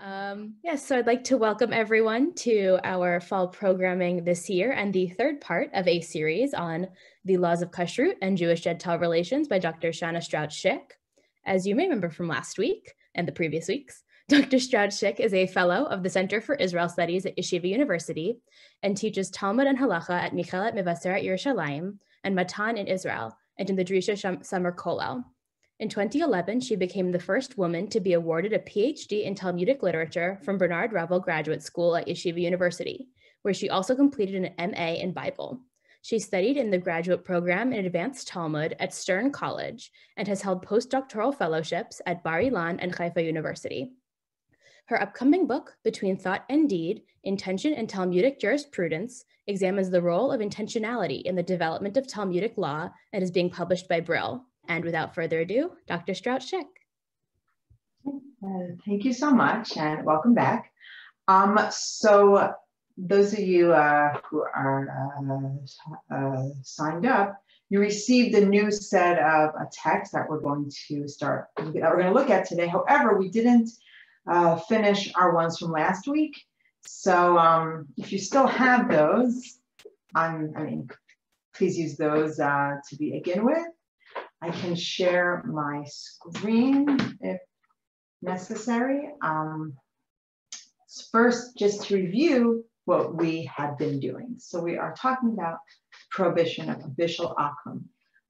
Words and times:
Um, 0.00 0.56
yes, 0.62 0.86
so 0.86 0.98
I'd 0.98 1.06
like 1.06 1.24
to 1.24 1.36
welcome 1.36 1.72
everyone 1.72 2.34
to 2.36 2.78
our 2.82 3.20
fall 3.20 3.48
programming 3.48 4.24
this 4.24 4.50
year 4.50 4.72
and 4.72 4.92
the 4.92 5.08
third 5.08 5.40
part 5.40 5.70
of 5.72 5.86
a 5.86 6.00
series 6.00 6.52
on 6.52 6.88
the 7.24 7.36
laws 7.36 7.62
of 7.62 7.70
kashrut 7.70 8.16
and 8.20 8.36
Jewish 8.36 8.62
Gentile 8.62 8.98
relations 8.98 9.46
by 9.46 9.60
Dr. 9.60 9.90
Shana 9.90 10.22
Strauch 10.22 10.50
Schick. 10.50 10.80
As 11.46 11.66
you 11.66 11.76
may 11.76 11.84
remember 11.84 12.10
from 12.10 12.28
last 12.28 12.58
week 12.58 12.94
and 13.14 13.28
the 13.28 13.32
previous 13.32 13.68
weeks, 13.68 14.02
Dr. 14.28 14.58
Strauch 14.58 14.90
Schick 14.90 15.20
is 15.20 15.32
a 15.32 15.46
fellow 15.46 15.84
of 15.84 16.02
the 16.02 16.10
Center 16.10 16.40
for 16.40 16.56
Israel 16.56 16.88
Studies 16.88 17.24
at 17.24 17.36
Yeshiva 17.36 17.68
University 17.68 18.38
and 18.82 18.96
teaches 18.96 19.30
Talmud 19.30 19.66
and 19.66 19.78
Halacha 19.78 20.10
at 20.10 20.32
Michlelet 20.32 20.74
Mevaseret 20.74 21.24
Yerushalayim 21.24 21.98
and 22.24 22.34
Matan 22.34 22.78
in 22.78 22.88
Israel 22.88 23.36
and 23.58 23.70
in 23.70 23.76
the 23.76 23.84
Drisha 23.84 24.44
Summer 24.44 24.72
Kollel. 24.72 25.24
In 25.80 25.88
2011, 25.88 26.60
she 26.60 26.76
became 26.76 27.10
the 27.10 27.18
first 27.18 27.58
woman 27.58 27.88
to 27.88 27.98
be 27.98 28.12
awarded 28.12 28.52
a 28.52 28.60
PhD 28.60 29.24
in 29.24 29.34
Talmudic 29.34 29.82
literature 29.82 30.38
from 30.44 30.56
Bernard 30.56 30.92
Revel 30.92 31.18
Graduate 31.18 31.64
School 31.64 31.96
at 31.96 32.06
Yeshiva 32.06 32.40
University, 32.40 33.08
where 33.42 33.52
she 33.52 33.68
also 33.68 33.96
completed 33.96 34.52
an 34.56 34.70
MA 34.70 34.92
in 34.92 35.12
Bible. 35.12 35.60
She 36.02 36.20
studied 36.20 36.58
in 36.58 36.70
the 36.70 36.78
graduate 36.78 37.24
program 37.24 37.72
in 37.72 37.86
advanced 37.86 38.28
Talmud 38.28 38.76
at 38.78 38.94
Stern 38.94 39.32
College 39.32 39.90
and 40.16 40.28
has 40.28 40.42
held 40.42 40.64
postdoctoral 40.64 41.36
fellowships 41.36 42.00
at 42.06 42.22
Bar 42.22 42.42
Ilan 42.42 42.78
and 42.78 42.94
Haifa 42.94 43.22
University. 43.22 43.90
Her 44.86 45.02
upcoming 45.02 45.48
book, 45.48 45.76
Between 45.82 46.16
Thought 46.16 46.44
and 46.48 46.68
Deed 46.68 47.02
Intention 47.24 47.74
and 47.74 47.88
Talmudic 47.88 48.38
Jurisprudence, 48.38 49.24
examines 49.48 49.90
the 49.90 50.02
role 50.02 50.30
of 50.30 50.40
intentionality 50.40 51.22
in 51.22 51.34
the 51.34 51.42
development 51.42 51.96
of 51.96 52.06
Talmudic 52.06 52.56
law 52.58 52.90
and 53.12 53.24
is 53.24 53.32
being 53.32 53.50
published 53.50 53.88
by 53.88 53.98
Brill. 53.98 54.46
And 54.68 54.84
without 54.84 55.14
further 55.14 55.40
ado, 55.40 55.72
Dr. 55.86 56.14
Strauch 56.14 56.42
Schick. 56.42 56.66
Uh, 58.06 58.74
thank 58.86 59.04
you 59.04 59.12
so 59.12 59.30
much 59.30 59.76
and 59.76 60.04
welcome 60.04 60.34
back. 60.34 60.70
Um, 61.28 61.58
so 61.70 62.52
those 62.96 63.32
of 63.32 63.40
you 63.40 63.72
uh, 63.72 64.18
who 64.28 64.42
are 64.42 65.16
uh, 66.10 66.14
uh 66.14 66.48
signed 66.62 67.06
up, 67.06 67.36
you 67.70 67.80
received 67.80 68.34
a 68.34 68.46
new 68.46 68.70
set 68.70 69.18
of 69.18 69.50
a 69.54 69.68
text 69.72 70.12
that 70.12 70.28
we're 70.28 70.40
going 70.40 70.70
to 70.88 71.08
start, 71.08 71.48
that 71.56 71.74
we're 71.74 72.00
going 72.00 72.12
to 72.12 72.12
look 72.12 72.30
at 72.30 72.46
today. 72.46 72.66
However, 72.66 73.18
we 73.18 73.30
didn't 73.30 73.70
uh, 74.26 74.56
finish 74.56 75.12
our 75.14 75.34
ones 75.34 75.58
from 75.58 75.72
last 75.72 76.06
week. 76.06 76.40
So 76.86 77.38
um, 77.38 77.86
if 77.96 78.12
you 78.12 78.18
still 78.18 78.46
have 78.46 78.90
those, 78.90 79.58
I'm, 80.14 80.52
I 80.56 80.62
mean, 80.62 80.88
please 81.54 81.78
use 81.78 81.96
those 81.96 82.38
uh, 82.38 82.76
to 82.88 82.96
begin 82.96 83.44
with. 83.44 83.66
I 84.44 84.50
can 84.50 84.74
share 84.74 85.42
my 85.46 85.84
screen 85.86 86.98
if 87.22 87.40
necessary. 88.20 89.08
Um, 89.22 89.72
first, 91.10 91.56
just 91.56 91.84
to 91.84 91.94
review 91.94 92.66
what 92.84 93.14
we 93.14 93.50
have 93.56 93.78
been 93.78 94.00
doing. 94.00 94.34
So 94.36 94.60
we 94.60 94.76
are 94.76 94.94
talking 95.00 95.30
about 95.32 95.60
prohibition 96.10 96.68
of 96.68 96.82
bishul 96.90 97.34
akum. 97.36 97.84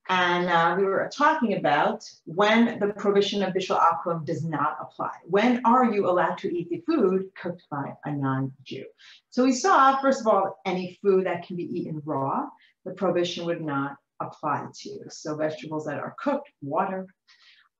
And 0.08 0.48
uh, 0.48 0.76
we 0.78 0.84
were 0.84 1.10
talking 1.12 1.54
about 1.54 2.04
when 2.26 2.78
the 2.78 2.92
prohibition 2.92 3.42
of 3.42 3.52
bishul 3.52 3.80
akum 3.80 4.24
does 4.24 4.44
not 4.44 4.76
apply. 4.80 5.14
When 5.24 5.62
are 5.64 5.92
you 5.92 6.08
allowed 6.08 6.38
to 6.38 6.56
eat 6.56 6.70
the 6.70 6.84
food 6.86 7.30
cooked 7.34 7.64
by 7.72 7.94
a 8.04 8.12
non-Jew? 8.12 8.84
So 9.30 9.42
we 9.42 9.52
saw, 9.52 10.00
first 10.00 10.20
of 10.20 10.28
all, 10.28 10.60
any 10.64 10.96
food 11.02 11.26
that 11.26 11.44
can 11.44 11.56
be 11.56 11.64
eaten 11.64 12.00
raw, 12.04 12.46
the 12.84 12.92
prohibition 12.92 13.46
would 13.46 13.62
not 13.62 13.96
apply 14.26 14.66
to. 14.80 14.98
So 15.08 15.36
vegetables 15.36 15.84
that 15.86 15.98
are 15.98 16.14
cooked, 16.18 16.50
water, 16.62 17.06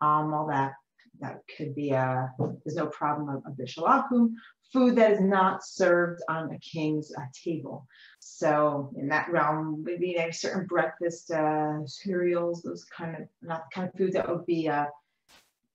um, 0.01 0.33
all 0.35 0.47
that, 0.49 0.73
that 1.21 1.41
could 1.57 1.75
be 1.75 1.91
a, 1.91 2.31
there's 2.39 2.77
no 2.77 2.87
problem 2.87 3.29
of, 3.29 3.43
of 3.47 3.57
bishul 3.57 3.89
akum. 3.89 4.33
Food 4.73 4.97
that 4.97 5.13
is 5.13 5.21
not 5.21 5.65
served 5.65 6.21
on 6.29 6.53
a 6.53 6.59
king's 6.59 7.13
uh, 7.17 7.23
table. 7.45 7.87
So 8.19 8.91
in 8.97 9.07
that 9.09 9.31
realm, 9.31 9.85
maybe 9.85 10.17
a 10.17 10.33
certain 10.33 10.67
breakfast 10.67 11.31
uh, 11.31 11.87
cereals, 11.87 12.63
those 12.63 12.85
kind 12.85 13.15
of, 13.15 13.23
not 13.41 13.71
kind 13.73 13.89
of 13.89 13.95
food 13.95 14.15
that 14.15 14.29
would 14.29 14.47
be, 14.47 14.69
uh, 14.69 14.87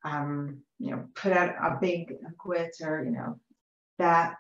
um, 0.04 0.58
you 0.80 0.92
know, 0.92 1.06
put 1.16 1.32
out 1.32 1.50
a 1.50 1.78
big 1.80 2.14
quit 2.38 2.76
or, 2.82 3.04
you 3.04 3.12
know, 3.12 3.40
that 4.00 4.36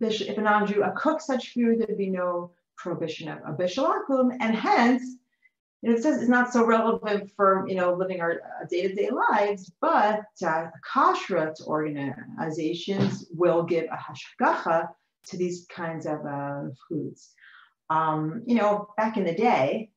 if 0.00 0.38
a 0.38 0.40
non-Jew 0.40 0.84
cook 0.96 1.20
such 1.20 1.52
food, 1.52 1.78
there'd 1.78 1.96
be 1.96 2.10
no 2.10 2.52
prohibition 2.76 3.28
of 3.28 3.38
a 3.46 3.52
bishul 3.52 3.92
akum, 3.94 4.36
and 4.40 4.54
hence 4.54 5.02
you 5.82 5.90
know, 5.90 5.96
it 5.96 6.02
says 6.02 6.20
it's 6.20 6.28
not 6.28 6.52
so 6.52 6.64
relevant 6.64 7.30
for, 7.34 7.64
you 7.66 7.74
know, 7.74 7.94
living 7.94 8.20
our 8.20 8.32
uh, 8.32 8.66
day-to-day 8.70 9.10
lives, 9.10 9.72
but 9.80 10.24
uh, 10.46 10.66
kashrut 10.94 11.60
organizations 11.66 13.26
will 13.30 13.62
give 13.62 13.84
a 13.84 13.96
hashgacha 13.96 14.88
to 15.26 15.36
these 15.36 15.66
kinds 15.74 16.06
of 16.06 16.24
uh, 16.26 16.62
foods. 16.88 17.30
Um, 17.88 18.42
you 18.46 18.56
know, 18.56 18.88
back 18.96 19.16
in 19.16 19.24
the 19.24 19.34
day, 19.34 19.90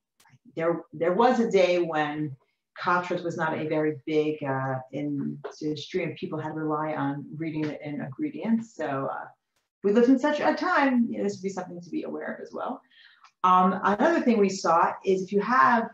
there, 0.55 0.83
there 0.93 1.13
was 1.13 1.39
a 1.39 1.51
day 1.51 1.79
when 1.79 2.35
kashrut 2.81 3.23
was 3.23 3.37
not 3.37 3.57
a 3.57 3.67
very 3.67 3.97
big 4.05 4.41
uh, 4.43 4.75
industry 4.91 6.03
and 6.03 6.15
people 6.15 6.39
had 6.39 6.53
to 6.53 6.59
rely 6.59 6.93
on 6.93 7.25
reading 7.37 7.63
the 7.63 7.87
ingredients. 7.87 8.73
So 8.75 9.09
uh, 9.11 9.25
we 9.83 9.91
lived 9.91 10.09
in 10.09 10.17
such 10.17 10.39
a 10.39 10.53
time, 10.55 11.07
you 11.09 11.17
know, 11.17 11.25
this 11.25 11.35
would 11.35 11.43
be 11.43 11.49
something 11.49 11.81
to 11.81 11.89
be 11.89 12.03
aware 12.03 12.33
of 12.33 12.41
as 12.41 12.53
well. 12.53 12.81
Um, 13.43 13.79
another 13.83 14.21
thing 14.21 14.37
we 14.37 14.49
saw 14.49 14.93
is 15.03 15.23
if 15.23 15.31
you 15.31 15.41
have 15.41 15.89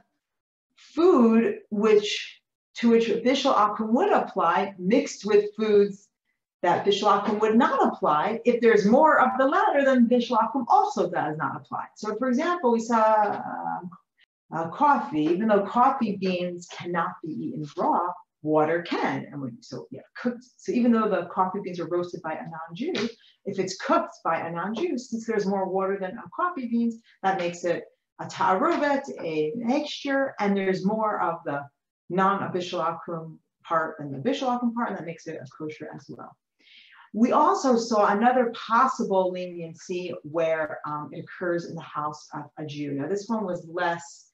food 0.76 1.60
which 1.70 2.42
to 2.76 2.90
which 2.90 3.08
bishul 3.08 3.54
akum 3.54 3.90
would 3.90 4.12
apply 4.12 4.74
mixed 4.78 5.26
with 5.26 5.54
foods 5.56 6.08
that 6.62 6.86
bishul 6.86 7.22
akum 7.22 7.40
would 7.40 7.58
not 7.58 7.88
apply, 7.88 8.40
if 8.46 8.62
there's 8.62 8.86
more 8.86 9.20
of 9.20 9.32
the 9.38 9.46
latter, 9.46 9.84
then 9.84 10.08
bishul 10.08 10.38
akum 10.38 10.66
also 10.68 11.10
does 11.10 11.38
not 11.38 11.56
apply. 11.56 11.86
So 11.96 12.16
for 12.18 12.30
example, 12.30 12.72
we 12.72 12.80
saw 12.80 13.04
uh, 13.04 13.80
uh, 14.56 14.70
coffee, 14.70 15.24
even 15.24 15.48
though 15.48 15.66
coffee 15.66 16.18
beans 16.18 16.68
cannot 16.72 17.14
be 17.24 17.32
eaten 17.32 17.66
raw, 17.78 18.08
water 18.42 18.82
can. 18.82 19.28
And 19.32 19.42
when, 19.42 19.62
so 19.62 19.88
yeah, 19.92 20.02
cooked. 20.16 20.44
So 20.58 20.72
even 20.72 20.92
though 20.92 21.10
the 21.10 21.28
coffee 21.32 21.60
beans 21.64 21.80
are 21.80 21.88
roasted 21.88 22.22
by 22.22 22.34
a 22.34 22.44
non-Jew, 22.44 23.10
if 23.46 23.60
it's 23.60 23.78
cooked 23.78 24.16
by 24.24 24.40
a 24.40 24.52
non-Jew, 24.52 24.98
since 24.98 25.26
there's 25.26 25.46
more 25.46 25.70
water 25.70 25.98
than 26.00 26.18
coffee 26.36 26.68
beans, 26.68 26.98
that 27.24 27.40
makes 27.40 27.64
it 27.64 27.86
a 28.20 28.28
ta'aruvet, 28.28 29.04
a 29.22 29.54
mixture, 29.56 30.36
and 30.40 30.56
there's 30.56 30.86
more 30.86 31.22
of 31.22 31.40
the 31.46 31.62
non-bishul 32.10 32.84
akum 32.84 33.38
part 33.64 33.98
than 34.00 34.12
the 34.12 34.18
bishul 34.18 34.48
akum 34.48 34.74
part, 34.74 34.90
and 34.90 34.98
that 34.98 35.06
makes 35.06 35.28
it 35.28 35.40
a 35.42 35.46
kosher 35.58 35.90
as 35.96 36.06
well. 36.10 36.36
We 37.14 37.32
also 37.32 37.76
saw 37.76 38.08
another 38.08 38.54
possible 38.54 39.32
leniency 39.32 40.14
where 40.24 40.80
um, 40.86 41.10
it 41.12 41.26
occurs 41.26 41.66
in 41.66 41.76
the 41.76 41.82
house 41.82 42.28
of 42.34 42.44
a 42.58 42.66
Jew. 42.66 42.94
Now, 42.94 43.08
this 43.08 43.28
one 43.28 43.46
was 43.46 43.68
less 43.68 44.29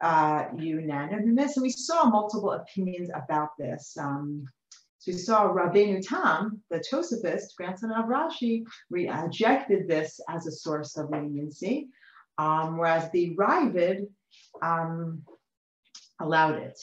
uh, 0.00 0.44
unanimous. 0.56 1.56
And 1.56 1.62
we 1.62 1.70
saw 1.70 2.08
multiple 2.08 2.52
opinions 2.52 3.10
about 3.14 3.50
this. 3.58 3.96
Um, 3.98 4.46
so 4.98 5.12
we 5.12 5.18
saw 5.18 5.48
Rabbeinu 5.48 6.06
Tam, 6.06 6.60
the 6.70 6.82
Tosafist, 6.90 7.56
grandson 7.56 7.92
of 7.92 8.06
Rashi, 8.06 8.64
rejected 8.90 9.88
this 9.88 10.20
as 10.28 10.46
a 10.46 10.52
source 10.52 10.96
of 10.96 11.10
leniency, 11.10 11.88
um, 12.38 12.76
whereas 12.76 13.10
the 13.12 13.36
Raavad 13.36 14.06
um, 14.62 15.22
allowed 16.20 16.56
it. 16.56 16.78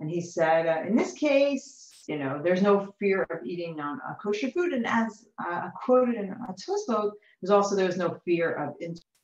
And 0.00 0.10
he 0.10 0.20
said, 0.20 0.66
uh, 0.66 0.86
in 0.86 0.96
this 0.96 1.12
case, 1.12 2.04
you 2.08 2.18
know, 2.18 2.40
there's 2.42 2.62
no 2.62 2.94
fear 2.98 3.26
of 3.30 3.44
eating 3.44 3.76
non-kosher 3.76 4.50
food. 4.50 4.72
And 4.72 4.86
as 4.86 5.26
uh, 5.46 5.68
quoted 5.84 6.16
in 6.16 6.30
a 6.30 6.52
Tosfot, 6.54 7.12
there's 7.40 7.50
also, 7.50 7.76
there's 7.76 7.98
no 7.98 8.18
fear 8.24 8.52
of 8.52 8.74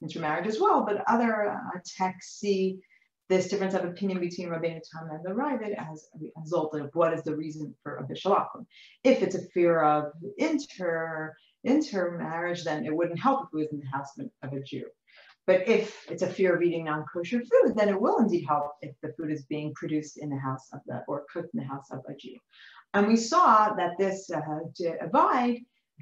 intermarriage 0.03 0.47
as 0.47 0.61
well. 0.61 0.85
But 0.85 1.03
other 1.09 1.49
uh, 1.51 1.79
texts 1.85 2.39
see 2.41 2.79
this 3.29 3.49
difference 3.49 3.75
of 3.75 3.85
opinion 3.85 4.21
between 4.21 4.49
Rabbeinu 4.49 4.81
Tam 4.91 5.09
and 5.11 5.25
the 5.25 5.31
Raavad 5.31 5.75
as 5.79 6.09
a 6.15 6.41
result 6.41 6.75
of 6.79 6.91
what 6.95 7.15
is 7.15 7.23
the 7.23 7.37
reason 7.37 7.75
for 7.83 7.97
a 7.97 8.05
bishul 8.05 8.37
akum. 8.37 8.67
If 9.03 9.23
it's 9.23 9.35
a 9.35 9.47
fear 9.55 9.83
of 9.83 10.13
inter 10.39 11.35
intermarriage, 11.65 12.65
then 12.65 12.85
it 12.85 12.95
wouldn't 12.95 13.19
help 13.19 13.45
if 13.45 13.55
it 13.55 13.57
was 13.57 13.73
in 13.73 13.81
the 13.81 13.87
house 13.87 14.13
of 14.43 14.53
a 14.53 14.61
Jew. 14.61 14.85
But 15.47 15.69
if 15.69 16.11
it's 16.11 16.23
a 16.23 16.27
fear 16.27 16.57
of 16.57 16.63
eating 16.63 16.85
non-kosher 16.85 17.41
food, 17.41 17.75
then 17.77 17.89
it 17.89 18.01
will 18.01 18.19
indeed 18.19 18.45
help 18.47 18.73
if 18.81 18.95
the 19.03 19.13
food 19.13 19.31
is 19.31 19.45
being 19.45 19.75
produced 19.75 20.19
in 20.19 20.31
the 20.31 20.39
house 20.39 20.69
of 20.73 20.81
the 20.87 21.03
or 21.07 21.25
cooked 21.33 21.55
in 21.55 21.61
the 21.61 21.67
house 21.67 21.91
of 21.91 22.01
a 22.09 22.15
Jew. 22.15 22.37
And 22.95 23.07
we 23.07 23.17
saw 23.17 23.75
that 23.75 23.99
this 23.99 24.31
uh, 24.31 24.41
divide 25.01 25.59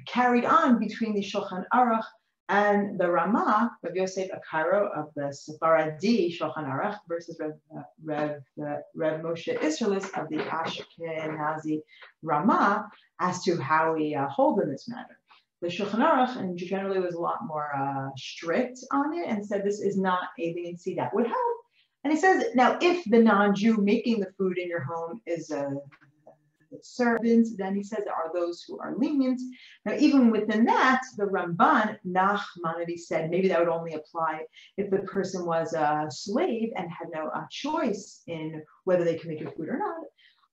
carried 0.07 0.45
on 0.45 0.79
between 0.79 1.13
the 1.13 1.21
Shulchan 1.21 1.65
Aruch 1.73 2.03
and 2.49 2.99
the 2.99 3.09
Rama, 3.09 3.71
Rav 3.83 3.95
Yosef 3.95 4.29
Akaro 4.31 4.89
of 4.97 5.09
the 5.15 5.33
Sephardi 5.33 6.37
Shulchan 6.37 6.67
Aruch 6.67 6.97
versus 7.07 7.37
Rev, 7.39 7.53
uh, 7.77 7.81
Rev, 8.03 8.41
uh, 8.61 8.75
Rev 8.95 9.21
Moshe 9.21 9.57
Isserles 9.59 10.05
of 10.19 10.29
the 10.29 10.37
Ashkenazi 10.37 11.81
Rama 12.21 12.89
as 13.19 13.43
to 13.43 13.57
how 13.57 13.93
we 13.93 14.13
uh, 14.13 14.27
hold 14.27 14.59
in 14.59 14.69
this 14.69 14.89
matter. 14.89 15.17
The 15.61 15.69
Shulchan 15.69 15.99
Aruch 15.99 16.37
and 16.37 16.57
generally 16.57 16.99
was 16.99 17.15
a 17.15 17.21
lot 17.21 17.45
more 17.45 17.71
uh, 17.73 18.09
strict 18.17 18.79
on 18.91 19.13
it 19.17 19.25
and 19.27 19.45
said 19.45 19.63
this 19.63 19.79
is 19.79 19.97
not 19.97 20.27
a 20.37 20.53
leniency 20.53 20.95
that 20.95 21.13
would 21.13 21.25
help. 21.25 21.57
And 22.03 22.11
he 22.11 22.19
says, 22.19 22.47
now 22.53 22.77
if 22.81 23.05
the 23.05 23.19
non-Jew 23.19 23.77
making 23.77 24.19
the 24.19 24.33
food 24.37 24.57
in 24.57 24.67
your 24.67 24.83
home 24.83 25.21
is 25.25 25.49
a 25.51 25.71
the 26.73 26.79
servants. 26.81 27.55
Then 27.55 27.75
he 27.75 27.83
says 27.83 28.03
are 28.07 28.31
those 28.33 28.63
who 28.67 28.79
are 28.79 28.95
lenient. 28.97 29.41
Now, 29.85 29.95
even 29.97 30.31
within 30.31 30.65
that, 30.65 31.01
the 31.17 31.25
Ramban, 31.25 31.97
Nachmanides 32.05 33.01
said 33.01 33.29
maybe 33.29 33.47
that 33.47 33.59
would 33.59 33.69
only 33.69 33.93
apply 33.93 34.41
if 34.77 34.89
the 34.89 34.99
person 34.99 35.45
was 35.45 35.73
a 35.73 36.07
slave 36.09 36.71
and 36.75 36.89
had 36.89 37.09
no 37.13 37.29
uh, 37.29 37.45
choice 37.49 38.23
in 38.27 38.61
whether 38.83 39.03
they 39.03 39.15
could 39.15 39.29
make 39.29 39.41
a 39.41 39.51
food 39.51 39.69
or 39.69 39.77
not. 39.77 40.03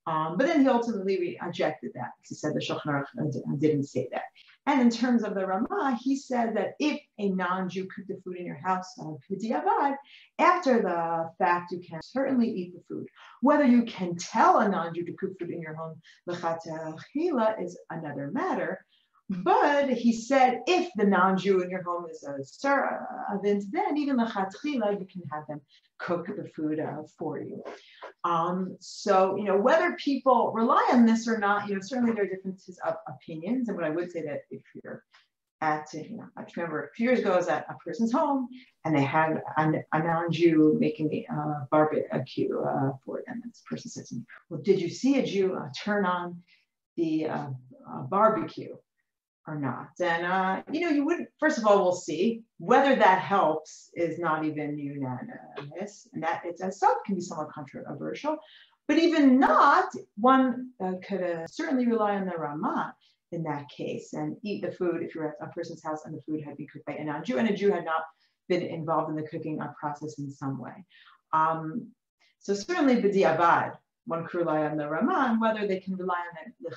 Um, 0.07 0.37
but 0.37 0.47
then 0.47 0.61
he 0.61 0.69
ultimately 0.69 1.39
rejected 1.43 1.93
that 1.95 2.11
because 2.17 2.29
he 2.29 2.35
said 2.35 2.55
the 2.55 2.61
Shulchan 2.61 2.87
Aruch 2.87 3.61
didn't 3.61 3.85
say 3.85 4.09
that. 4.13 4.23
And 4.71 4.81
in 4.83 4.91
terms 4.91 5.25
of 5.25 5.35
the 5.35 5.45
Ramah, 5.45 5.99
he 6.01 6.15
said 6.15 6.57
that 6.57 6.75
if 6.79 7.01
a 7.19 7.31
non-Jew 7.31 7.89
cooked 7.93 8.07
the 8.07 8.21
food 8.23 8.37
in 8.37 8.47
your 8.47 8.61
house 8.65 8.87
uh, 9.01 9.03
on 9.03 9.19
b'diavad, 9.29 9.97
after 10.39 10.81
the 10.81 11.29
fact, 11.39 11.73
you 11.73 11.81
can 11.81 12.01
certainly 12.05 12.49
eat 12.49 12.73
the 12.73 12.83
food. 12.89 13.09
Whether 13.41 13.65
you 13.65 13.83
can 13.83 14.15
tell 14.15 14.59
a 14.59 14.69
non-Jew 14.69 15.05
to 15.07 15.13
cook 15.15 15.33
food 15.41 15.51
in 15.51 15.61
your 15.61 15.75
home, 15.75 16.01
l'chatachila, 16.29 17.61
is 17.61 17.77
another 17.91 18.31
matter. 18.33 18.87
Hmm. 19.33 19.43
But 19.43 19.91
he 19.91 20.13
said, 20.13 20.61
if 20.69 20.89
the 20.95 21.05
non-Jew 21.05 21.63
in 21.63 21.71
your 21.71 21.83
home 21.83 22.07
is 22.09 22.23
a 22.23 22.45
servant, 22.45 23.03
uh, 23.29 23.39
then 23.43 23.97
even 23.97 24.17
the 24.19 24.25
chatchila, 24.25 25.01
you 25.01 25.07
can 25.13 25.23
have 25.33 25.49
them 25.49 25.61
cook 25.99 26.27
the 26.29 26.49
food 26.55 26.79
uh, 26.79 27.03
for 27.19 27.41
you. 27.41 27.61
Um, 28.25 28.77
so, 28.81 29.37
you 29.37 29.45
know, 29.45 29.57
whether 29.57 29.97
people 29.97 30.53
rely 30.55 30.87
on 30.93 31.07
this 31.07 31.27
or 31.27 31.39
not, 31.39 31.69
you 31.69 31.75
know, 31.75 31.81
certainly 31.81 32.13
there 32.13 32.25
are 32.25 32.29
differences 32.29 32.79
of 32.87 32.97
opinions. 33.09 33.69
And 33.69 33.77
what 33.77 33.87
I 33.87 33.91
would 33.91 34.13
say 34.13 34.23
that 34.23 34.43
if 34.51 34.63
you're 34.75 35.05
at, 35.63 35.93
you 35.95 36.19
know, 36.19 36.27
I 36.37 36.45
remember 36.57 36.85
a 36.85 36.95
few 36.95 37.07
years 37.07 37.21
ago 37.21 37.33
I 37.33 37.37
was 37.37 37.49
at 37.49 37.67
a 37.69 37.75
person's 37.85 38.13
home 38.13 38.49
and 38.85 38.95
they 38.95 39.03
had 39.03 39.43
a, 39.57 39.73
a 39.93 40.03
non-Jew 40.03 40.77
making 40.79 41.09
the 41.09 41.27
uh, 41.29 41.65
barbecue 41.71 42.61
uh, 42.61 42.93
for 43.05 43.23
them. 43.27 43.41
And 43.43 43.53
this 43.53 43.63
person 43.69 43.91
says, 43.91 44.09
to 44.09 44.17
me, 44.17 44.23
well, 44.49 44.61
did 44.63 44.81
you 44.81 44.91
see 44.91 45.19
a 45.19 45.27
Jew 45.27 45.55
uh, 45.55 45.69
turn 45.83 46.05
on 46.05 46.43
the 46.97 47.27
uh, 47.27 47.49
uh, 47.91 48.03
barbecue? 48.03 48.75
Or 49.51 49.59
not. 49.59 49.91
And, 50.01 50.25
uh, 50.25 50.63
you 50.71 50.81
know, 50.81 50.91
you 50.91 51.05
would, 51.05 51.27
first 51.39 51.59
of 51.59 51.67
all, 51.67 51.83
we'll 51.83 51.93
see 51.93 52.43
whether 52.59 52.95
that 52.95 53.21
helps 53.21 53.91
is 53.95 54.19
not 54.19 54.45
even 54.45 54.79
unanimous. 54.79 56.09
And 56.13 56.23
that 56.23 56.43
itself 56.45 56.99
can 57.05 57.17
be 57.17 57.21
somewhat 57.21 57.51
controversial. 57.51 58.39
But 58.87 58.99
even 58.99 59.39
not, 59.39 59.87
one 60.17 60.71
uh, 60.83 60.95
could 61.07 61.23
uh, 61.23 61.47
certainly 61.49 61.87
rely 61.87 62.17
on 62.17 62.27
the 62.27 62.37
Ramah 62.37 62.95
in 63.33 63.43
that 63.45 63.69
case 63.69 64.13
and 64.13 64.37
eat 64.43 64.63
the 64.63 64.73
food 64.73 65.03
if 65.03 65.15
you're 65.15 65.29
at 65.29 65.35
a 65.41 65.53
person's 65.53 65.83
house 65.83 66.05
and 66.05 66.15
the 66.15 66.23
food 66.23 66.43
had 66.45 66.57
been 66.57 66.67
cooked 66.67 66.87
by 66.87 66.95
a 66.95 67.05
non-Jew 67.05 67.39
and 67.39 67.49
a 67.49 67.57
Jew 67.57 67.71
had 67.71 67.85
not 67.85 68.03
been 68.49 68.63
involved 68.63 69.11
in 69.11 69.17
the 69.17 69.29
cooking 69.29 69.61
process 69.79 70.19
in 70.19 70.31
some 70.31 70.59
way. 70.59 70.85
Um, 71.33 71.89
so 72.41 72.55
certainly 72.55 72.97
b'diavad, 72.97 73.77
one 74.07 74.27
could 74.27 74.39
rely 74.39 74.65
on 74.65 74.77
the 74.77 74.89
Ramah 74.89 75.29
and 75.31 75.41
whether 75.41 75.69
they 75.69 75.79
can 75.79 75.97
rely 75.97 76.19
on 76.19 76.53
the 76.61 76.71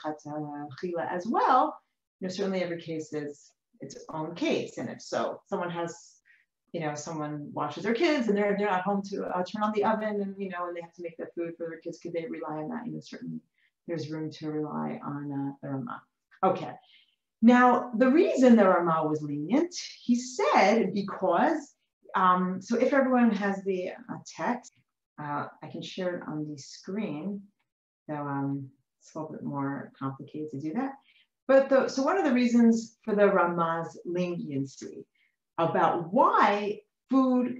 chila 0.81 1.11
as 1.11 1.25
well, 1.25 1.79
know, 2.23 2.29
certainly 2.29 2.63
every 2.63 2.81
case 2.81 3.13
is 3.13 3.51
its 3.81 3.97
own 4.09 4.35
case. 4.35 4.77
And 4.77 4.89
if 4.89 5.01
so, 5.01 5.41
someone 5.47 5.69
has, 5.69 5.95
you 6.71 6.81
know, 6.81 6.95
someone 6.95 7.49
watches 7.53 7.83
their 7.83 7.93
kids 7.93 8.27
and 8.27 8.37
they're, 8.37 8.55
they're 8.57 8.69
not 8.69 8.81
home 8.81 9.01
to 9.09 9.25
uh, 9.25 9.43
turn 9.43 9.63
on 9.63 9.73
the 9.73 9.83
oven 9.83 10.21
and, 10.21 10.35
you 10.37 10.49
know, 10.49 10.67
and 10.67 10.75
they 10.75 10.81
have 10.81 10.93
to 10.93 11.03
make 11.03 11.17
the 11.17 11.27
food 11.35 11.53
for 11.57 11.67
their 11.69 11.79
kids, 11.79 11.99
could 11.99 12.13
they 12.13 12.25
rely 12.25 12.57
on 12.57 12.69
that? 12.69 12.85
You 12.85 12.93
know, 12.93 12.99
certainly 13.01 13.39
there's 13.87 14.09
room 14.09 14.31
to 14.31 14.51
rely 14.51 14.99
on 15.05 15.31
uh, 15.31 15.51
the 15.61 15.69
Ramah. 15.69 16.01
Okay. 16.43 16.71
Now, 17.41 17.91
the 17.97 18.07
reason 18.09 18.55
the 18.55 18.67
Ramah 18.67 19.05
was 19.07 19.21
lenient, 19.21 19.75
he 20.01 20.15
said 20.15 20.93
because, 20.93 21.73
um, 22.15 22.61
so 22.61 22.77
if 22.77 22.93
everyone 22.93 23.31
has 23.31 23.61
the 23.63 23.89
uh, 23.89 24.17
text, 24.25 24.73
uh, 25.21 25.47
I 25.61 25.67
can 25.67 25.81
share 25.81 26.17
it 26.17 26.23
on 26.27 26.47
the 26.49 26.57
screen. 26.57 27.41
So 28.09 28.15
um, 28.15 28.69
it's 28.99 29.13
a 29.13 29.19
little 29.19 29.33
bit 29.33 29.43
more 29.43 29.91
complicated 29.99 30.51
to 30.51 30.59
do 30.59 30.73
that. 30.73 30.93
But 31.47 31.69
the, 31.69 31.87
so 31.87 32.03
one 32.03 32.17
of 32.17 32.25
the 32.25 32.33
reasons 32.33 32.97
for 33.03 33.15
the 33.15 33.23
Ramah's 33.23 33.99
leniency 34.05 35.05
about 35.57 36.11
why 36.13 36.79
food 37.09 37.57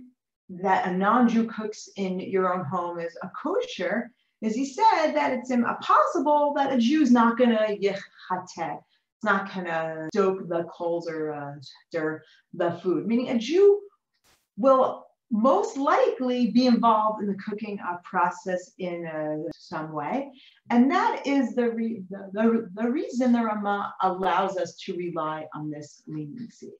that 0.50 0.88
a 0.88 0.92
non-Jew 0.92 1.48
cooks 1.48 1.90
in 1.98 2.20
your 2.20 2.54
own 2.54 2.66
home 2.66 3.00
is 3.00 3.18
a 3.24 3.30
kosher 3.42 4.12
is 4.42 4.56
he 4.56 4.66
said 4.66 5.14
that 5.14 5.34
it's 5.34 5.52
impossible 5.52 6.54
that 6.56 6.74
a 6.74 6.78
Jew's 6.78 7.12
not 7.12 7.38
gonna 7.38 7.68
yechateh, 7.82 8.78
it's 8.78 9.24
not 9.24 9.54
gonna 9.54 10.10
stoke 10.14 10.48
the 10.50 10.66
coals 10.66 11.08
or 11.10 11.32
uh, 11.32 11.54
stir 11.90 12.22
the 12.54 12.72
food. 12.84 13.08
Meaning 13.08 13.30
a 13.30 13.40
Jew 13.40 13.82
will 14.58 15.06
most 15.34 15.78
likely 15.78 16.52
be 16.52 16.68
involved 16.68 17.20
in 17.20 17.28
the 17.28 17.38
cooking 17.44 17.80
uh, 17.80 17.98
process 18.04 18.74
in 18.78 19.08
uh, 19.08 19.50
some 19.56 19.92
way. 19.92 20.32
And 20.70 20.92
that 20.92 21.24
is 21.26 21.56
the, 21.56 21.72
re 21.72 22.04
the, 22.12 22.30
the, 22.34 22.70
the, 22.76 22.90
reason 22.90 23.34
the 23.34 23.42
Rama 23.42 23.96
allows 24.04 24.58
us 24.58 24.76
to 24.86 24.96
rely 24.96 25.48
on 25.56 25.72
this 25.72 26.04
leniency. 26.06 26.74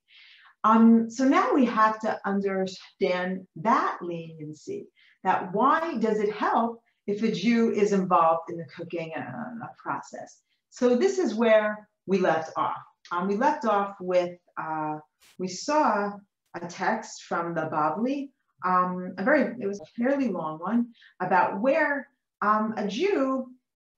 Um, 0.64 1.10
so 1.10 1.28
now 1.28 1.52
we 1.52 1.66
have 1.66 2.00
to 2.02 2.20
understand 2.26 3.48
that 3.56 3.98
leniency, 4.02 4.86
that 5.24 5.52
why 5.52 5.98
does 5.98 6.20
it 6.20 6.32
help 6.32 6.80
if 7.08 7.24
a 7.24 7.32
Jew 7.32 7.72
is 7.72 7.92
involved 7.92 8.52
in 8.52 8.58
the 8.58 8.66
cooking 8.66 9.14
uh, 9.18 9.66
process? 9.82 10.42
So 10.70 10.96
this 10.96 11.18
is 11.18 11.34
where 11.34 11.90
we 12.06 12.20
left 12.20 12.52
off. 12.56 12.78
Um, 13.12 13.28
we 13.28 13.36
left 13.36 13.66
off 13.66 13.96
with, 14.00 14.38
uh, 14.62 15.00
we 15.40 15.48
saw 15.48 16.12
a 16.54 16.68
text 16.68 17.24
from 17.24 17.56
the 17.56 17.62
Bavli 17.62 18.30
um, 18.64 19.14
a 19.18 19.24
very, 19.24 19.56
it 19.60 19.68
was 19.68 19.82
a 19.82 20.02
fairly 20.02 20.30
long 20.30 20.60
one 20.60 20.88
about 21.20 21.60
where 21.62 22.08
um, 22.42 22.74
a 22.78 22.88
Jew 22.88 23.48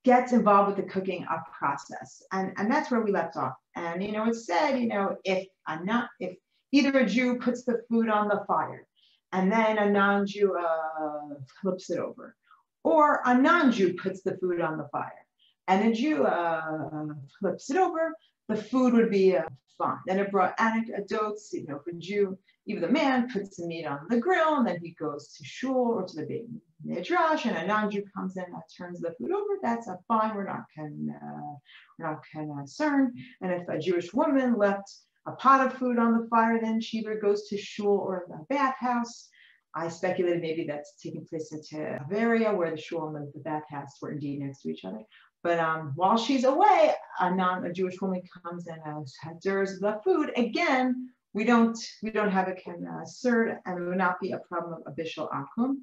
gets 0.04 0.32
involved 0.34 0.68
with 0.68 0.86
the 0.86 0.92
cooking 0.92 1.26
up 1.32 1.52
process. 1.52 2.22
And, 2.32 2.54
and 2.58 2.70
that's 2.72 2.92
where 2.92 3.02
we 3.02 3.12
left 3.12 3.36
off. 3.38 3.56
And, 3.76 4.04
you 4.04 4.12
know, 4.12 4.28
it 4.28 4.36
said, 4.36 4.78
you 4.78 4.88
know, 4.88 5.18
if 5.24 5.48
I'm 5.66 5.86
not, 5.86 6.10
if 6.20 6.38
either 6.72 7.00
a 7.00 7.06
Jew 7.06 7.38
puts 7.40 7.64
the 7.64 7.82
food 7.90 8.10
on 8.10 8.28
the 8.28 8.44
fire 8.48 8.88
and 9.32 9.52
then 9.52 9.78
a 9.78 9.90
non-Jew 9.90 10.56
uh, 10.58 11.36
flips 11.62 11.90
it 11.90 11.98
over, 11.98 12.36
or 12.84 13.22
a 13.26 13.36
non-Jew 13.36 13.96
puts 13.96 14.22
the 14.22 14.38
food 14.38 14.62
on 14.62 14.78
the 14.78 14.88
fire 14.92 15.26
and 15.68 15.90
a 15.90 15.94
Jew 15.96 16.24
uh, 16.26 17.06
flips 17.40 17.72
it 17.72 17.78
over, 17.78 18.14
the 18.48 18.56
food 18.56 18.94
would 18.94 19.10
be 19.10 19.38
uh, 19.38 19.44
fine. 19.78 19.98
Then 20.06 20.20
it 20.20 20.32
brought 20.32 20.60
anecdotes, 20.60 21.50
you 21.54 21.66
know, 21.68 21.80
for 21.84 21.92
Jew, 21.98 22.38
even 22.68 22.82
the 22.82 22.90
man 22.90 23.30
puts 23.30 23.58
the 23.58 23.68
meat 23.68 23.86
on 23.86 24.00
the 24.10 24.20
grill 24.20 24.56
and 24.56 24.68
then 24.68 24.80
he 24.82 24.96
goes 25.00 25.34
to 25.38 25.46
shul 25.46 25.76
or 25.76 26.06
to 26.06 26.16
the 26.16 26.26
beit 26.26 26.46
midrash 26.84 27.46
and 27.46 27.58
a 27.58 27.66
non-Jew 27.66 28.04
comes 28.16 28.38
in 28.38 28.44
and 28.44 28.64
turns 28.76 29.00
the 29.00 29.14
food 29.18 29.32
over. 29.32 29.60
That's 29.62 29.88
a 29.88 29.98
fine. 30.08 30.36
We're 30.36 30.48
not 30.48 30.64
con, 30.76 31.10
uh, 31.10 31.56
we're 32.00 32.08
not 32.08 32.24
concerned. 32.32 33.18
And 33.42 33.52
if 33.52 33.68
a 33.68 33.80
Jewish 33.80 34.14
woman 34.14 34.58
left 34.58 34.92
a 35.28 35.32
pot 35.34 35.66
of 35.66 35.74
food 35.74 36.00
on 36.00 36.14
the 36.14 36.28
fire, 36.28 36.60
then 36.62 36.82
she 36.82 37.00
either 37.00 37.20
goes 37.20 37.48
to 37.50 37.58
shul 37.58 37.98
or 37.98 38.26
the 38.28 38.46
bathhouse. 38.50 39.30
I 39.78 39.90
speculated 39.90 40.42
maybe 40.42 40.66
that's 40.66 40.94
taking 41.04 41.26
place 41.26 41.52
in 41.52 41.62
Bavaria 42.08 42.54
where 42.54 42.72
the 42.72 42.78
shul 42.78 43.14
and 43.16 43.28
the 43.34 43.42
bathhouse 43.42 43.98
were 44.02 44.12
indeed 44.12 44.40
next 44.40 44.62
to 44.62 44.70
each 44.70 44.86
other. 44.86 45.02
But 45.46 45.60
um, 45.60 45.92
while 45.94 46.18
she's 46.18 46.44
away, 46.44 46.92
a 47.20 47.30
non 47.30 47.64
a 47.68 47.72
Jewish 47.72 48.02
woman 48.02 48.24
comes 48.44 48.66
and 48.66 48.82
uh, 48.84 49.04
stirs 49.38 49.80
the 49.80 50.02
food 50.04 50.32
again 50.36 51.12
we 51.36 51.44
don't 51.44 51.78
we 52.02 52.10
don't 52.10 52.32
have 52.32 52.48
a 52.48 52.56
concert 52.56 53.62
and 53.66 53.78
it 53.78 53.88
would 53.88 53.98
not 53.98 54.20
be 54.20 54.32
a 54.32 54.40
problem 54.40 54.82
of 54.88 54.96
abishal 54.96 55.30
akum. 55.30 55.82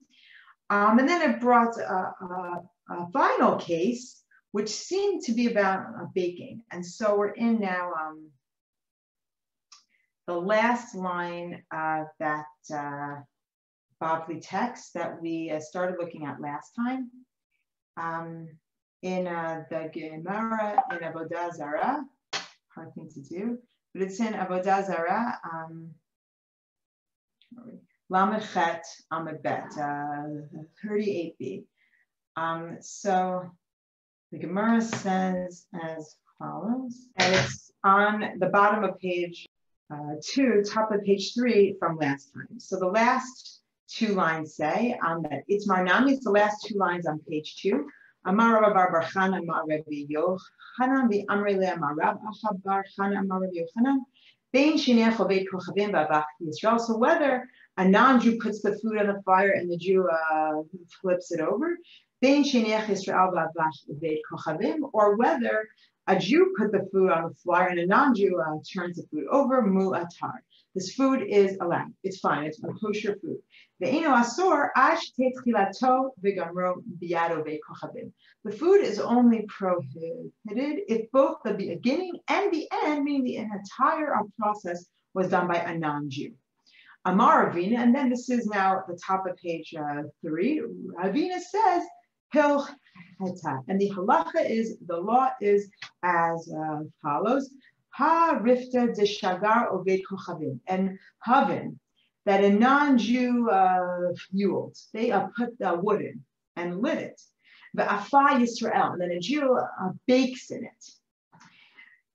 Um, 0.71 0.99
and 0.99 1.09
then 1.09 1.31
it 1.31 1.41
brought 1.41 1.79
a, 1.79 2.13
a, 2.25 2.63
a, 2.91 3.11
final 3.13 3.57
case, 3.57 4.23
which 4.53 4.71
seemed 4.71 5.23
to 5.25 5.33
be 5.33 5.49
about 5.51 5.81
uh, 5.81 6.07
baking. 6.15 6.63
And 6.73 6.85
so 6.85 7.17
we're 7.17 7.35
in 7.35 7.61
now 7.61 7.93
um, 7.93 8.31
the 10.27 10.41
last 10.41 10.95
line 10.95 11.63
of 11.71 12.07
that 12.19 12.47
uh, 12.73 13.17
Bavli 14.03 14.41
text 14.43 14.95
that 14.95 15.21
we 15.21 15.51
uh, 15.51 15.61
started 15.61 15.97
looking 16.01 16.25
at 16.25 16.41
last 16.41 16.73
time. 16.75 17.11
Um, 17.99 18.49
in 19.03 19.27
uh, 19.27 19.65
the 19.71 19.91
Gemara 19.93 20.83
in 20.91 20.99
Avodah 20.99 21.55
Zarah, 21.55 22.05
hard 22.75 22.95
thing 22.95 23.11
to 23.15 23.21
do 23.21 23.59
but 23.93 24.03
it's 24.03 24.21
in 24.21 24.33
Avodah 24.33 24.87
Zarah, 24.87 25.39
um, 25.53 25.91
Lamechet 28.11 28.81
Amid 29.11 29.43
Bet, 29.43 29.71
uh, 29.77 30.25
38b. 30.85 31.65
Um, 32.37 32.79
so 32.81 33.51
the 34.31 34.39
Gemara 34.39 34.81
says 34.81 35.67
as 35.83 36.17
follows, 36.39 37.09
and 37.17 37.35
it's 37.35 37.71
on 37.85 38.39
the 38.39 38.47
bottom 38.47 38.85
of 38.85 38.99
page 38.99 39.47
uh, 39.93 40.15
two, 40.25 40.63
top 40.67 40.91
of 40.91 41.05
page 41.05 41.35
three 41.35 41.77
from 41.79 41.99
last 41.99 42.33
time. 42.33 42.59
So 42.59 42.79
the 42.79 42.87
last 42.87 43.61
two 43.89 44.15
lines 44.15 44.57
say 44.57 44.99
um, 45.07 45.23
that 45.25 45.43
it's 45.49 45.69
Marnami, 45.69 46.13
it's 46.13 46.25
the 46.25 46.31
last 46.31 46.65
two 46.67 46.79
lines 46.79 47.07
on 47.07 47.21
page 47.29 47.57
two. 47.57 47.91
Amar 48.25 48.61
Rav 48.61 48.73
Bar 48.73 49.05
Chana 49.05 49.39
Amar 49.39 49.65
Rabbi 49.69 50.07
Yochanan 50.09 51.09
v'Amri 51.11 51.57
Le 51.57 51.73
Amar 51.75 51.95
Rav 51.95 52.19
Acha 52.19 52.63
Bar 52.63 52.85
Chana 52.97 53.19
Amar 53.19 53.41
Rabbi 53.41 53.55
Yochanan 53.57 53.99
Bein 54.53 54.75
Shinei 54.75 55.13
Chovei 55.13 55.45
Kochavim 55.45 55.91
B'Avach 55.91 56.25
Yisrael. 56.41 56.81
So 56.81 56.97
whether 56.97 57.49
a 57.79 57.85
non-Jew 57.89 58.39
puts 58.39 58.61
the 58.63 58.79
food 58.79 58.99
on 58.99 59.07
the 59.09 59.21
fire 59.23 59.51
and 59.51 59.71
the 59.71 59.77
Jew 59.77 60.09
uh, 60.09 60.63
flips 61.01 61.33
it 61.33 61.41
over, 61.41 61.79
or 64.93 65.17
whether 65.17 65.69
a 66.07 66.19
Jew 66.19 66.55
put 66.57 66.71
the 66.71 66.89
food 66.93 67.11
on 67.11 67.29
the 67.29 67.35
floor 67.35 67.67
and 67.67 67.81
a 67.81 67.87
non-Jew 67.87 68.41
uh, 68.41 68.59
turns 68.73 68.97
the 68.97 69.05
food 69.11 69.27
over, 69.31 69.63
mu'atar. 69.63 70.43
This 70.75 70.95
food 70.95 71.23
is 71.29 71.59
allowed. 71.61 71.93
It's 72.03 72.19
fine. 72.19 72.45
It's 72.45 72.63
a 72.63 72.69
kosher 72.81 73.19
food. 73.21 73.39
The 73.81 73.89
food 78.59 78.81
is 78.81 78.99
only 79.01 79.47
prohibited 79.49 80.33
if 80.89 81.11
both 81.11 81.37
the 81.45 81.55
beginning 81.55 82.13
and 82.29 82.53
the 82.53 82.69
end, 82.85 83.05
meaning 83.05 83.25
the 83.25 83.37
entire 83.37 84.15
process, 84.39 84.87
was 85.15 85.29
done 85.29 85.47
by 85.47 85.57
a 85.57 85.77
non-Jew. 85.77 86.33
Amar 87.05 87.51
Ravina, 87.51 87.79
and 87.79 87.95
then 87.95 88.09
this 88.09 88.31
is 88.31 88.47
now 88.47 88.79
at 88.79 88.87
the 88.87 88.97
top 89.05 89.27
of 89.27 89.37
page 89.37 89.75
uh, 89.79 90.05
three. 90.25 90.63
Ravina 90.97 91.39
says, 91.41 91.83
and 92.35 93.81
the 93.81 93.91
halacha 93.91 94.49
is, 94.49 94.79
the 94.87 94.97
law 94.97 95.31
is 95.41 95.69
as 96.03 96.51
uh, 96.51 96.81
follows. 97.03 97.51
Ha 97.93 98.39
rifta 98.41 98.95
de 98.95 99.03
shagar 99.03 99.71
oved 99.73 100.03
kochavim. 100.11 100.61
And 100.67 100.99
havin, 101.27 101.79
that 102.25 102.45
a 102.45 102.51
non-Jew 102.51 103.51
uh, 103.51 104.13
fueled, 104.15 104.77
they 104.93 105.11
uh, 105.11 105.27
put 105.37 105.59
the 105.59 105.75
wood 105.75 106.03
in 106.03 106.25
and 106.57 106.81
lit 106.81 106.99
it. 106.99 107.21
The 107.75 107.91
afa 107.91 108.39
Yisrael, 108.39 108.93
and 108.93 109.01
then 109.01 109.11
a 109.11 109.21
Jew 109.21 109.57
uh, 109.57 109.91
bakes 110.07 110.51
in 110.51 110.65
it. 110.65 110.85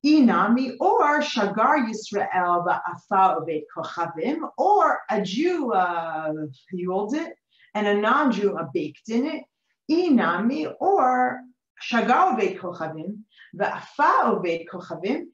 Inami, 0.06 0.76
or 0.80 1.22
Shagar 1.22 1.90
Yisrael 1.90 2.66
Ba'afa 2.66 3.42
Oved 3.42 3.64
Kochavim, 3.76 4.50
or 4.58 5.00
a 5.10 5.22
Jew 5.22 5.74
uh, 5.74 6.34
fueled 6.70 7.16
it 7.16 7.34
and 7.74 7.88
a 7.88 7.96
non-Jew 7.96 8.56
uh, 8.58 8.68
baked 8.74 9.10
in 9.10 9.26
it. 9.26 9.44
Inami, 9.92 10.72
or 10.80 11.42
Shagar 11.82 12.38
Oved 12.38 12.60
Kochavim, 12.60 13.20
Ba'afa 13.56 14.36
Oved 14.36 14.66
Kochavim, 14.72 15.26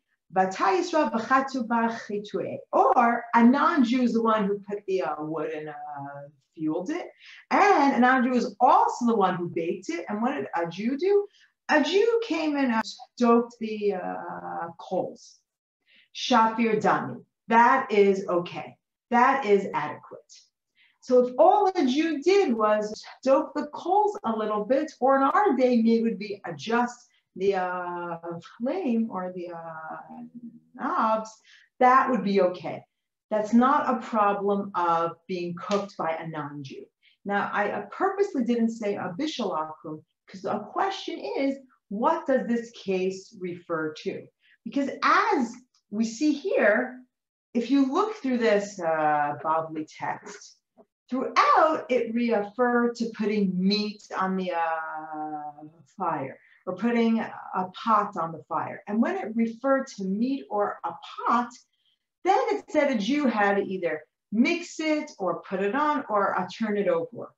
or 2.71 3.23
a 3.33 3.43
non-Jew 3.43 4.01
is 4.01 4.13
the 4.13 4.21
one 4.21 4.45
who 4.45 4.59
put 4.67 4.85
the 4.87 5.01
uh, 5.03 5.15
wood 5.19 5.51
and 5.51 5.69
uh, 5.69 5.73
fueled 6.55 6.89
it, 6.89 7.07
and 7.51 7.95
a 7.95 7.99
non-Jew 7.99 8.33
is 8.33 8.55
also 8.59 9.05
the 9.05 9.15
one 9.15 9.35
who 9.35 9.49
baked 9.49 9.89
it. 9.89 10.05
And 10.09 10.21
what 10.21 10.35
did 10.35 10.47
a 10.55 10.67
Jew 10.69 10.97
do? 10.97 11.27
A 11.69 11.83
Jew 11.83 12.21
came 12.25 12.57
and 12.57 12.81
stoked 12.85 13.55
the 13.59 13.93
uh, 13.93 14.67
coals. 14.79 15.39
Shafir 16.15 16.81
dami. 16.81 17.23
That 17.47 17.91
is 17.91 18.25
okay. 18.27 18.77
That 19.11 19.45
is 19.45 19.67
adequate. 19.73 20.31
So 21.01 21.27
if 21.27 21.33
all 21.37 21.67
a 21.67 21.85
Jew 21.85 22.21
did 22.21 22.53
was 22.53 23.03
stoke 23.21 23.53
the 23.53 23.67
coals 23.67 24.17
a 24.23 24.31
little 24.31 24.63
bit, 24.63 24.91
or 24.99 25.17
in 25.17 25.23
our 25.23 25.55
day, 25.55 25.81
maybe 25.81 26.03
would 26.03 26.19
be 26.19 26.41
adjust 26.45 27.09
the 27.35 27.55
uh, 27.55 28.17
flame 28.59 29.09
or 29.11 29.33
the 29.35 29.49
uh, 29.49 30.23
knobs, 30.75 31.29
that 31.79 32.09
would 32.09 32.23
be 32.23 32.41
okay. 32.41 32.81
That's 33.29 33.53
not 33.53 33.89
a 33.89 34.05
problem 34.05 34.71
of 34.75 35.13
being 35.27 35.55
cooked 35.55 35.97
by 35.97 36.11
a 36.11 36.27
non-Jew. 36.27 36.85
Now, 37.25 37.49
I 37.53 37.85
purposely 37.91 38.43
didn't 38.43 38.71
say 38.71 38.95
a 38.95 39.13
bishul 39.19 39.57
akum 39.57 40.03
because 40.25 40.41
the 40.41 40.59
question 40.59 41.19
is, 41.39 41.57
what 41.89 42.27
does 42.27 42.47
this 42.47 42.71
case 42.71 43.35
refer 43.39 43.93
to? 44.03 44.25
Because 44.63 44.89
as 45.03 45.53
we 45.89 46.05
see 46.05 46.33
here, 46.33 46.99
if 47.53 47.69
you 47.69 47.91
look 47.91 48.15
through 48.15 48.39
this 48.39 48.79
uh, 48.79 49.35
Bavli 49.43 49.87
text, 49.97 50.57
throughout 51.09 51.85
it 51.89 52.13
referred 52.13 52.95
to 52.95 53.11
putting 53.15 53.53
meat 53.55 54.01
on 54.19 54.35
the 54.35 54.51
uh, 54.51 55.67
fire 55.97 56.37
or 56.65 56.75
putting 56.75 57.19
a 57.19 57.65
pot 57.73 58.15
on 58.17 58.31
the 58.31 58.43
fire. 58.47 58.83
And 58.87 59.01
when 59.01 59.17
it 59.17 59.35
referred 59.35 59.87
to 59.87 60.03
meat 60.03 60.45
or 60.49 60.79
a 60.83 60.91
pot, 61.27 61.49
then 62.23 62.39
it 62.51 62.65
said 62.69 62.91
a 62.91 62.97
Jew 62.97 63.27
had 63.27 63.55
to 63.55 63.63
either 63.63 64.01
mix 64.31 64.79
it 64.79 65.11
or 65.19 65.41
put 65.41 65.61
it 65.61 65.75
on 65.75 66.05
or 66.09 66.39
uh, 66.39 66.47
turn 66.57 66.77
it 66.77 66.87
over. 66.87 67.33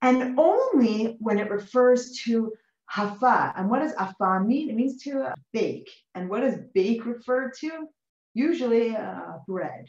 And 0.00 0.38
only 0.38 1.16
when 1.18 1.38
it 1.38 1.50
refers 1.50 2.12
to 2.24 2.52
hafa. 2.90 3.52
And 3.56 3.68
what 3.68 3.80
does 3.80 3.94
afa 3.94 4.40
mean? 4.44 4.70
It 4.70 4.76
means 4.76 5.02
to 5.04 5.34
bake. 5.52 5.90
And 6.14 6.28
what 6.28 6.40
does 6.40 6.56
bake 6.74 7.04
refer 7.04 7.50
to? 7.60 7.88
Usually 8.34 8.96
uh, 8.96 9.38
bread. 9.46 9.86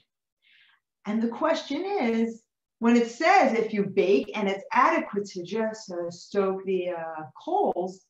And 1.05 1.21
the 1.21 1.27
question 1.29 1.85
is, 1.85 2.43
when 2.79 2.95
it 2.95 3.11
says 3.11 3.57
if 3.57 3.73
you 3.73 3.85
bake 3.85 4.31
and 4.35 4.47
it's 4.47 4.63
adequate 4.71 5.25
to 5.31 5.43
just 5.43 5.91
uh, 5.91 6.09
stoke 6.09 6.63
the 6.65 6.89
uh, 6.89 7.23
coals, 7.43 8.05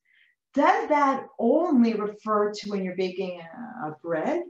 does 0.54 0.90
that 0.90 1.28
only 1.38 1.94
refer 1.94 2.52
to 2.52 2.70
when 2.70 2.84
you're 2.84 2.96
baking 2.96 3.42
a, 3.42 3.88
a 3.88 3.96
bread? 4.02 4.44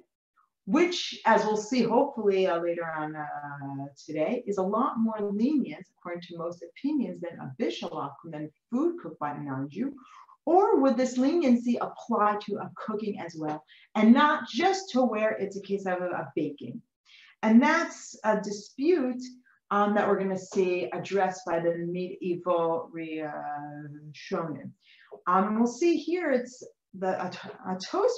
which, 0.70 1.20
as 1.26 1.44
we'll 1.46 1.58
see 1.58 1.82
hopefully 1.82 2.46
uh, 2.46 2.62
later 2.62 2.86
on 2.86 3.16
uh, 3.16 3.88
today, 4.06 4.44
is 4.46 4.60
a 4.60 4.62
lot 4.62 5.00
more 5.00 5.20
lenient, 5.20 5.84
according 5.98 6.22
to 6.22 6.38
most 6.38 6.64
opinions, 6.64 7.20
than 7.22 7.40
a 7.40 7.52
bishalach, 7.60 8.14
than 8.26 8.52
food 8.70 9.00
cooked 9.02 9.18
by 9.18 9.32
a 9.32 9.40
non-Jew? 9.42 9.92
Or 10.46 10.80
would 10.80 10.96
this 10.96 11.18
leniency 11.18 11.80
apply 11.82 12.38
to 12.46 12.58
a 12.58 12.70
cooking 12.76 13.20
as 13.20 13.36
well, 13.36 13.64
and 13.96 14.14
not 14.14 14.48
just 14.48 14.92
to 14.92 15.02
where 15.02 15.32
it's 15.32 15.58
a 15.58 15.62
case 15.62 15.88
of 15.88 16.04
a, 16.04 16.10
a 16.10 16.32
baking? 16.36 16.84
And 17.42 17.60
that's 17.60 18.16
a 18.24 18.40
dispute 18.40 19.24
um, 19.72 19.96
that 19.96 20.08
we're 20.08 20.20
going 20.20 20.30
to 20.30 20.38
see 20.38 20.88
addressed 20.94 21.48
by 21.48 21.62
the 21.62 21.78
medieval 21.78 22.92
Rishonim. 22.96 24.70
Um, 25.28 25.58
we'll 25.58 25.68
see 25.68 25.98
here 25.98 26.32
it's 26.32 26.64
the 26.98 27.22
a, 27.22 27.32
a 27.68 27.78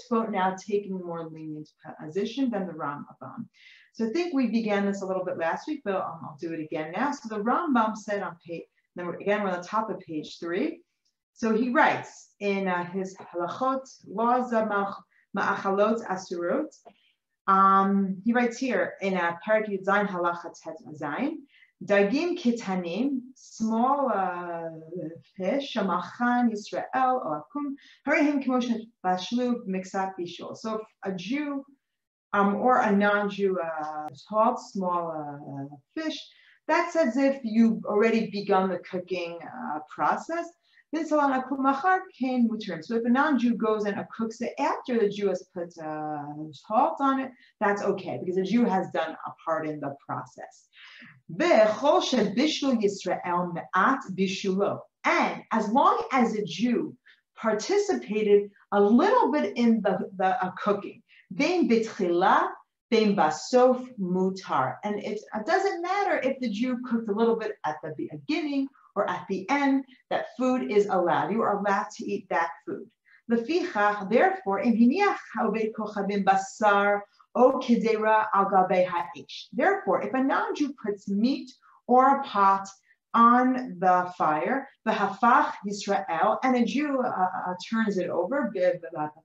vote 0.10 0.32
now 0.32 0.56
taking 0.56 0.94
a 0.94 1.04
more 1.04 1.28
lenient 1.28 1.70
position 2.04 2.50
than 2.50 2.68
the 2.68 2.74
Rambam. 2.74 3.46
So 3.94 4.08
I 4.08 4.10
think 4.12 4.34
we 4.34 4.48
began 4.48 4.86
this 4.86 5.02
a 5.02 5.06
little 5.06 5.26
bit 5.26 5.38
last 5.38 5.68
week, 5.68 5.82
but 5.84 5.96
um, 5.96 6.22
I'll 6.24 6.38
do 6.40 6.54
it 6.54 6.62
again 6.62 6.94
now. 6.96 7.12
So 7.12 7.36
the 7.36 7.44
Rambam 7.44 7.98
said 7.98 8.24
on 8.24 8.38
page, 8.48 8.64
then 8.96 9.08
we're, 9.08 9.16
again, 9.16 9.44
we're 9.44 9.50
on 9.50 9.62
the 9.62 9.68
top 9.68 9.90
of 9.90 10.00
page 10.00 10.38
three. 10.40 10.82
So 11.34 11.56
he 11.56 11.70
writes 11.70 12.30
in 12.40 12.68
uh, 12.68 12.86
his 12.92 13.16
halachot, 13.18 13.82
laws 14.08 14.54
ma'achalot 14.54 16.06
asurot. 16.06 16.74
Um, 17.48 18.22
he 18.24 18.32
writes 18.34 18.58
here 18.58 18.94
in 19.02 19.16
a 19.16 19.18
uh, 19.18 19.36
parak 19.46 19.68
Zayin 19.84 20.08
halachat 20.08 20.56
zayin, 21.02 21.38
Dagim 21.84 22.38
kitanim, 22.38 23.22
small 23.34 24.12
uh, 24.14 24.70
fish, 25.36 25.74
shamachan 25.74 26.52
Yisrael 26.52 27.26
or 27.26 27.44
akum, 27.44 27.74
harihim 28.08 28.44
kimosh 28.44 28.72
bashlu 29.04 29.66
mixat 29.68 30.12
bishul. 30.20 30.56
So 30.56 30.82
a 31.04 31.12
Jew 31.12 31.66
um, 32.34 32.56
or 32.56 32.82
a 32.82 32.92
non-Jew 32.92 33.58
uh, 33.60 34.08
small 34.58 35.12
uh, 35.12 35.76
fish, 36.00 36.20
that's 36.68 36.96
as 36.96 37.18
if 37.18 37.40
you've 37.44 37.84
already 37.86 38.30
begun 38.30 38.70
the 38.70 38.80
cooking 38.80 39.40
uh, 39.44 39.80
process. 39.94 40.48
Then 40.92 41.06
return. 42.50 42.84
So 42.84 42.96
if 42.96 43.06
a 43.06 43.10
non-Jew 43.10 43.56
goes 43.56 43.86
and 43.86 43.96
cooks 44.16 44.42
it 44.42 44.54
after 44.60 45.00
the 45.00 45.10
Jew 45.10 45.30
has 45.30 45.48
put 45.54 45.78
uh, 45.78 46.24
salt 46.52 46.98
on 47.00 47.22
it, 47.22 47.32
that's 47.60 47.82
okay 47.82 48.20
because 48.20 48.36
the 48.36 48.44
Jew 48.44 48.66
has 48.66 48.92
done 48.92 49.16
a 49.26 49.32
part 49.46 49.68
in 49.68 49.80
the 49.80 49.96
process. 50.06 50.68
And 55.04 55.44
as 55.52 55.70
long 55.70 56.04
as 56.12 56.34
a 56.36 56.44
Jew 56.44 56.96
participated 57.38 58.52
a 58.74 58.82
little 58.82 59.32
bit 59.32 59.58
in 59.58 59.82
the, 59.82 60.10
the 60.18 60.46
uh, 60.46 60.52
cooking, 60.52 61.02
bein 61.34 61.70
bitchila, 61.70 62.50
mutar. 63.98 64.76
And 64.84 65.00
it 65.00 65.22
doesn't 65.46 65.82
matter 65.82 66.20
if 66.20 66.40
the 66.40 66.50
Jew 66.50 66.80
cooked 66.86 67.08
a 67.08 67.14
little 67.14 67.38
bit 67.38 67.54
at 67.66 67.78
the 67.82 67.96
beginning 67.98 68.68
or 68.96 69.10
at 69.10 69.26
the 69.30 69.50
end, 69.50 69.86
that 70.10 70.28
food 70.38 70.72
is 70.72 70.88
allowed. 70.88 71.32
You 71.32 71.42
are 71.42 71.58
allowed 71.60 71.88
to 71.98 72.06
eat 72.06 72.28
that 72.30 72.50
food. 72.66 72.90
Therefore. 73.28 74.60
Therefore, 79.54 80.02
if 80.02 80.14
a 80.14 80.24
non-Jew 80.24 80.74
puts 80.84 81.10
meat 81.10 81.52
or 81.88 82.18
a 82.18 82.24
pot 82.24 82.68
on 83.14 83.78
the 83.80 84.12
fire, 84.18 84.68
the 84.86 84.92
hafach 84.92 85.54
Yisrael, 85.66 86.38
and 86.44 86.56
a 86.56 86.66
Jew 86.66 87.02
uh, 87.02 87.08
uh, 87.08 87.54
turns 87.70 87.98
it 87.98 88.10
over, 88.10 88.52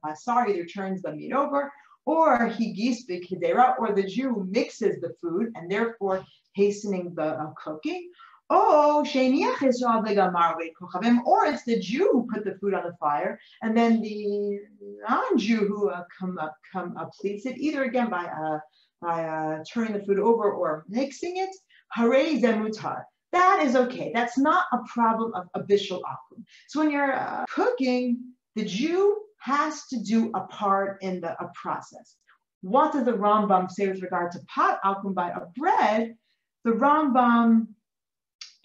basar 0.05 0.49
either 0.49 0.67
turns 0.67 1.03
the 1.03 1.13
meat 1.13 1.33
over, 1.33 1.73
or 2.05 2.47
he 2.49 2.73
gives 2.73 3.07
the 3.07 3.21
kedera, 3.21 3.79
or 3.79 3.93
the 3.93 4.05
Jew 4.05 4.47
mixes 4.49 5.01
the 5.01 5.15
food 5.21 5.53
and 5.57 5.71
therefore 5.71 6.25
hastening 6.55 7.13
the 7.15 7.41
uh, 7.43 7.51
cooking, 7.63 8.11
or 8.49 9.05
it's 11.47 11.65
the 11.65 11.81
Jew 11.81 12.11
who 12.13 12.29
put 12.33 12.45
the 12.45 12.57
food 12.61 12.75
on 12.75 12.85
the 12.85 12.95
fire, 13.01 13.39
and 13.63 13.77
then 13.77 14.01
the 14.01 14.61
non-Jew 15.09 15.67
who 15.67 15.91
uh, 15.91 16.05
come 16.19 16.39
up 16.39 16.55
come 16.73 16.97
pleats 17.21 17.47
it 17.47 17.59
either 17.59 17.85
again 17.85 18.09
by 18.09 18.25
uh, 18.25 18.59
by 19.03 19.25
uh, 19.25 19.65
turning 19.73 19.95
the 19.95 20.05
food 20.05 20.19
over 20.19 20.53
or 20.53 20.85
mixing 20.89 21.39
it. 21.39 21.51
Hare 21.93 22.39
zemutar. 22.39 23.03
that 23.33 23.63
is 23.65 23.77
okay. 23.77 24.11
That's 24.15 24.39
not 24.39 24.67
a 24.73 24.79
problem 24.93 25.33
of 25.35 25.49
a 25.55 25.63
bishul 25.63 26.01
akum. 26.03 26.45
So 26.69 26.81
when 26.81 26.91
you're 26.91 27.15
uh, 27.15 27.45
cooking, 27.51 28.19
the 28.55 28.65
Jew 28.65 29.17
has 29.39 29.87
to 29.87 30.01
do 30.01 30.31
a 30.35 30.41
part 30.47 30.99
in 31.03 31.21
the 31.21 31.33
a 31.43 31.51
process. 31.61 32.17
What 32.63 32.93
does 32.93 33.05
the 33.05 33.13
Rambam 33.13 33.71
say 33.71 33.89
with 33.89 34.03
regard 34.03 34.33
to 34.33 34.41
pat 34.53 34.81
akum 34.85 35.15
by 35.15 35.31
a 35.31 35.41
bread? 35.57 36.17
The 36.65 36.73
Rambam 36.73 37.69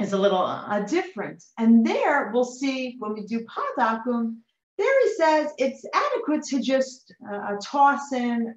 is 0.02 0.14
a 0.14 0.18
little 0.18 0.42
uh, 0.42 0.82
different. 0.82 1.44
And 1.58 1.86
there 1.86 2.32
we'll 2.34 2.46
see 2.46 2.96
when 3.00 3.14
we 3.14 3.26
do 3.26 3.46
pat 3.46 4.00
akum, 4.06 4.38
there 4.78 5.02
he 5.04 5.14
says 5.14 5.52
it's 5.58 5.86
adequate 5.94 6.44
to 6.46 6.62
just 6.62 7.14
uh, 7.32 7.56
toss 7.62 8.12
in 8.14 8.56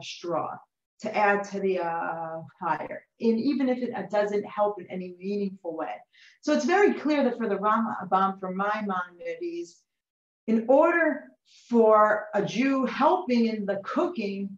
straw 0.00 0.56
to 1.00 1.14
add 1.14 1.44
to 1.44 1.60
the 1.60 1.78
uh, 1.78 2.40
fire, 2.58 3.04
and 3.20 3.38
even 3.38 3.68
if 3.68 3.78
it 3.78 3.94
uh, 3.94 4.02
doesn't 4.10 4.44
help 4.44 4.80
in 4.80 4.86
any 4.90 5.14
meaningful 5.18 5.76
way. 5.76 5.94
So 6.40 6.52
it's 6.54 6.64
very 6.64 6.94
clear 6.94 7.22
that 7.24 7.36
for 7.36 7.48
the 7.48 7.56
Rama 7.56 7.96
Rambam, 8.10 8.40
for 8.40 8.54
my 8.54 8.82
Maimonides, 8.82 9.82
in 10.46 10.64
order 10.68 11.24
for 11.68 12.28
a 12.34 12.42
Jew 12.42 12.86
helping 12.86 13.46
in 13.46 13.66
the 13.66 13.80
cooking, 13.84 14.56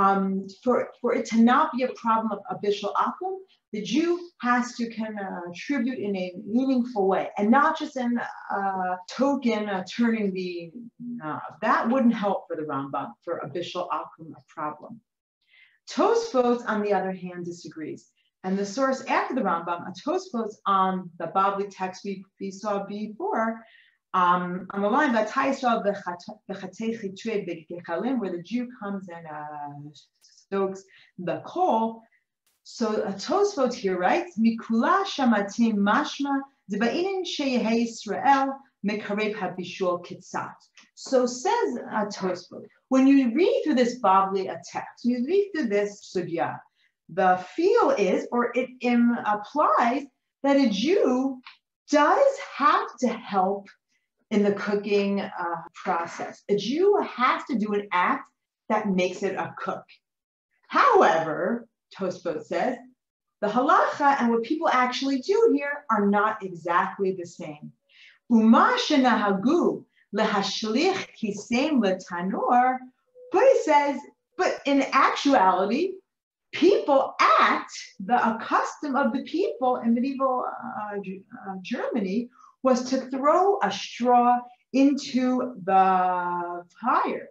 um, 0.00 0.46
for, 0.62 0.88
for 1.00 1.14
it 1.14 1.26
to 1.26 1.38
not 1.38 1.72
be 1.76 1.82
a 1.82 1.92
problem 1.94 2.32
of 2.32 2.40
abishal 2.52 2.92
akum, 2.94 3.36
the 3.72 3.82
Jew 3.82 4.18
has 4.40 4.74
to 4.76 4.90
contribute 4.90 5.98
in 5.98 6.16
a 6.16 6.32
meaningful 6.44 7.06
way 7.06 7.30
and 7.38 7.50
not 7.50 7.78
just 7.78 7.96
in 7.96 8.18
a 8.18 8.96
token 9.08 9.68
uh, 9.68 9.84
turning 9.96 10.32
the. 10.32 10.72
That 11.62 11.88
wouldn't 11.88 12.14
help 12.14 12.46
for 12.48 12.56
the 12.56 12.62
Rambam 12.62 13.12
for 13.24 13.40
abishal 13.46 13.88
akum 13.88 14.32
a 14.32 14.42
problem. 14.48 15.00
Tosfos, 15.88 16.64
on 16.66 16.82
the 16.82 16.92
other 16.92 17.12
hand, 17.12 17.44
disagrees. 17.44 18.10
And 18.42 18.58
the 18.58 18.64
source 18.64 19.02
after 19.02 19.34
the 19.34 19.42
Rambam, 19.42 19.86
a 19.86 19.92
Tosfos 19.92 20.54
on 20.66 21.10
the 21.18 21.26
Bavli 21.26 21.68
text 21.70 22.02
we, 22.04 22.24
we 22.40 22.50
saw 22.50 22.86
before, 22.86 23.60
um, 24.12 24.66
on 24.70 24.82
the 24.82 24.88
line 24.88 25.12
that 25.12 25.28
Taisha 25.28 25.76
of 25.76 25.84
the 25.84 25.92
Chatechitwe, 26.50 28.18
where 28.18 28.30
the 28.32 28.42
Jew 28.42 28.68
comes 28.80 29.08
and 29.08 29.26
uh, 29.26 29.90
stokes 30.22 30.82
the 31.18 31.42
coal. 31.46 32.02
So 32.64 33.02
a 33.02 33.12
Tosfot 33.12 33.72
here 33.72 33.98
writes, 33.98 34.38
Mikula 34.38 35.04
shamatim 35.04 35.74
mashma 35.74 36.40
deba'inin 36.72 37.24
sheyehe 37.24 37.84
Israel 37.84 38.54
mekarev 38.86 39.34
habishul 39.34 40.04
kitzat. 40.04 40.54
So 40.94 41.26
says 41.26 41.78
a 41.90 42.06
Tosfot, 42.06 42.66
when 42.88 43.06
you 43.06 43.32
read 43.34 43.62
through 43.64 43.74
this 43.74 44.00
Bavli 44.00 44.46
text, 44.64 45.04
you 45.04 45.24
read 45.26 45.50
through 45.54 45.68
this 45.68 46.12
sugya, 46.14 46.58
the 47.08 47.44
feel 47.54 47.90
is, 47.90 48.26
or 48.30 48.52
it 48.54 48.70
implies 48.80 50.04
that 50.42 50.56
a 50.56 50.68
Jew 50.68 51.40
does 51.90 52.38
have 52.56 52.86
to 53.00 53.08
help 53.08 53.68
in 54.30 54.42
the 54.42 54.52
cooking 54.52 55.20
uh, 55.20 55.56
process. 55.74 56.42
A 56.48 56.56
Jew 56.56 57.00
has 57.02 57.42
to 57.44 57.58
do 57.58 57.74
an 57.74 57.88
act 57.92 58.30
that 58.68 58.88
makes 58.88 59.22
it 59.22 59.34
a 59.34 59.54
cook. 59.58 59.84
However, 60.68 61.66
Tosfot 61.96 62.44
says, 62.44 62.76
the 63.40 63.48
halacha 63.48 64.20
and 64.20 64.30
what 64.30 64.42
people 64.44 64.68
actually 64.68 65.20
do 65.20 65.52
here 65.54 65.84
are 65.90 66.06
not 66.06 66.44
exactly 66.44 67.12
the 67.12 67.26
same. 67.26 67.72
Uma 68.30 68.76
shenahagu 68.78 69.84
lehashlich 70.14 71.06
kisem 71.20 71.80
letanor, 71.80 72.78
but 73.32 73.42
he 73.42 73.58
says, 73.62 73.98
but 74.36 74.60
in 74.66 74.82
actuality, 74.92 75.94
people 76.52 77.14
act, 77.20 77.72
the 77.98 78.38
custom 78.40 78.94
of 78.94 79.12
the 79.12 79.22
people 79.24 79.76
in 79.76 79.94
medieval 79.94 80.44
uh, 80.46 80.96
uh, 80.96 81.54
Germany 81.62 82.28
was 82.62 82.90
to 82.90 82.98
throw 83.10 83.58
a 83.62 83.70
straw 83.70 84.38
into 84.72 85.54
the 85.64 86.64
fire. 86.80 87.28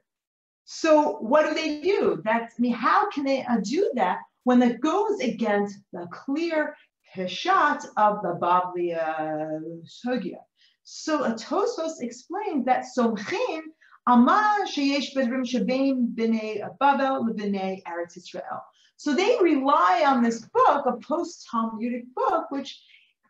So 0.66 1.18
what 1.20 1.48
do 1.48 1.54
they 1.54 1.82
do? 1.82 2.22
That's 2.24 2.56
I 2.58 2.62
mean, 2.62 2.74
how 2.74 3.10
can 3.10 3.24
they 3.24 3.44
uh, 3.44 3.58
do 3.64 3.92
that 3.96 4.20
when 4.44 4.62
it 4.62 4.82
goes 4.82 5.20
against 5.20 5.80
the 5.94 6.08
clear 6.12 6.76
peshat 7.16 7.86
of 7.98 8.22
the 8.22 8.38
Bavli 8.42 8.96
uh, 8.96 9.60
Sugya? 9.86 10.38
So 10.84 11.24
a 11.24 11.34
Tosfos 11.34 12.02
explains 12.02 12.66
that 12.66 12.86
Somchim 12.98 13.62
Amar 14.08 14.66
sheyesh 14.66 15.14
bedrim 15.16 15.46
shebein 15.46 16.14
b'nei 16.16 16.68
Babel 16.80 17.26
leb'nei 17.26 17.82
Eretz 17.84 18.18
Israel. 18.18 18.64
So 18.98 19.16
they 19.16 19.38
rely 19.42 20.04
on 20.06 20.24
this 20.24 20.42
book, 20.42 20.86
a 20.86 20.98
post-Talmudic 20.98 22.04
book, 22.16 22.52
which 22.52 22.82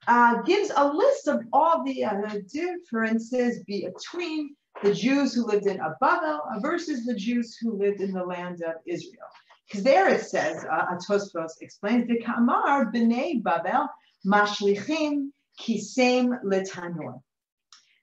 uh, 0.08 0.42
gives 0.44 0.72
a 0.76 0.88
list 0.88 1.28
of 1.28 1.42
all 1.54 1.84
the 1.84 2.06
uh, 2.06 2.38
differences 2.52 3.64
between 3.66 4.56
the 4.84 4.94
Jews 4.94 5.34
who 5.34 5.46
lived 5.46 5.68
in 5.68 5.80
Babel 6.00 6.42
versus 6.62 7.06
the 7.06 7.16
Jews 7.16 7.58
who 7.58 7.78
lived 7.78 8.02
in 8.02 8.14
the 8.14 8.24
land 8.24 8.62
of 8.64 8.76
Israel. 8.86 9.28
Because 9.68 9.84
there 9.84 10.10
it 10.10 10.22
says, 10.22 10.66
uh, 10.72 10.96
Tosfos 11.08 11.62
explains, 11.62 12.08
the 12.08 12.20
Kamar 12.20 12.92
b'nei 12.92 13.44
Babel 13.44 13.88
mashlichim 14.26 15.30
kisem 15.60 16.42
letanor. 16.44 17.22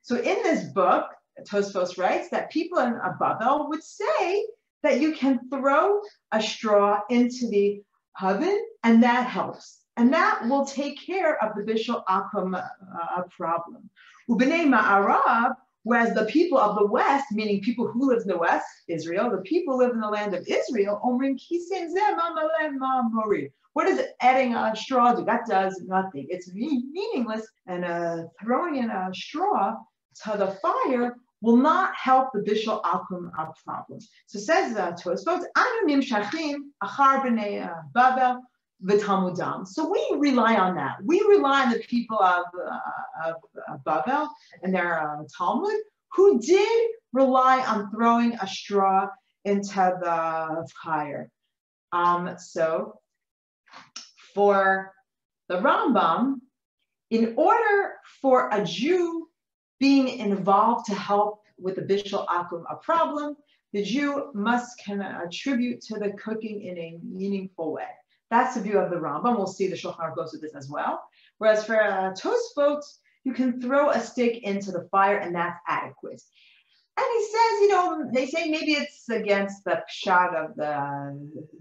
So 0.03 0.17
in 0.17 0.43
this 0.45 0.65
book, 0.73 1.07
Tosfos 1.49 1.99
writes 1.99 2.29
that 2.31 2.51
people 2.51 2.79
in 2.79 2.99
Babel 3.19 3.69
would 3.69 3.83
say 3.83 4.47
that 4.83 5.01
you 5.01 5.15
can 5.15 5.49
throw 5.51 6.01
a 6.31 6.41
straw 6.41 7.01
into 7.11 7.49
the 7.49 7.83
oven 8.21 8.65
and 8.85 9.03
that 9.03 9.27
helps. 9.27 9.81
And 9.97 10.13
that 10.13 10.47
will 10.47 10.65
take 10.67 11.01
care 11.01 11.43
of 11.43 11.57
the 11.57 11.63
Bishul 11.63 12.05
Akum 12.05 12.55
uh, 12.55 13.23
problem. 13.31 13.89
Ubnei 14.29 14.67
Ma'arab, 14.67 15.55
whereas 15.85 16.15
the 16.15 16.27
people 16.27 16.59
of 16.59 16.77
the 16.79 16.87
West, 16.87 17.27
meaning 17.33 17.63
people 17.63 17.87
who 17.89 18.09
live 18.11 18.23
in 18.23 18.29
the 18.29 18.37
West, 18.37 18.67
Israel, 18.89 19.31
the 19.31 19.39
people 19.39 19.75
who 19.75 19.85
live 19.85 19.93
in 19.93 20.01
the 20.01 20.09
land 20.09 20.35
of 20.35 20.47
Israel, 20.47 21.01
Omrim 21.03 21.39
what 23.73 23.85
does 23.85 24.01
adding 24.23 24.55
a 24.55 24.75
straw 24.75 25.15
do? 25.15 25.23
That 25.25 25.47
does 25.47 25.83
nothing. 25.87 26.27
It's 26.31 26.51
meaningless. 26.55 27.47
And 27.67 27.85
uh, 27.85 28.23
throwing 28.43 28.77
in 28.77 28.89
a 28.91 29.11
straw 29.13 29.77
to 30.25 30.39
the 30.39 30.59
fire 30.63 31.15
will 31.43 31.59
not 31.59 31.95
help 31.95 32.31
the 32.33 32.41
Bishul 32.41 32.83
Akum 32.83 33.31
problem. 33.65 34.01
So 34.29 34.39
says 34.39 34.77
uh, 34.77 34.93
Tosfot, 34.93 35.43
Anu 35.57 35.87
Nimshachim 35.87 36.57
Achar 36.83 37.23
B'nei 37.23 37.67
uh, 37.71 37.83
Babel 37.93 38.41
V'Talmudam. 38.85 39.67
So 39.67 39.91
we 39.91 40.19
rely 40.19 40.57
on 40.57 40.75
that. 40.77 40.97
We 41.05 41.21
rely 41.23 41.65
on 41.65 41.71
the 41.71 41.79
people 41.79 42.21
of, 42.21 42.45
uh, 42.55 43.31
of, 43.31 43.35
of 43.69 43.85
Babel 43.85 44.29
and 44.63 44.75
their 44.75 45.01
uh, 45.01 45.23
Talmud 45.37 45.81
who 46.13 46.41
did 46.41 46.91
rely 47.13 47.65
on 47.67 47.91
throwing 47.91 48.35
a 48.35 48.47
straw 48.47 49.09
into 49.45 49.75
the 49.75 50.69
fire. 50.83 51.31
Um, 51.93 52.37
so 52.39 52.99
for 54.35 54.93
the 55.49 55.57
Rambam, 55.61 56.41
in 57.11 57.35
order 57.37 57.95
for 58.21 58.51
a 58.53 58.65
Jew 58.65 59.29
being 59.79 60.09
involved 60.09 60.87
to 60.87 60.95
help 60.95 61.43
with 61.59 61.77
the 61.77 61.83
Bishul 61.83 62.27
Akum 62.27 62.65
a 62.71 62.77
problem, 62.77 63.37
the 63.73 63.83
Jew 63.83 64.31
must 64.35 64.79
contribute 64.85 65.81
to 65.83 65.99
the 65.99 66.11
cooking 66.13 66.63
in 66.63 66.79
a 66.79 66.99
meaningful 67.03 67.73
way. 67.73 67.89
That's 68.31 68.55
the 68.55 68.61
view 68.61 68.79
of 68.79 68.91
the 68.91 68.97
Rambam. 68.97 69.37
We'll 69.37 69.47
see 69.47 69.69
the 69.69 69.77
Shulchan 69.77 70.17
goes 70.17 70.33
with 70.33 70.43
this 70.43 70.55
as 70.55 70.69
well. 70.69 71.03
Whereas 71.39 71.65
for 71.65 71.81
uh, 71.81 72.13
Tosfot, 72.13 72.83
you 73.25 73.33
can 73.33 73.61
throw 73.61 73.91
a 73.91 74.01
stick 74.01 74.43
into 74.43 74.73
the 74.73 74.89
fire 74.91 75.19
and 75.19 75.35
that's 75.35 75.59
adequate. 75.69 76.23
And 76.99 77.07
he 77.13 77.25
says, 77.25 77.61
you 77.61 77.69
know, 77.69 78.11
they 78.11 78.27
say 78.27 78.49
maybe 78.49 78.73
it's 78.73 79.07
against 79.11 79.65
the 79.65 79.83
pshat 79.91 80.35
of 80.35 80.57
the 80.57 81.13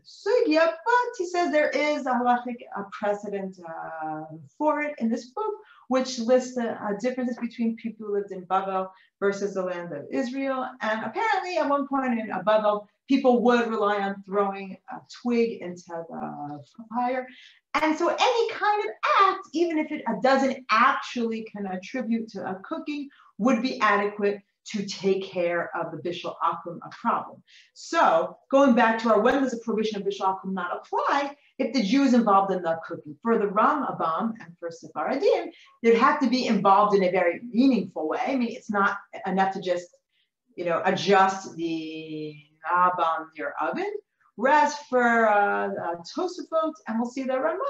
sugya, 0.02 0.66
but 0.66 1.10
he 1.18 1.28
says 1.28 1.52
there 1.52 1.70
is 1.72 2.06
a 2.06 2.12
halachic 2.12 2.60
precedent 2.94 3.60
uh, 3.68 4.24
for 4.58 4.82
it 4.82 4.96
in 5.00 5.10
this 5.10 5.32
book, 5.32 5.54
which 5.90 6.20
lists 6.20 6.56
the 6.56 6.82
uh, 6.82 6.94
differences 7.02 7.38
between 7.38 7.76
people 7.76 8.08
who 8.08 8.14
lived 8.14 8.32
in 8.32 8.46
Babel 8.46 8.90
versus 9.20 9.56
the 9.56 9.62
land 9.62 9.92
of 9.92 10.06
Israel. 10.10 10.70
And 10.80 11.04
apparently, 11.04 11.58
at 11.58 11.68
one 11.68 11.86
point 11.86 12.18
in 12.18 12.32
Babel, 12.46 12.88
people 13.08 13.44
would 13.44 13.68
rely 13.68 14.02
on 14.02 14.24
throwing 14.26 14.78
a 14.92 14.98
twig 15.22 15.62
into 15.62 15.84
the 15.88 16.64
fire. 16.94 17.28
And 17.74 17.98
so, 17.98 18.08
any 18.08 18.52
kind 18.52 18.84
of 18.86 18.92
act, 19.22 19.48
even 19.54 19.78
if 19.80 19.92
it 19.92 20.04
doesn't 20.22 20.66
actually 20.70 21.46
contribute 21.56 22.30
to 22.30 22.50
a 22.50 22.56
cooking, 22.64 23.10
would 23.38 23.62
be 23.62 23.80
adequate 23.82 24.42
to 24.66 24.86
take 24.86 25.24
care 25.24 25.70
of 25.78 25.92
the 25.92 25.98
Bishul 25.98 26.36
Akum 26.44 26.80
problem. 26.90 27.42
So 27.74 28.36
going 28.50 28.74
back 28.74 29.00
to 29.00 29.10
our 29.10 29.22
when 29.22 29.42
does 29.42 29.52
the 29.52 29.60
prohibition 29.60 30.02
of 30.02 30.08
Bishul 30.08 30.26
Akum 30.26 30.54
not 30.54 30.76
apply, 30.76 31.36
if 31.60 31.74
the 31.74 31.84
Jew 31.84 32.04
is 32.04 32.14
involved 32.14 32.52
in 32.52 32.64
the 32.64 32.80
cooking. 32.86 33.16
For 33.22 33.38
the 33.38 33.46
Rambam 33.46 34.34
and 34.40 34.58
for 34.60 34.72
Sephardim, 34.72 35.52
they'd 35.84 35.96
have 35.96 36.20
to 36.20 36.30
be 36.30 36.48
involved 36.48 36.96
in 36.96 37.04
a 37.04 37.12
very 37.12 37.42
meaningful 37.48 38.10
way. 38.10 38.20
I 38.26 38.36
mean, 38.36 38.56
it's 38.56 38.72
not 38.72 38.98
enough 39.28 39.54
to 39.54 39.62
just, 39.62 39.88
you 40.56 40.66
know, 40.66 40.82
adjust 40.84 41.56
the 41.56 42.36
knob 42.70 42.94
on 43.00 43.28
your 43.36 43.54
oven. 43.62 43.92
Whereas 44.36 44.76
for 44.90 45.28
uh, 45.28 45.68
uh, 45.68 45.96
Tosafot, 46.16 46.74
and 46.88 47.00
we'll 47.00 47.10
see 47.10 47.24
the 47.24 47.40
Ramah, 47.40 47.64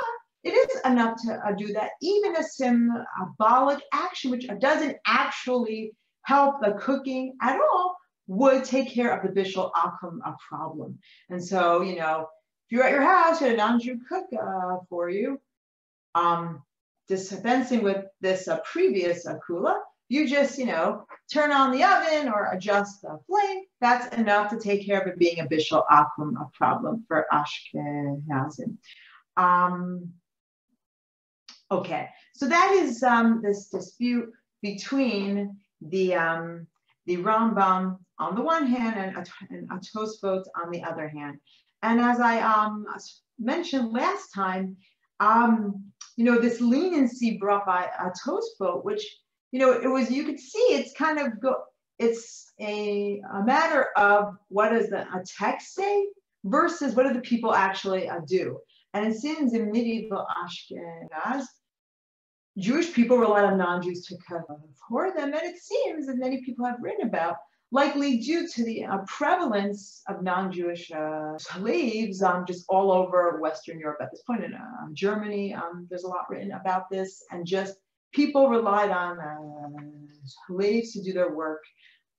it 0.44 0.52
is 0.52 0.82
enough 0.86 1.22
to 1.24 1.34
uh, 1.34 1.52
do 1.54 1.74
that. 1.74 1.92
Even 2.02 2.36
a 2.36 2.44
symbolic 2.44 3.80
action, 3.94 4.32
which 4.32 4.48
doesn't 4.60 4.98
actually 5.06 5.94
help 6.24 6.62
the 6.62 6.74
cooking 6.74 7.36
at 7.42 7.60
all, 7.60 7.96
would 8.28 8.64
take 8.64 8.90
care 8.92 9.16
of 9.16 9.22
the 9.24 9.42
bishul 9.42 9.72
akum 9.74 10.20
problem. 10.50 10.98
And 11.30 11.44
so, 11.44 11.82
you 11.82 11.96
know, 11.96 12.28
if 12.66 12.72
you're 12.72 12.84
at 12.84 12.92
your 12.92 13.02
house, 13.02 13.40
you 13.40 13.48
had 13.48 13.56
a 13.56 13.58
non-Jew 13.58 14.00
cook 14.10 14.26
uh, 14.40 14.78
for 14.90 15.10
you, 15.10 15.40
um, 16.16 16.64
dispensing 17.08 17.84
with 17.84 18.06
this 18.22 18.48
uh, 18.48 18.60
previous 18.72 19.28
uh, 19.28 19.36
kula, 19.48 19.80
you 20.08 20.28
just, 20.28 20.58
you 20.58 20.66
know, 20.66 21.06
turn 21.34 21.52
on 21.52 21.72
the 21.72 21.84
oven 21.84 22.30
or 22.30 22.50
adjust 22.52 23.02
the 23.02 23.20
flame. 23.28 23.64
That's 23.82 24.16
enough 24.16 24.50
to 24.52 24.60
take 24.60 24.86
care 24.86 25.02
of 25.02 25.08
it 25.08 25.18
being 25.18 25.40
a 25.40 25.46
bishul 25.46 25.86
akum 25.88 26.34
a 26.40 26.50
problem 26.54 27.06
for 27.08 27.26
Ashkenazim. 27.32 28.78
Um, 29.38 30.14
okay, 31.72 32.10
so 32.34 32.48
that 32.48 32.72
is 32.74 33.02
um, 33.04 33.42
this 33.44 33.70
dispute 33.70 34.32
between 34.62 35.58
the 35.82 36.16
um, 36.16 36.68
the 37.06 37.18
Rambam 37.18 37.98
on 38.18 38.36
the 38.36 38.42
one 38.42 38.68
hand 38.68 38.96
and, 38.98 39.28
and 39.50 39.70
a 39.72 39.76
Tosfot 39.76 40.44
on 40.62 40.72
the 40.72 40.84
other 40.84 41.08
hand. 41.08 41.40
And 41.84 42.00
as 42.00 42.20
I 42.20 42.40
um, 42.40 42.86
mentioned 43.38 43.92
last 43.92 44.30
time, 44.34 44.78
um, 45.20 45.92
you 46.18 46.24
know, 46.24 46.40
this 46.40 46.62
leniency 46.62 47.38
brought 47.38 47.66
by 47.66 47.90
a 48.00 48.10
Tosfot, 48.10 48.84
which, 48.84 49.06
you 49.56 49.62
know, 49.62 49.72
it 49.72 49.88
was, 49.88 50.12
you 50.12 50.26
could 50.26 50.38
see 50.38 50.66
it's 50.72 50.92
kind 50.92 51.18
of 51.18 51.40
go, 51.40 51.56
it's 51.98 52.52
a, 52.60 53.22
a 53.36 53.42
matter 53.46 53.88
of 53.96 54.36
what 54.50 54.72
does 54.72 54.90
the, 54.90 55.04
a 55.04 55.24
text 55.40 55.74
say 55.74 56.08
versus 56.44 56.94
what 56.94 57.08
do 57.08 57.14
the 57.14 57.22
people 57.22 57.54
actually 57.54 58.10
uh, 58.10 58.20
do. 58.28 58.60
And 58.94 59.08
it 59.08 59.18
seems 59.18 59.54
in 59.54 59.72
medieval 59.72 60.28
Ashkenaz, 60.44 61.46
Jewish 62.58 62.92
people 62.92 63.18
relied 63.18 63.46
on 63.46 63.58
non-Jews 63.58 64.06
to 64.08 64.18
cover 64.28 64.60
for 64.90 65.14
them, 65.16 65.32
and 65.34 65.44
it 65.44 65.58
seems, 65.58 66.10
as 66.10 66.18
many 66.18 66.44
people 66.44 66.66
have 66.66 66.82
written 66.82 67.08
about, 67.08 67.38
likely 67.72 68.18
due 68.18 68.50
to 68.50 68.66
the 68.66 68.84
uh, 68.84 68.98
prevalence 69.08 70.02
of 70.10 70.22
non-Jewish 70.22 70.92
uh, 70.92 71.38
slaves 71.38 72.22
um, 72.22 72.44
just 72.46 72.66
all 72.68 72.92
over 72.92 73.40
Western 73.40 73.80
Europe 73.80 74.00
at 74.02 74.12
this 74.12 74.24
point. 74.24 74.44
In 74.44 74.54
uh, 74.54 74.88
Germany, 74.92 75.54
um, 75.54 75.88
there's 75.90 76.04
a 76.04 76.10
lot 76.10 76.30
written 76.30 76.52
about 76.52 76.90
this, 76.90 77.24
and 77.32 77.46
just 77.46 77.76
people 78.14 78.50
relied 78.50 78.92
on 78.92 79.20
uh, 79.20 79.82
slaves 80.48 80.94
to 80.94 81.02
do 81.02 81.14
their 81.14 81.34
work 81.34 81.62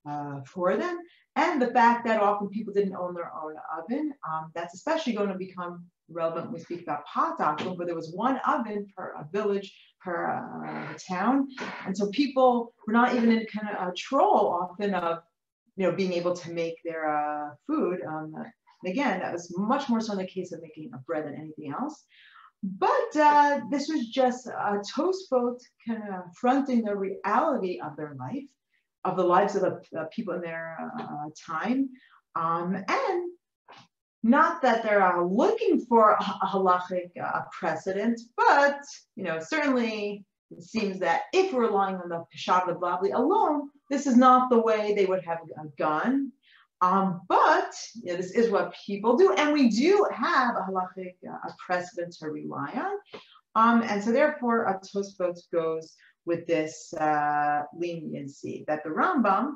uh, 0.09 0.41
for 0.47 0.77
them. 0.77 0.99
And 1.37 1.61
the 1.61 1.73
fact 1.73 2.07
that 2.07 2.21
often 2.21 2.49
people 2.49 2.73
didn't 2.73 2.97
own 2.97 3.15
their 3.15 3.31
own 3.35 3.55
oven, 3.77 4.13
um, 4.29 4.51
that's 4.55 4.75
especially 4.75 5.13
going 5.13 5.29
to 5.29 5.35
become 5.35 5.85
relevant 6.09 6.47
when 6.47 6.55
we 6.55 6.61
speak 6.61 6.83
about 6.83 7.05
pot 7.07 7.37
doctrine, 7.37 7.77
where 7.77 7.87
there 7.87 7.95
was 7.95 8.13
one 8.13 8.41
oven 8.47 8.87
per 8.97 9.15
a 9.19 9.29
village, 9.33 9.75
per 10.01 10.31
uh, 10.31 10.97
town. 11.09 11.49
And 11.85 11.97
so 11.97 12.09
people 12.11 12.73
were 12.87 12.93
not 12.93 13.15
even 13.15 13.31
in 13.33 13.45
kind 13.47 13.77
of 13.77 13.89
a 13.89 13.93
troll 13.95 14.49
often 14.63 14.95
of, 14.95 15.19
you 15.77 15.87
know, 15.87 15.95
being 15.95 16.13
able 16.13 16.35
to 16.35 16.53
make 16.53 16.77
their 16.85 17.05
uh, 17.15 17.51
food. 17.67 17.99
Um, 18.09 18.33
again, 18.87 19.21
that 19.21 19.33
was 19.33 19.53
much 19.59 19.89
more 19.89 20.01
so 20.01 20.13
in 20.13 20.19
the 20.19 20.27
case 20.27 20.53
of 20.53 20.63
making 20.63 20.91
a 20.95 20.99
bread 20.99 21.27
than 21.27 21.35
anything 21.35 21.75
else. 21.79 22.05
But 22.63 23.17
uh, 23.17 23.61
this 23.71 23.89
was 23.89 24.09
just 24.09 24.47
a 24.47 24.81
Tosfot 24.95 25.61
kind 25.87 26.03
of 26.13 26.25
fronting 26.41 26.83
the 26.83 26.97
reality 26.97 27.81
of 27.81 27.97
their 27.97 28.17
life 28.19 28.45
of 29.07 29.17
the 29.17 29.25
lives 29.25 29.55
of 29.55 29.63
the 29.63 30.01
uh, 30.01 30.05
people 30.13 30.35
in 30.35 30.41
their 30.41 30.77
uh, 30.99 31.29
time. 31.47 31.89
Um, 32.35 32.75
and 32.89 33.31
not 34.23 34.61
that 34.63 34.83
they're 34.83 35.03
uh, 35.03 35.25
looking 35.25 35.87
for 35.87 36.13
a 36.13 36.23
halachic 36.23 37.11
uh, 37.23 37.43
precedent, 37.53 38.21
but 38.37 38.81
you 39.15 39.25
know 39.25 39.39
certainly 39.41 40.25
it 40.51 40.63
seems 40.63 40.99
that 41.01 41.23
if 41.33 41.53
we're 41.53 41.67
relying 41.67 41.97
on 41.97 42.09
the 42.09 42.25
Peshat 42.35 42.69
of 42.69 42.79
Bavli 42.79 43.15
alone, 43.15 43.71
this 43.91 44.07
is 44.07 44.17
not 44.17 44.51
the 44.51 44.61
way 44.61 44.95
they 44.95 45.07
would 45.07 45.25
have 45.25 45.39
gone. 45.79 46.33
Um, 46.83 47.23
but 47.29 47.73
this 48.03 48.33
is 48.33 48.51
what 48.51 48.75
people 48.87 49.17
do, 49.17 49.33
and 49.33 49.53
we 49.53 49.69
do 49.69 50.07
have 50.15 50.57
a 50.57 50.71
halachic 50.71 51.15
uh, 51.27 51.51
precedent 51.65 52.15
to 52.19 52.29
rely 52.29 52.71
on. 52.75 53.21
Um, 53.55 53.83
and 53.83 54.03
so 54.05 54.13
therefore, 54.13 54.65
a 54.65 54.79
Tosfot 54.81 55.39
goes 55.51 55.95
with 56.27 56.47
this 56.47 56.93
uh, 56.95 57.63
leniency 57.75 58.65
that 58.69 58.85
the 58.85 58.91
Rambam, 58.91 59.55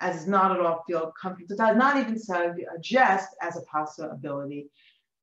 as 0.00 0.28
not 0.28 0.52
at 0.52 0.60
all 0.60 0.84
feel 0.86 1.12
comfortable, 1.20 1.56
does 1.56 1.76
not 1.76 1.96
even 1.96 2.18
suggest 2.18 3.28
as 3.42 3.56
a 3.56 3.62
possibility 3.62 4.70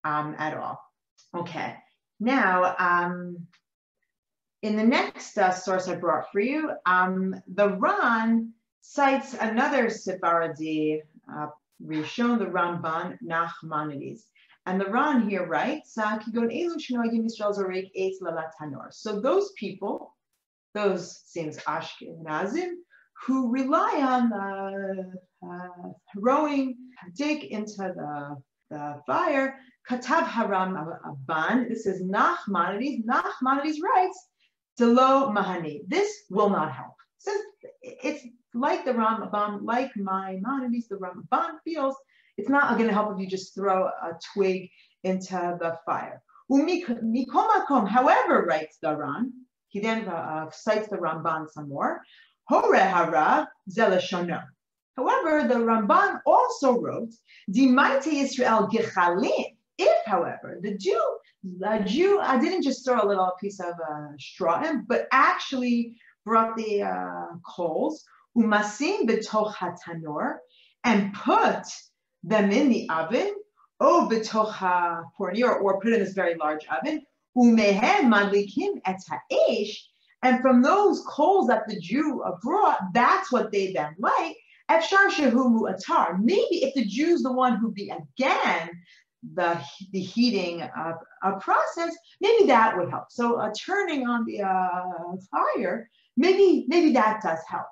um, 0.04 0.36
at 0.38 0.58
all. 0.58 0.82
Okay, 1.34 1.76
now 2.20 2.76
um, 2.78 3.38
in 4.62 4.76
the 4.76 4.84
next 4.84 5.38
uh, 5.38 5.52
source 5.52 5.88
I 5.88 5.96
brought 5.96 6.32
for 6.32 6.42
you, 6.42 6.72
um, 6.86 7.42
the 7.48 7.70
Ran 7.70 8.52
cites 8.82 9.36
another 9.40 9.90
Sephardi 9.90 11.02
uh, 11.34 11.48
Rishon, 11.86 12.40
the 12.40 12.46
Ramban 12.46 13.18
Nachmanides. 13.24 14.22
And 14.68 14.80
the 14.80 14.86
Ran 14.86 15.28
here 15.28 15.48
writes, 15.48 15.96
So 18.92 19.20
those 19.20 19.52
people 19.54 20.14
those 20.74 21.22
seems 21.26 21.58
Ashkenazim, 21.58 22.72
who 23.26 23.52
rely 23.52 24.02
on 24.02 24.34
uh, 24.34 25.48
uh, 25.48 25.90
throwing 26.14 26.78
dig 27.16 27.46
into 27.46 27.78
the, 27.78 28.38
the 28.70 29.02
fire. 29.06 29.58
Katav 29.90 30.28
Haram 30.28 30.78
Aban, 31.06 31.68
this 31.68 31.86
is 31.86 32.04
Nachmanides. 32.04 33.04
Nachmanides 33.06 33.78
writes, 33.84 34.28
Delo 34.78 35.32
Mahani. 35.32 35.82
This 35.88 36.24
will 36.30 36.50
not 36.50 36.72
help. 36.72 36.94
So 37.18 37.32
it's 37.82 38.26
like 38.54 38.86
the 38.86 38.94
Rambam, 38.94 39.60
like 39.64 39.92
Maimonides, 39.96 40.88
the 40.88 40.96
Ramban 40.96 41.60
feels 41.64 41.96
it's 42.38 42.50
not 42.50 42.78
going 42.78 42.88
to 42.88 42.94
help 42.94 43.14
if 43.14 43.20
you 43.20 43.28
just 43.28 43.54
throw 43.54 43.86
a 43.86 44.18
twig 44.34 44.70
into 45.04 45.58
the 45.60 45.78
fire. 45.86 46.22
However, 46.50 48.46
writes 48.46 48.78
the 48.82 48.96
Ran, 48.96 49.32
he 49.70 49.80
then 49.80 50.08
uh, 50.08 50.50
cites 50.52 50.90
the 50.90 50.98
Ramban 50.98 51.50
some 51.50 51.70
more. 51.70 52.02
Hore 52.46 52.76
hara 52.76 53.50
zelashono. 53.70 54.44
However, 54.98 55.48
the 55.48 55.56
Ramban 55.56 56.20
also 56.26 56.80
wrote, 56.80 57.14
Dimaite 57.50 58.08
Israel 58.08 58.68
gichalim. 58.72 59.56
If, 59.78 60.06
however, 60.06 60.60
the 60.62 60.78
Jew, 60.78 61.02
the 61.44 61.82
Jew 61.86 62.20
uh, 62.20 62.38
didn't 62.40 62.64
just 62.64 62.86
throw 62.86 63.02
a 63.02 63.08
little 63.08 63.32
piece 63.40 63.60
of 63.60 63.74
uh, 63.74 64.10
straw 64.20 64.62
in, 64.64 64.86
but 64.88 65.08
actually 65.12 65.96
brought 66.26 66.56
the 66.58 66.84
uh, 66.84 67.28
coals, 67.56 68.04
umasim 68.38 69.10
hatanor, 69.10 70.38
and 70.84 71.14
put 71.14 71.64
them 72.24 72.52
in 72.52 72.70
the 72.70 72.90
oven, 72.90 73.36
ha-porni, 73.80 75.44
or 75.44 75.80
put 75.80 75.94
in 75.94 76.00
this 76.00 76.14
very 76.14 76.36
large 76.36 76.66
oven, 76.68 77.02
Umehem 77.38 78.12
madlikim 78.12 78.82
et 78.86 79.00
ha'esh, 79.10 79.88
and 80.24 80.42
from 80.42 80.62
those 80.62 81.02
coals 81.08 81.48
that 81.48 81.68
the 81.68 81.80
Jew 81.80 82.24
brought, 82.42 82.80
that's 82.94 83.32
what 83.32 83.52
they 83.52 83.74
then 83.74 83.96
light. 83.98 84.36
Efshar 84.70 85.10
shehumu 85.10 85.74
atar. 85.74 86.20
Maybe 86.22 86.64
if 86.64 86.74
the 86.76 86.86
Jew's 86.86 87.24
the 87.24 87.32
one 87.32 87.58
who 87.58 87.72
began 87.72 88.70
the, 89.34 89.60
the 89.92 90.00
heating 90.00 90.62
uh, 90.62 90.94
uh, 91.24 91.36
process, 91.36 91.96
maybe 92.22 92.46
that 92.48 92.78
would 92.78 92.90
help. 92.90 93.06
So 93.10 93.36
uh, 93.36 93.52
turning 93.60 94.08
on 94.08 94.26
the 94.26 94.42
uh, 94.42 95.16
fire, 95.32 95.90
maybe 96.18 96.66
maybe 96.68 96.94
that 96.94 97.22
does 97.22 97.40
help. 97.48 97.68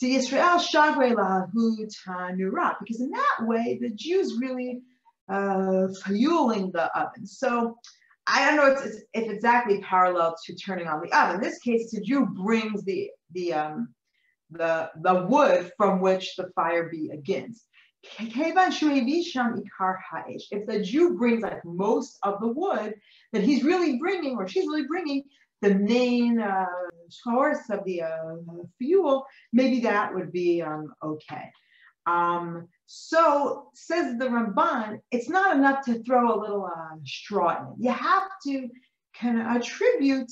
To 0.00 0.08
Israel 0.08 0.58
shagre 0.58 1.14
lahu 1.14 1.86
tanura, 2.06 2.76
because 2.80 3.00
in 3.00 3.10
that 3.10 3.36
way 3.40 3.78
the 3.80 3.90
Jews 3.90 4.38
really 4.40 4.82
uh, 5.28 5.88
fueling 6.04 6.72
the 6.72 6.90
oven. 6.98 7.26
So 7.26 7.78
I 8.26 8.44
don't 8.44 8.56
know 8.56 8.72
if 8.72 8.84
it's, 8.84 9.02
if 9.12 9.30
exactly 9.30 9.80
parallel 9.82 10.34
to 10.44 10.54
turning 10.56 10.88
on 10.88 11.00
the 11.00 11.12
oven. 11.16 11.36
In 11.36 11.40
this 11.42 11.58
case, 11.58 11.90
the 11.90 12.00
Jew 12.00 12.26
brings 12.26 12.82
the 12.84 13.10
the 13.32 13.52
um, 13.52 13.94
the 14.50 14.90
the 15.00 15.26
wood 15.26 15.72
from 15.76 16.00
which 16.00 16.36
the 16.36 16.50
fire 16.54 16.88
be 16.88 17.08
begins. 17.08 17.64
If 18.18 18.34
the 20.66 20.82
Jew 20.82 21.16
brings 21.16 21.42
like 21.42 21.64
most 21.64 22.18
of 22.22 22.40
the 22.40 22.48
wood, 22.48 22.94
then 23.32 23.42
he's 23.42 23.64
really 23.64 23.98
bringing, 23.98 24.36
or 24.36 24.46
she's 24.46 24.66
really 24.66 24.86
bringing, 24.86 25.24
the 25.62 25.74
main 25.74 26.38
uh, 26.38 26.66
source 27.22 27.70
of 27.70 27.84
the 27.84 28.02
uh, 28.02 28.36
fuel. 28.78 29.26
Maybe 29.52 29.80
that 29.80 30.14
would 30.14 30.32
be 30.32 30.62
um, 30.62 30.92
okay. 31.02 31.50
Um, 32.06 32.68
so 32.86 33.68
says 33.74 34.18
the 34.18 34.26
Ramban, 34.26 34.98
it's 35.10 35.28
not 35.28 35.56
enough 35.56 35.84
to 35.86 36.02
throw 36.02 36.34
a 36.34 36.40
little 36.40 36.66
uh, 36.66 36.96
straw 37.04 37.58
in. 37.58 37.66
it. 37.66 37.84
You 37.84 37.90
have 37.90 38.28
to 38.46 38.68
of 39.40 39.56
attribute 39.56 40.30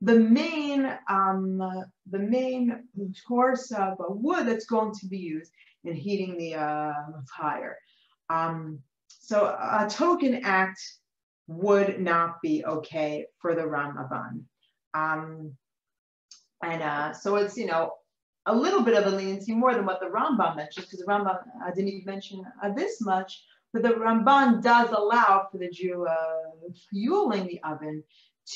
the 0.00 0.14
main 0.14 0.96
um, 1.08 1.58
the 2.10 2.18
main 2.18 2.84
source 3.26 3.72
of 3.72 3.94
uh, 4.00 4.04
wood 4.08 4.46
that's 4.46 4.66
going 4.66 4.94
to 4.94 5.06
be 5.06 5.18
used 5.18 5.50
in 5.84 5.94
heating 5.94 6.38
the 6.38 6.54
uh, 6.54 6.92
fire. 7.36 7.76
Um, 8.30 8.80
so 9.08 9.46
a 9.46 9.88
token 9.90 10.42
act 10.44 10.80
would 11.48 12.00
not 12.00 12.40
be 12.42 12.64
okay 12.64 13.26
for 13.40 13.54
the 13.54 13.62
Ramban. 13.62 14.44
Um, 14.94 15.56
and 16.62 16.82
uh, 16.82 17.12
so 17.12 17.36
it's, 17.36 17.56
you 17.56 17.66
know, 17.66 17.92
a 18.46 18.54
little 18.54 18.82
bit 18.82 18.94
of 18.94 19.12
a 19.12 19.16
leniency 19.16 19.54
more 19.54 19.74
than 19.74 19.86
what 19.86 20.00
the 20.00 20.06
Rambam 20.06 20.56
mentions, 20.56 20.86
because 20.86 21.00
the 21.00 21.06
Rambam 21.06 21.38
uh, 21.64 21.70
didn't 21.74 21.88
even 21.88 22.04
mention 22.04 22.42
uh, 22.62 22.72
this 22.72 23.00
much, 23.00 23.44
but 23.72 23.82
the 23.82 23.90
Ramban 23.90 24.62
does 24.62 24.90
allow 24.90 25.46
for 25.50 25.58
the 25.58 25.70
Jew 25.70 26.06
uh, 26.06 26.70
fueling 26.90 27.46
the 27.46 27.60
oven 27.62 28.02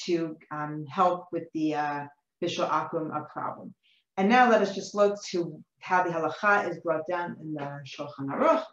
to 0.05 0.37
um, 0.51 0.87
help 0.87 1.27
with 1.33 1.45
the 1.53 1.75
uh, 1.75 2.07
Bishul 2.43 2.69
Akum 2.69 3.11
problem. 3.29 3.75
And 4.17 4.29
now 4.29 4.51
let 4.51 4.62
us 4.62 4.75
just 4.75 4.95
look 4.95 5.23
to 5.31 5.62
how 5.81 6.03
the 6.03 6.11
halacha 6.11 6.71
is 6.71 6.81
brought 6.81 7.07
down 7.09 7.37
in 7.41 7.55
the 7.55 7.81
Shulchan 7.85 8.29
Aruch. 8.29 8.65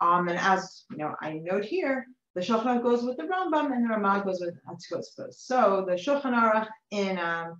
Um, 0.00 0.28
and 0.28 0.38
as 0.38 0.84
you 0.90 0.98
know, 0.98 1.14
I 1.20 1.40
note 1.42 1.64
here, 1.64 2.06
the 2.34 2.40
Shulchan 2.40 2.82
goes 2.82 3.02
with 3.02 3.16
the 3.16 3.24
Rambam 3.24 3.72
and 3.72 3.84
the 3.84 3.94
Ramah 3.94 4.22
goes 4.24 4.40
with 4.40 4.54
Tosfos. 4.66 5.34
So 5.34 5.84
the 5.86 5.94
Shulchan 5.94 6.34
Aruch 6.34 6.68
in 6.90 7.18
um, 7.18 7.58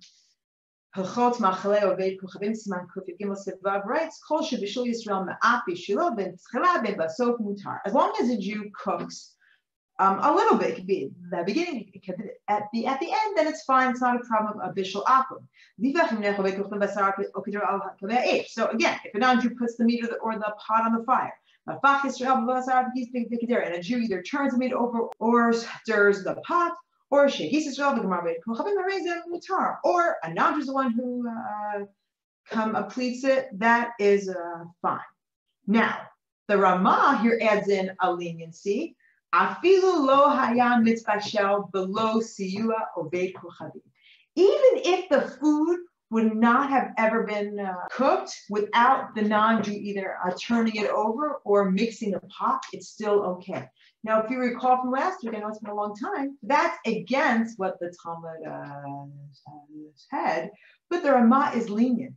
Kuf 2.87 3.05
Gimel 3.19 3.37
Sevav 3.37 3.85
writes, 3.85 4.21
Kol 4.25 4.41
Shebishul 4.41 4.87
Yisrael 4.87 5.25
Me'at 5.25 5.63
Bishilo 5.67 6.15
Ben 6.15 6.37
Tzchela 6.37 6.81
Ben 6.83 6.95
Basov 6.95 7.37
Mutar. 7.41 7.79
As 7.85 7.93
long 7.93 8.13
as 8.21 8.29
a 8.29 8.37
Jew 8.37 8.71
cooks 8.73 9.35
um, 9.99 10.19
a 10.21 10.33
little 10.33 10.57
bit, 10.57 10.69
it 10.69 10.75
could 10.75 10.87
be 10.87 11.11
the 11.31 11.43
beginning, 11.45 11.91
it 11.93 12.05
could 12.05 12.17
be 12.17 12.29
at 12.47 12.63
the 12.73 12.85
at 12.85 12.99
the 12.99 13.11
end, 13.11 13.37
then 13.37 13.47
it's 13.47 13.63
fine. 13.63 13.89
It's 13.91 14.01
not 14.01 14.15
a 14.15 14.19
problem 14.19 14.61
of 14.61 14.73
bishul 14.75 15.03
akum. 15.05 15.45
So 18.47 18.67
again, 18.67 18.99
if 19.03 19.15
a 19.15 19.17
non-Jew 19.17 19.49
puts 19.51 19.75
the 19.75 19.83
meat 19.83 20.03
or 20.03 20.07
the, 20.07 20.15
or 20.15 20.35
the 20.35 20.53
pot 20.65 20.85
on 20.85 20.93
the 20.97 21.03
fire, 21.03 21.33
and 21.67 21.77
a 23.73 23.81
Jew 23.81 23.97
either 23.97 24.21
turns 24.21 24.53
the 24.53 24.57
meat 24.57 24.73
over 24.73 25.07
or 25.19 25.53
stirs 25.53 26.23
the 26.23 26.35
pot, 26.45 26.73
or 27.15 27.25
or 29.83 30.15
a 30.23 30.57
is 30.57 30.65
the 30.65 30.73
one 30.73 30.91
who 30.91 31.27
uh, 31.29 31.85
completes 32.49 33.23
it. 33.23 33.47
That 33.59 33.91
is 33.99 34.29
uh, 34.29 34.63
fine. 34.81 34.99
Now 35.67 35.97
the 36.47 36.57
Ramah 36.57 37.19
here 37.21 37.39
adds 37.41 37.69
in 37.69 37.91
a 37.99 38.11
leniency 38.13 38.95
Afilu 39.35 40.05
lo 40.05 40.29
haya 40.29 40.79
mitzvashel 40.81 41.69
below 41.73 42.19
siyua 42.21 42.79
oved 42.97 43.33
kuchavim. 43.33 43.81
Even 44.35 44.73
if 44.95 45.09
the 45.09 45.21
food 45.21 45.79
would 46.09 46.33
not 46.35 46.69
have 46.69 46.93
ever 46.97 47.23
been 47.23 47.59
uh, 47.59 47.73
cooked 47.91 48.33
without 48.49 49.13
the 49.13 49.21
non-Jew 49.21 49.73
either 49.73 50.17
uh, 50.25 50.31
turning 50.39 50.77
it 50.77 50.89
over 50.89 51.41
or 51.43 51.69
mixing 51.69 52.11
the 52.11 52.21
pot, 52.21 52.61
it's 52.71 52.87
still 52.87 53.25
okay. 53.25 53.67
Now, 54.05 54.21
if 54.21 54.29
you 54.29 54.37
recall 54.37 54.79
from 54.79 54.91
last 54.91 55.23
week, 55.23 55.33
I 55.33 55.39
know 55.39 55.47
it's 55.47 55.57
been 55.57 55.71
a 55.71 55.75
long 55.75 55.95
time, 55.95 56.37
that's 56.43 56.77
against 56.85 57.57
what 57.57 57.79
the 57.79 57.91
Talmud 58.03 58.45
uh, 58.47 59.07
said, 59.95 60.51
but 60.91 61.01
the 61.01 61.11
Ramah 61.11 61.53
is 61.55 61.71
lenient. 61.71 62.13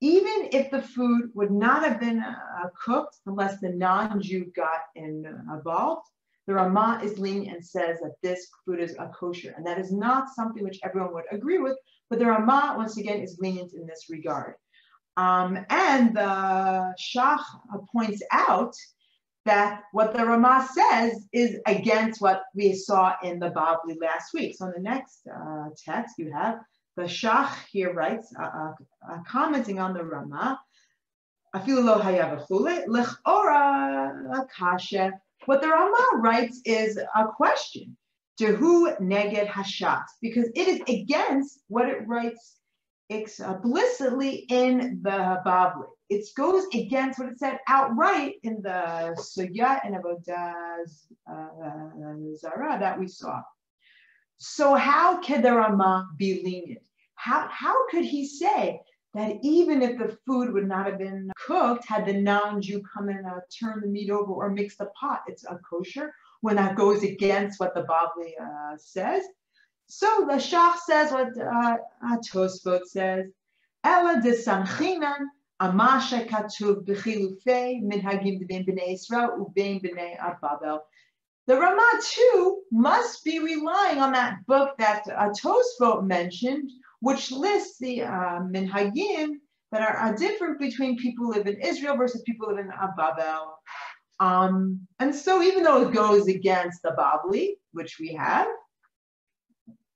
Even 0.00 0.48
if 0.52 0.70
the 0.70 0.80
food 0.80 1.32
would 1.34 1.50
not 1.50 1.82
have 1.82 1.98
been 1.98 2.20
uh, 2.20 2.34
cooked 2.80 3.16
unless 3.26 3.58
the 3.58 3.70
non-Jew 3.70 4.52
got 4.54 4.82
involved, 4.94 6.06
the 6.46 6.54
Ramah 6.54 7.00
is 7.02 7.18
lenient 7.18 7.56
and 7.56 7.66
says 7.66 7.98
that 7.98 8.14
this 8.22 8.46
food 8.64 8.78
is 8.78 8.94
a 9.00 9.08
kosher, 9.08 9.54
and 9.56 9.66
that 9.66 9.80
is 9.80 9.90
not 9.90 10.28
something 10.36 10.62
which 10.62 10.78
everyone 10.84 11.12
would 11.14 11.24
agree 11.32 11.58
with, 11.58 11.76
but 12.10 12.20
the 12.20 12.26
Ramah, 12.26 12.74
once 12.76 12.96
again, 12.96 13.20
is 13.20 13.40
lenient 13.40 13.72
in 13.74 13.88
this 13.88 14.06
regard. 14.08 14.54
Um, 15.16 15.58
and 15.68 16.16
the 16.16 16.94
Shach 17.00 17.42
points 17.92 18.22
out 18.30 18.76
that 19.44 19.82
what 19.92 20.14
the 20.14 20.24
Rama 20.24 20.66
says 20.72 21.26
is 21.32 21.58
against 21.66 22.20
what 22.20 22.44
we 22.54 22.74
saw 22.74 23.14
in 23.22 23.38
the 23.38 23.50
Babli 23.50 24.00
last 24.00 24.32
week. 24.32 24.56
So 24.56 24.66
in 24.66 24.72
the 24.76 24.80
next 24.80 25.20
uh, 25.26 25.68
text 25.84 26.14
you 26.18 26.32
have, 26.32 26.60
the 26.96 27.02
Shach 27.04 27.52
here 27.70 27.92
writes, 27.92 28.32
uh, 28.38 28.44
uh, 28.44 28.72
uh, 29.10 29.18
commenting 29.26 29.80
on 29.80 29.94
the 29.94 30.04
Rama, 30.04 30.60
what 35.46 35.60
the 35.60 35.68
Rama 35.68 36.06
writes 36.16 36.60
is 36.64 36.96
a 36.96 37.26
question 37.36 37.96
to 38.38 38.46
who 38.46 38.92
neged 38.96 39.46
hashat, 39.46 40.04
because 40.20 40.48
it 40.54 40.68
is 40.68 40.80
against 40.88 41.60
what 41.68 41.88
it 41.88 42.06
writes 42.06 42.56
explicitly 43.08 44.46
uh, 44.50 44.54
in 44.54 45.00
the 45.02 45.40
Babli. 45.46 45.86
It 46.14 46.26
goes 46.36 46.64
against 46.72 47.18
what 47.18 47.30
it 47.30 47.38
said 47.38 47.58
outright 47.68 48.34
in 48.44 48.62
the 48.62 49.16
Sugya 49.18 49.80
and 49.84 49.96
Avodah 49.96 50.84
uh, 51.30 52.36
Zara 52.36 52.78
that 52.78 52.98
we 52.98 53.08
saw. 53.08 53.42
So 54.38 54.74
how 54.74 55.20
can 55.20 55.42
the 55.42 55.52
Rama 55.52 56.08
be 56.16 56.42
lenient? 56.44 56.86
How, 57.16 57.48
how 57.50 57.88
could 57.88 58.04
he 58.04 58.26
say 58.26 58.80
that 59.14 59.38
even 59.42 59.82
if 59.82 59.98
the 59.98 60.16
food 60.24 60.52
would 60.52 60.68
not 60.68 60.86
have 60.86 60.98
been 60.98 61.30
cooked, 61.36 61.88
had 61.88 62.06
the 62.06 62.12
non-Jew 62.12 62.82
come 62.92 63.08
and 63.08 63.26
uh, 63.26 63.40
turn 63.58 63.80
the 63.80 63.88
meat 63.88 64.10
over 64.10 64.32
or 64.32 64.50
mix 64.50 64.76
the 64.76 64.86
pot, 65.00 65.22
it's 65.26 65.44
kosher 65.68 66.12
when 66.42 66.56
that 66.56 66.76
goes 66.76 67.02
against 67.02 67.58
what 67.58 67.74
the 67.74 67.82
Babli 67.82 68.32
uh, 68.40 68.76
says. 68.76 69.24
So 69.86 70.26
the 70.28 70.34
Shach 70.34 70.76
says 70.86 71.10
what 71.10 71.36
uh, 71.38 71.76
Tosfot 72.28 72.84
says, 72.86 73.26
Ella 73.82 74.20
de 74.22 74.32
Sanchinan, 74.32 75.26
The 81.46 81.56
Ramah 81.56 82.00
too 82.02 82.62
must 82.72 83.24
be 83.24 83.38
relying 83.38 83.98
on 83.98 84.12
that 84.12 84.46
book 84.46 84.76
that 84.78 85.04
Tosfot 85.04 86.06
mentioned, 86.06 86.70
which 87.00 87.30
lists 87.30 87.78
the 87.78 88.02
uh, 88.02 88.40
minhagim 88.40 89.40
that 89.70 89.82
are, 89.82 89.96
are, 89.96 90.16
different 90.16 90.58
between 90.58 90.96
people 90.96 91.26
who 91.26 91.32
live 91.32 91.46
in 91.46 91.60
Israel 91.60 91.96
versus 91.96 92.22
people 92.22 92.48
who 92.48 92.56
live 92.56 92.66
in 92.66 92.72
Babel. 92.96 93.58
Um, 94.20 94.86
and 95.00 95.14
so 95.14 95.42
even 95.42 95.64
though 95.64 95.88
it 95.88 95.92
goes 95.92 96.28
against 96.28 96.82
the 96.82 96.94
Babli, 96.96 97.54
which 97.72 97.98
we 98.00 98.14
have, 98.14 98.46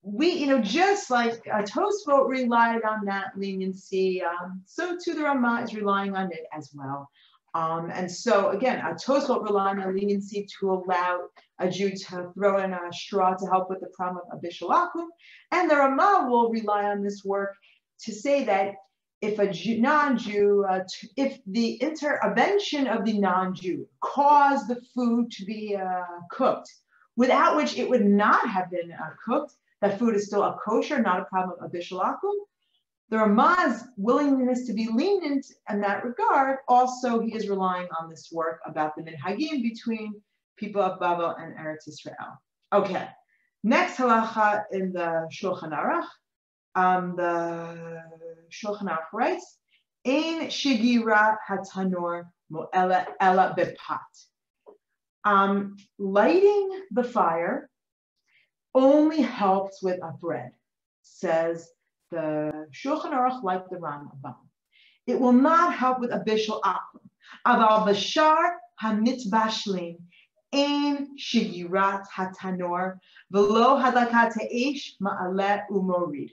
we, 0.03 0.31
you 0.31 0.47
know, 0.47 0.61
just 0.61 1.11
like 1.11 1.47
a 1.47 1.63
Tosfot 1.63 2.29
relied 2.29 2.83
on 2.83 3.05
that 3.07 3.33
leniency, 3.37 4.23
um, 4.23 4.63
so 4.65 4.97
too 4.97 5.15
the 5.15 5.25
Ramah 5.25 5.63
is 5.63 5.75
relying 5.75 6.15
on 6.17 6.31
it 6.33 6.47
as 6.57 6.71
well. 6.73 7.09
Um, 7.55 7.91
and 7.93 8.11
so 8.11 8.51
again, 8.51 8.79
a 8.79 8.95
Tosfot 8.95 9.43
relying 9.43 9.81
on 9.81 9.97
leniency 9.97 10.47
to 10.59 10.71
allow 10.71 11.29
a 11.59 11.69
Jew 11.69 11.91
to 11.91 12.31
throw 12.35 12.63
in 12.63 12.73
a 12.73 12.93
straw 12.93 13.35
to 13.35 13.47
help 13.47 13.71
with 13.71 13.81
the 13.81 13.89
problem 13.89 14.25
of 14.31 14.41
Bishul 14.41 14.71
Akum. 14.71 15.07
And 15.51 15.69
the 15.69 15.77
Ramah 15.77 16.29
will 16.31 16.51
rely 16.51 16.85
on 16.85 17.03
this 17.03 17.25
work 17.25 17.55
to 18.05 18.13
say 18.13 18.45
that 18.45 18.75
if 19.21 19.41
a 19.41 19.81
non-Jew, 19.81 20.65
uh, 20.69 20.85
if 21.17 21.41
the 21.47 21.75
intervention 21.75 22.87
of 22.87 23.05
the 23.05 23.19
non-Jew 23.19 23.89
caused 24.01 24.69
the 24.69 24.81
food 24.95 25.31
to 25.33 25.45
be 25.45 25.77
uh, 25.77 26.05
cooked, 26.31 26.73
without 27.17 27.57
which 27.57 27.77
it 27.77 27.89
would 27.89 28.05
not 28.05 28.49
have 28.49 28.71
been 28.71 28.93
uh, 28.93 29.11
cooked, 29.25 29.55
that 29.81 29.99
food 29.99 30.14
is 30.14 30.27
still 30.27 30.43
a 30.43 30.57
kosher, 30.64 31.01
not 31.01 31.21
a 31.21 31.25
problem 31.25 31.57
of 31.62 31.71
Bishul 31.73 32.01
Akum, 32.01 32.35
the 33.11 33.17
Ramah's 33.17 33.85
willingness 33.97 34.67
to 34.67 34.75
be 34.75 34.88
lenient 34.93 35.47
in 35.71 35.81
that 35.81 36.05
regard, 36.05 36.59
also 36.69 37.21
he 37.21 37.35
is 37.35 37.49
relying 37.49 37.88
on 37.99 38.11
this 38.11 38.29
work 38.31 38.61
about 38.67 38.97
the 38.97 39.03
minhagim 39.03 39.62
between 39.62 40.21
people 40.57 40.83
of 40.83 41.01
Babel 41.01 41.35
and 41.38 41.57
Eretz 41.57 41.88
Israel. 41.88 42.41
Okay, 42.73 43.09
next 43.64 43.97
halacha 43.97 44.64
in 44.73 44.93
the 44.93 45.27
Shulchan 45.33 45.73
Aruch, 45.73 46.05
um, 46.75 47.17
the 47.17 48.03
Shulchan 48.51 48.88
Aruch 48.88 49.12
writes, 49.14 49.59
Ein 50.07 50.49
shigira 50.49 51.37
hatanor 51.49 52.25
mo'ela 52.53 53.07
ela 53.21 53.55
bepat. 53.57 53.99
Um, 55.25 55.77
lighting 55.99 56.83
the 56.91 57.05
fire 57.05 57.71
only 58.79 59.21
helps 59.21 59.83
with 59.83 59.99
a 60.03 60.12
bread, 60.12 60.53
says 61.03 61.69
the 62.11 62.67
Shulchan 62.73 63.12
Aruch 63.12 63.43
like 63.43 63.69
the 63.69 63.77
Rambam. 63.77 64.37
It 65.07 65.19
will 65.19 65.33
not 65.33 65.75
help 65.75 66.01
with 66.01 66.12
a 66.12 66.21
bishul 66.21 66.61
akum. 66.62 67.03
Aval 67.47 67.87
bashar 67.87 68.51
hamitzbashlim 68.83 69.97
ein 70.53 71.17
shigirat 71.19 72.05
hatanor 72.17 72.99
velo 73.31 73.77
hadakat 73.83 74.35
eish 74.55 74.93
ma'alet 75.03 75.62
umorid. 75.71 76.31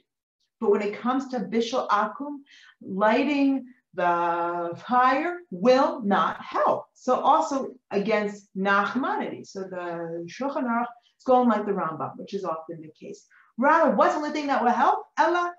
But 0.62 0.72
when 0.72 0.82
it 0.82 1.00
comes 1.00 1.28
to 1.30 1.40
bishul 1.40 1.88
akum, 1.90 2.40
lighting 2.82 3.66
the 3.94 4.78
fire 4.88 5.38
will 5.52 6.02
not 6.02 6.42
help. 6.42 6.86
So 6.94 7.16
also 7.16 7.70
against 7.92 8.50
Nachmanides. 8.58 9.48
So 9.48 9.62
the 9.62 10.28
Shulchan 10.28 10.66
Aruch 10.66 10.86
is 11.26 11.50
like 11.50 11.66
the 11.66 11.72
Rambam, 11.72 12.18
which 12.18 12.34
is 12.34 12.46
often 12.46 12.82
the 12.82 12.92
case. 13.00 13.28
Rather, 13.58 13.96
what's 13.96 14.14
the 14.14 14.20
only 14.20 14.32
thing 14.32 14.48
that 14.48 14.64
will 14.64 14.72
help? 14.72 15.06
Ella 15.18 15.54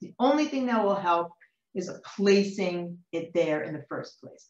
the 0.00 0.14
only 0.18 0.46
thing 0.46 0.66
that 0.66 0.82
will 0.82 0.94
help 0.94 1.32
is 1.74 1.90
placing 2.16 2.98
it 3.12 3.32
there 3.34 3.62
in 3.62 3.74
the 3.74 3.84
first 3.88 4.20
place. 4.20 4.48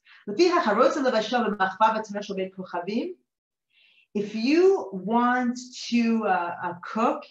if 4.15 4.35
you 4.35 4.89
want 4.93 5.59
to 5.89 6.25
uh, 6.27 6.55
uh, 6.65 6.75
cook 6.85 7.23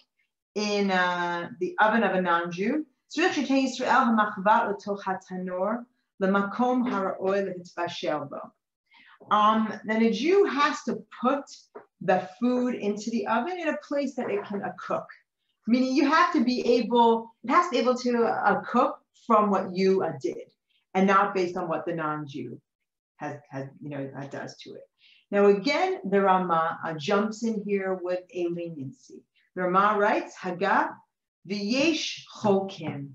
in 0.54 0.90
uh, 0.90 1.48
the 1.60 1.76
oven 1.78 2.02
of 2.02 2.14
a 2.14 2.22
non-Jew, 2.22 2.86
um, 9.30 9.72
then 9.84 10.02
a 10.02 10.10
Jew 10.10 10.44
has 10.44 10.82
to 10.84 11.02
put 11.22 11.44
the 12.00 12.28
food 12.40 12.74
into 12.74 13.10
the 13.10 13.26
oven 13.26 13.58
in 13.60 13.68
a 13.68 13.76
place 13.86 14.14
that 14.16 14.30
it 14.30 14.44
can 14.44 14.62
uh, 14.62 14.72
cook. 14.84 15.06
Meaning 15.66 15.94
you 15.94 16.08
have 16.08 16.32
to 16.32 16.42
be 16.42 16.78
able, 16.78 17.30
it 17.44 17.50
has 17.50 17.66
to 17.66 17.70
be 17.70 17.78
able 17.78 17.96
to 17.96 18.24
uh, 18.24 18.60
cook 18.62 18.98
from 19.26 19.50
what 19.50 19.74
you 19.74 20.02
uh, 20.02 20.12
did 20.20 20.48
and 20.94 21.06
not 21.06 21.34
based 21.34 21.56
on 21.56 21.68
what 21.68 21.84
the 21.84 21.94
non-Jew 21.94 22.60
has, 23.16 23.36
has 23.50 23.68
you 23.82 23.90
know, 23.90 24.10
uh, 24.16 24.26
does 24.26 24.56
to 24.62 24.74
it. 24.74 24.88
Now 25.30 25.46
again, 25.46 26.00
the 26.08 26.20
Rama 26.20 26.78
uh, 26.84 26.94
jumps 26.94 27.44
in 27.44 27.62
here 27.64 27.94
with 28.02 28.20
a 28.34 28.48
leniency. 28.48 29.22
The 29.54 29.62
Rama 29.62 29.98
writes, 29.98 30.34
Haga 30.34 30.90
v'yesh 31.48 32.22
chokim. 32.42 33.10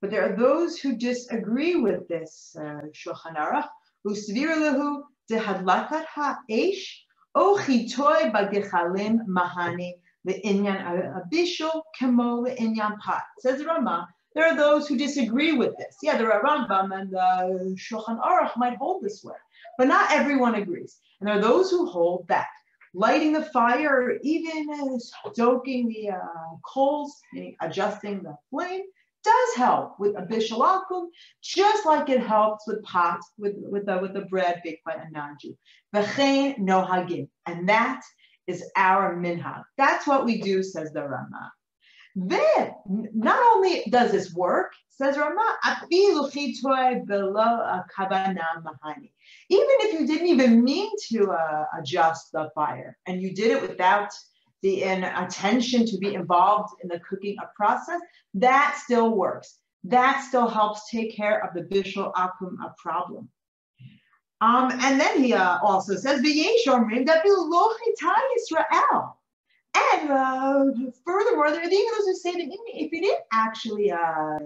But 0.00 0.10
there 0.10 0.32
are 0.32 0.36
those 0.36 0.78
who 0.78 0.96
disagree 0.96 1.74
with 1.74 2.06
this 2.06 2.54
uh, 2.56 2.82
Shulchan 2.94 3.36
Aruch. 3.36 3.66
Usvir 4.06 4.54
lehu 4.54 5.02
dehadlakat 5.30 6.04
ha'esh 6.14 7.04
o 7.34 7.58
chitoy 7.58 8.32
bagechalim 8.32 9.26
mahani 9.26 9.92
le'inyan 10.26 10.78
abishul 11.20 11.82
kemo 11.98 12.46
le'inyan 12.46 12.98
pat. 12.98 13.24
Says 13.38 13.64
Rama, 13.64 14.08
there 14.34 14.46
are 14.46 14.56
those 14.56 14.86
who 14.86 14.96
disagree 14.96 15.52
with 15.52 15.76
this. 15.78 15.96
Yeah, 16.02 16.18
the 16.18 16.24
Rambam 16.24 16.98
and 16.98 17.10
the 17.10 17.76
Shulchan 17.76 18.20
Aruch 18.20 18.56
might 18.56 18.76
hold 18.76 19.02
this 19.02 19.24
way, 19.24 19.34
but 19.78 19.88
not 19.88 20.12
everyone 20.12 20.54
agrees. 20.54 20.98
And 21.20 21.28
there 21.28 21.38
are 21.38 21.40
those 21.40 21.70
who 21.70 21.86
hold 21.86 22.26
that 22.28 22.48
lighting 22.94 23.32
the 23.32 23.44
fire, 23.44 24.02
or 24.02 24.18
even 24.22 24.98
stoking 25.32 25.88
the 25.88 26.10
uh, 26.10 26.56
coals, 26.64 27.20
adjusting 27.60 28.22
the 28.22 28.36
flame, 28.50 28.82
does 29.30 29.50
help 29.56 29.86
with 30.02 30.14
a 30.16 30.22
bishul 30.30 30.62
akum, 30.72 31.04
just 31.42 31.86
like 31.86 32.08
it 32.08 32.22
helps 32.34 32.66
with 32.66 32.82
pot, 32.82 33.20
with, 33.36 33.54
with, 33.72 33.84
the, 33.86 33.98
with 33.98 34.14
the 34.14 34.26
bread 34.32 34.60
baked 34.64 34.84
by 34.84 34.94
a 34.94 35.10
non-Jew. 35.10 35.54
V'chein 35.94 36.58
nohagim. 36.58 37.28
And 37.46 37.68
that 37.68 38.00
is 38.46 38.60
our 38.76 39.16
minhag. 39.16 39.62
That's 39.76 40.06
what 40.06 40.24
we 40.24 40.40
do, 40.40 40.62
says 40.62 40.92
the 40.92 41.02
Rama. 41.02 41.52
Then, 42.16 42.64
not 43.28 43.40
only 43.52 43.84
does 43.90 44.10
this 44.12 44.32
work, 44.34 44.72
says 44.88 45.16
Rama, 45.16 45.48
even 45.94 46.24
if 49.84 49.90
you 49.94 50.06
didn't 50.06 50.26
even 50.26 50.64
mean 50.64 50.90
to 51.10 51.30
uh, 51.30 51.64
adjust 51.78 52.32
the 52.32 52.50
fire 52.54 52.96
and 53.06 53.22
you 53.22 53.34
did 53.34 53.50
it 53.52 53.62
without 53.62 54.10
the 54.62 54.82
attention 54.82 55.86
to 55.86 55.98
be 55.98 56.14
involved 56.14 56.74
in 56.82 56.88
the 56.88 57.00
cooking 57.00 57.36
process, 57.54 58.00
that 58.34 58.80
still 58.84 59.10
works. 59.14 59.58
That 59.84 60.24
still 60.26 60.48
helps 60.48 60.90
take 60.90 61.14
care 61.14 61.44
of 61.44 61.54
the 61.54 61.62
bishul 61.62 62.12
akum 62.14 62.56
a 62.64 62.74
problem. 62.78 63.28
Um, 64.40 64.70
and 64.72 65.00
then 65.00 65.22
he 65.22 65.32
uh, 65.34 65.58
also 65.62 65.94
says, 65.96 66.20
Israel. 66.24 66.78
And 69.76 70.10
uh, 70.10 70.64
furthermore, 71.04 71.50
there 71.50 71.60
are 71.60 71.64
even 71.64 71.70
those 71.70 72.06
who 72.06 72.14
say 72.14 72.32
that 72.32 72.48
if 72.74 72.92
you 72.92 73.00
didn't 73.00 73.24
actually 73.32 73.92
uh, 73.92 74.38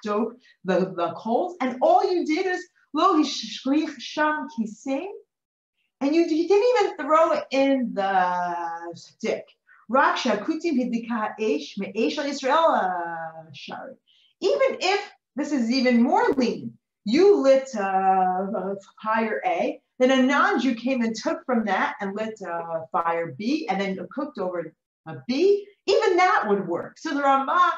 stoke 0.00 0.36
the, 0.64 0.92
the 0.96 1.12
coals, 1.16 1.56
and 1.60 1.78
all 1.80 2.12
you 2.12 2.24
did 2.24 2.46
is 2.46 2.66
lo 2.92 3.22
sham 3.22 4.48
kising, 4.58 5.08
and 6.00 6.14
you, 6.14 6.22
you 6.22 6.48
didn't 6.48 6.86
even 6.86 6.96
throw 6.96 7.40
in 7.50 7.92
the 7.94 8.94
stick. 8.94 9.46
Raksha 9.90 10.42
kutim 10.44 10.78
esh 11.40 11.78
me'esh 11.78 12.18
Israel 12.18 12.68
uh, 12.72 13.50
shari. 13.52 13.94
Even 14.40 14.78
if 14.80 15.10
this 15.34 15.52
is 15.52 15.70
even 15.70 16.02
more 16.02 16.30
lean, 16.36 16.76
you 17.04 17.36
lit 17.36 17.74
uh, 17.74 18.74
fire 19.02 19.40
A, 19.46 19.80
then 19.98 20.10
a 20.10 20.22
non-Jew 20.22 20.74
came 20.74 21.02
and 21.02 21.16
took 21.16 21.44
from 21.46 21.64
that 21.64 21.96
and 22.00 22.14
lit 22.14 22.40
uh, 22.42 22.80
fire 22.92 23.34
B 23.36 23.66
and 23.68 23.80
then 23.80 23.98
cooked 24.14 24.38
over 24.38 24.72
a 25.06 25.16
B, 25.26 25.66
even 25.86 26.16
that 26.16 26.44
would 26.46 26.68
work. 26.68 26.98
So 26.98 27.14
the 27.14 27.22
Ramah 27.22 27.72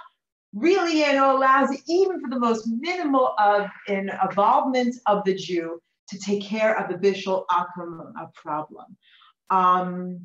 really 0.52 0.98
you 0.98 1.12
know, 1.12 1.36
allows 1.36 1.70
even 1.86 2.20
for 2.20 2.28
the 2.28 2.38
most 2.38 2.66
minimal 2.66 3.34
of 3.38 3.68
in 3.86 4.10
involvement 4.22 4.96
of 5.06 5.24
the 5.24 5.34
Jew 5.34 5.80
to 6.10 6.18
take 6.18 6.42
care 6.42 6.78
of 6.78 6.88
the 6.88 6.98
Bishul 6.98 7.44
Akum 7.50 8.12
problem. 8.34 8.96
Um, 9.50 10.20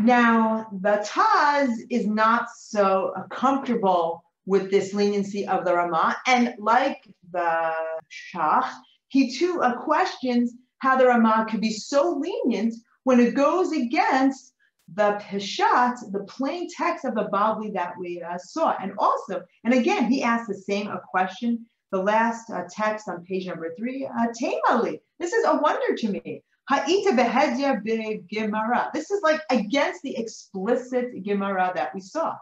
now, 0.00 0.66
the 0.80 1.06
Taz 1.06 1.70
is 1.90 2.06
not 2.06 2.48
so 2.56 3.12
comfortable 3.30 4.24
with 4.46 4.70
this 4.70 4.94
leniency 4.94 5.46
of 5.46 5.64
the 5.64 5.74
Rama, 5.74 6.16
and 6.26 6.54
like 6.58 7.06
the 7.32 7.74
Shach, 8.10 8.70
he 9.08 9.36
too 9.36 9.60
uh, 9.62 9.74
questions 9.82 10.54
how 10.78 10.96
the 10.96 11.06
Rama 11.06 11.46
could 11.50 11.60
be 11.60 11.72
so 11.72 12.18
lenient 12.18 12.74
when 13.04 13.20
it 13.20 13.34
goes 13.34 13.72
against 13.72 14.54
the 14.94 15.20
Peshat, 15.22 15.96
the 16.12 16.24
plain 16.24 16.68
text 16.76 17.04
of 17.04 17.14
the 17.14 17.28
Bavli 17.32 17.72
that 17.74 17.92
we 17.98 18.22
uh, 18.22 18.38
saw. 18.38 18.74
And 18.80 18.92
also, 18.98 19.42
and 19.64 19.74
again, 19.74 20.10
he 20.10 20.22
asks 20.22 20.48
the 20.48 20.54
same 20.54 20.88
a 20.88 21.00
question, 21.10 21.66
the 21.92 22.02
last 22.02 22.50
uh, 22.50 22.64
text 22.70 23.08
on 23.08 23.24
page 23.24 23.46
number 23.46 23.74
three, 23.76 24.06
uh, 24.06 24.26
Tamali. 24.40 25.00
This 25.18 25.32
is 25.32 25.44
a 25.44 25.56
wonder 25.56 25.96
to 25.96 26.08
me. 26.08 26.42
Ha'ita 26.68 27.12
behedya 27.12 28.28
Gemara. 28.28 28.90
This 28.94 29.10
is 29.10 29.20
like 29.22 29.40
against 29.50 30.02
the 30.02 30.16
explicit 30.16 31.24
Gemara 31.24 31.72
that 31.74 31.94
we 31.94 32.00
saw. 32.00 32.36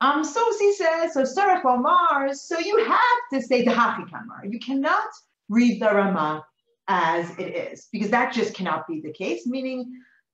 Um, 0.00 0.22
so 0.22 0.44
he 0.58 0.74
says, 0.74 1.14
so 1.14 1.22
Sarach 1.22 1.64
Mars, 1.64 2.42
so 2.42 2.58
you 2.58 2.84
have 2.84 3.20
to 3.32 3.42
say 3.42 3.64
the 3.64 3.72
Hachikamar. 3.72 4.50
You 4.50 4.60
cannot 4.60 5.08
read 5.48 5.80
the 5.80 5.86
Rama 5.86 6.44
as 6.86 7.30
it 7.38 7.54
is, 7.56 7.88
because 7.90 8.10
that 8.10 8.32
just 8.32 8.54
cannot 8.54 8.86
be 8.86 9.00
the 9.00 9.12
case, 9.12 9.46
meaning 9.46 9.90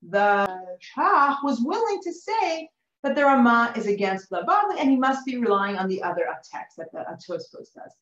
the 0.06 0.46
Shach 0.96 1.37
was 1.42 1.60
willing 1.62 2.00
to 2.02 2.12
say 2.12 2.68
that 3.04 3.14
the 3.14 3.22
Rama 3.22 3.72
is 3.76 3.86
against 3.86 4.30
the 4.30 4.42
Bavli 4.48 4.80
and 4.80 4.90
he 4.90 4.96
must 4.96 5.24
be 5.26 5.36
relying 5.36 5.76
on 5.76 5.88
the 5.88 6.02
other 6.02 6.26
text 6.50 6.78
that 6.78 6.90
the 6.90 7.04
Tosfos 7.28 7.72
does. 7.74 7.92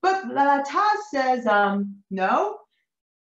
But 0.00 0.28
the 0.28 0.64
Taz 0.68 0.98
says, 1.10 1.46
um, 1.46 1.96
no, 2.10 2.58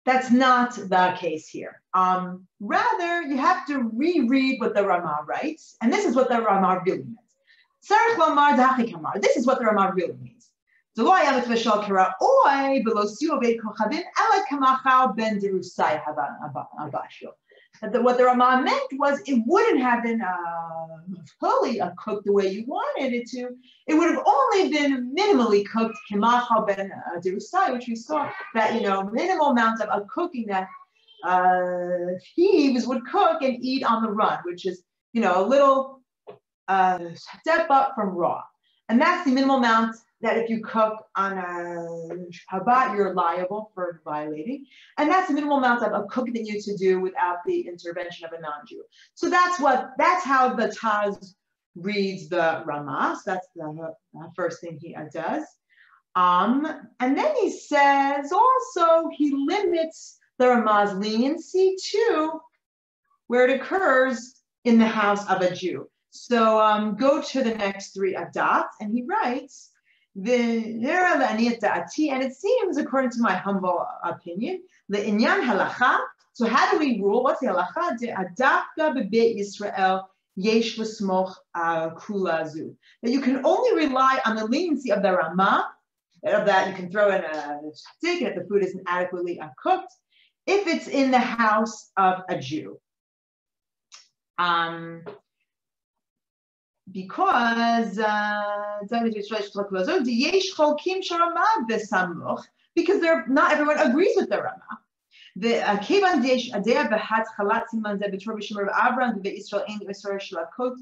that's 0.04 0.30
not 0.30 0.74
the 0.74 1.14
case 1.16 1.48
here. 1.48 1.80
Um, 1.94 2.46
rather, 2.60 3.22
you 3.22 3.36
have 3.36 3.66
to 3.68 3.88
reread 3.94 4.60
what 4.60 4.74
the 4.74 4.84
Rama 4.84 5.20
writes, 5.26 5.76
and 5.80 5.92
this 5.92 6.04
is 6.04 6.16
what 6.16 6.28
the 6.28 6.40
Rama 6.40 6.82
really 6.84 7.04
means. 7.04 7.18
This 7.82 9.36
is 9.36 9.46
what 9.46 9.58
the 9.58 9.64
Rama 9.64 9.92
really 9.94 10.16
means. 10.20 10.50
That 17.82 18.02
what 18.02 18.18
the 18.18 18.24
Ramah 18.24 18.62
meant 18.62 18.90
was 18.94 19.20
it 19.26 19.42
wouldn't 19.46 19.80
have 19.80 20.02
been 20.02 20.20
uh, 20.20 20.34
fully 21.40 21.80
uh, 21.80 21.90
cooked 21.96 22.24
the 22.26 22.32
way 22.32 22.48
you 22.48 22.64
wanted 22.66 23.12
it 23.12 23.28
to. 23.30 23.50
It 23.86 23.94
would 23.94 24.10
have 24.10 24.22
only 24.26 24.70
been 24.70 25.14
minimally 25.14 25.64
cooked, 25.66 25.96
kemacha 26.10 26.66
ben 26.66 26.90
uh, 26.92 27.20
derusai, 27.20 27.72
which 27.72 27.86
we 27.86 27.94
saw 27.94 28.30
that 28.54 28.74
you 28.74 28.82
know 28.82 29.04
minimal 29.04 29.48
amounts 29.48 29.80
of, 29.80 29.88
of 29.90 30.08
cooking 30.08 30.46
that 30.48 30.68
uh, 31.24 32.18
thieves 32.34 32.86
would 32.86 33.06
cook 33.06 33.42
and 33.42 33.58
eat 33.60 33.84
on 33.84 34.02
the 34.02 34.10
run, 34.10 34.38
which 34.44 34.66
is 34.66 34.82
you 35.12 35.20
know 35.20 35.44
a 35.44 35.46
little 35.46 36.00
uh, 36.68 36.98
step 37.14 37.66
up 37.70 37.94
from 37.94 38.10
raw. 38.10 38.42
And 38.88 39.00
that's 39.00 39.24
the 39.24 39.32
minimal 39.32 39.56
amount 39.56 39.96
that 40.20 40.36
if 40.36 40.50
you 40.50 40.60
cook 40.62 40.94
on 41.14 41.38
a 41.38 41.86
Shabbat, 42.52 42.96
you're 42.96 43.14
liable 43.14 43.70
for 43.74 44.00
violating. 44.04 44.66
And 44.96 45.10
that's 45.10 45.28
the 45.28 45.34
minimal 45.34 45.58
amount 45.58 45.82
of, 45.82 45.92
of 45.92 46.08
cooking 46.08 46.34
that 46.34 46.44
you 46.44 46.54
need 46.54 46.62
to 46.62 46.76
do 46.76 47.00
without 47.00 47.38
the 47.46 47.60
intervention 47.60 48.26
of 48.26 48.32
a 48.32 48.40
non-Jew. 48.40 48.82
So 49.14 49.30
that's 49.30 49.60
what, 49.60 49.90
that's 49.96 50.24
how 50.24 50.54
the 50.54 50.68
Taz 50.68 51.34
reads 51.76 52.28
the 52.28 52.62
Ramah. 52.66 53.20
So 53.22 53.32
that's 53.32 53.48
the 53.54 53.94
uh, 54.18 54.26
first 54.34 54.60
thing 54.60 54.78
he 54.80 54.94
uh, 54.94 55.04
does. 55.12 55.44
Um, 56.16 56.66
and 56.98 57.16
then 57.16 57.34
he 57.36 57.50
says 57.50 58.32
also 58.32 59.08
he 59.12 59.32
limits 59.36 60.18
the 60.38 60.48
Ramah's 60.48 60.94
leniency 60.94 61.76
to 61.92 62.40
where 63.28 63.46
it 63.46 63.60
occurs 63.60 64.34
in 64.64 64.78
the 64.78 64.86
house 64.86 65.28
of 65.30 65.42
a 65.42 65.54
Jew. 65.54 65.88
So 66.10 66.60
um, 66.60 66.96
go 66.96 67.22
to 67.22 67.44
the 67.44 67.54
next 67.54 67.94
three 67.94 68.16
dots, 68.32 68.76
and 68.80 68.92
he 68.92 69.04
writes, 69.04 69.70
and 70.18 72.22
it 72.22 72.34
seems, 72.34 72.76
according 72.76 73.10
to 73.10 73.20
my 73.20 73.34
humble 73.34 73.86
opinion, 74.02 74.62
the 74.88 74.98
inyan 74.98 75.42
halacha. 75.42 75.98
So 76.32 76.46
how 76.46 76.72
do 76.72 76.78
we 76.78 77.00
rule? 77.00 77.22
What's 77.22 77.40
the 77.40 77.46
halacha? 77.46 77.98
Adafka 78.00 78.94
bebeit 78.94 79.38
Yisrael 79.38 80.04
yesh 80.36 80.78
l'smoch 80.78 81.34
kulazu. 81.56 82.74
That 83.02 83.12
you 83.12 83.20
can 83.20 83.44
only 83.44 83.86
rely 83.86 84.20
on 84.24 84.36
the 84.36 84.44
leniency 84.44 84.90
of 84.90 85.02
the 85.02 85.12
Ramah. 85.12 85.70
Of 86.24 86.46
that, 86.46 86.68
you 86.68 86.74
can 86.74 86.90
throw 86.90 87.10
in 87.10 87.22
a 87.22 87.60
stick, 87.72 88.22
if 88.22 88.34
the 88.34 88.44
food 88.48 88.64
isn't 88.64 88.82
adequately 88.88 89.40
cooked, 89.62 89.92
if 90.48 90.66
it's 90.66 90.88
in 90.88 91.12
the 91.12 91.18
house 91.18 91.92
of 91.96 92.22
a 92.28 92.40
Jew. 92.40 92.80
Um, 94.36 95.04
because 96.92 97.98
uh, 97.98 98.80
because 102.74 103.00
they're 103.00 103.26
not 103.28 103.52
everyone 103.52 103.78
agrees 103.78 104.14
with 104.16 104.30
the 104.30 104.36
Rama. 104.38 104.62
The 105.36 105.68
uh, 105.68 105.78
kevan 105.78 106.22
desh 106.22 106.50
adea 106.50 106.88
behat 106.90 107.24
chalat 107.38 107.64
siman 107.72 108.00
Avram 108.00 109.22
ve'Israel 109.22 109.64
ein 109.68 109.80
Yisrael 109.80 110.20
shlakot. 110.20 110.76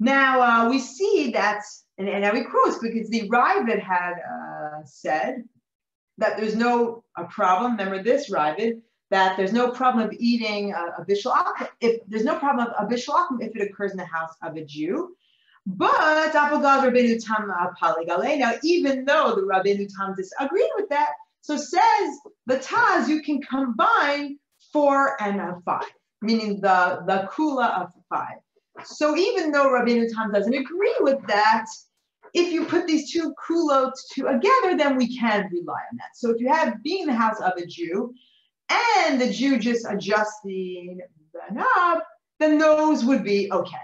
Now 0.00 0.40
uh, 0.40 0.70
we 0.70 0.78
see 0.78 1.30
that, 1.32 1.62
and, 1.98 2.08
and 2.08 2.22
now 2.22 2.34
he 2.34 2.44
quotes 2.44 2.78
because 2.78 3.08
the 3.10 3.28
Raavad 3.28 3.80
had 3.80 4.14
uh, 4.14 4.84
said 4.84 5.44
that 6.18 6.36
there's 6.36 6.54
no 6.54 7.04
a 7.16 7.24
problem. 7.24 7.72
Remember 7.72 8.02
this 8.02 8.30
Raavad 8.30 8.80
that 9.10 9.36
there's 9.36 9.52
no 9.52 9.70
problem 9.70 10.06
of 10.06 10.14
eating 10.18 10.72
a, 10.72 11.00
a 11.00 11.04
bishul 11.04 11.34
if 11.80 12.00
there's 12.08 12.24
no 12.24 12.38
problem 12.38 12.68
of 12.68 12.74
a 12.78 12.86
bishul 12.92 13.26
if 13.40 13.56
it 13.56 13.62
occurs 13.62 13.92
in 13.92 13.96
the 13.96 14.04
house 14.04 14.34
of 14.42 14.56
a 14.56 14.64
Jew. 14.64 15.16
But. 15.66 16.32
Now, 16.32 16.50
even 18.62 19.04
though 19.04 19.34
the 19.34 19.42
Rabbeinu 19.42 19.88
Tam 19.94 20.14
disagreed 20.16 20.70
with 20.76 20.88
that, 20.88 21.10
so 21.42 21.56
says 21.56 22.18
the 22.46 22.56
Taz 22.56 23.08
you 23.08 23.22
can 23.22 23.40
combine 23.42 24.38
four 24.72 25.20
and 25.22 25.40
a 25.40 25.60
five, 25.64 25.84
meaning 26.22 26.60
the 26.60 27.02
the 27.06 27.28
kula 27.32 27.82
of 27.82 27.92
five. 28.08 28.38
So 28.84 29.16
even 29.16 29.50
though 29.50 29.68
Rabbeinu 29.68 30.08
Tam 30.14 30.32
doesn't 30.32 30.54
agree 30.54 30.96
with 31.00 31.18
that, 31.26 31.66
if 32.34 32.52
you 32.52 32.64
put 32.64 32.86
these 32.86 33.12
two 33.12 33.34
kulot 33.46 33.92
together, 34.12 34.76
then 34.76 34.96
we 34.96 35.18
can 35.18 35.48
rely 35.52 35.82
on 35.90 35.96
that. 35.96 36.14
So 36.14 36.30
if 36.30 36.40
you 36.40 36.48
have 36.48 36.82
being 36.82 37.02
in 37.02 37.08
the 37.08 37.14
house 37.14 37.40
of 37.40 37.52
a 37.56 37.66
Jew, 37.66 38.14
and 38.70 39.20
the 39.20 39.32
Jew 39.32 39.58
just 39.58 39.86
adjusting 39.88 41.00
the 41.32 41.54
knob, 41.54 42.02
then 42.38 42.58
those 42.58 43.04
would 43.04 43.24
be 43.24 43.50
okay. 43.52 43.76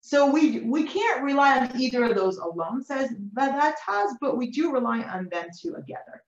So 0.00 0.30
we 0.30 0.60
we 0.60 0.84
can't 0.84 1.22
rely 1.22 1.58
on 1.58 1.80
either 1.80 2.04
of 2.04 2.14
those 2.14 2.36
alone, 2.36 2.84
says 2.84 3.10
Vadataz, 3.34 4.10
but 4.20 4.36
we 4.36 4.50
do 4.50 4.70
rely 4.72 5.02
on 5.02 5.28
them 5.30 5.46
two 5.58 5.74
together. 5.74 6.22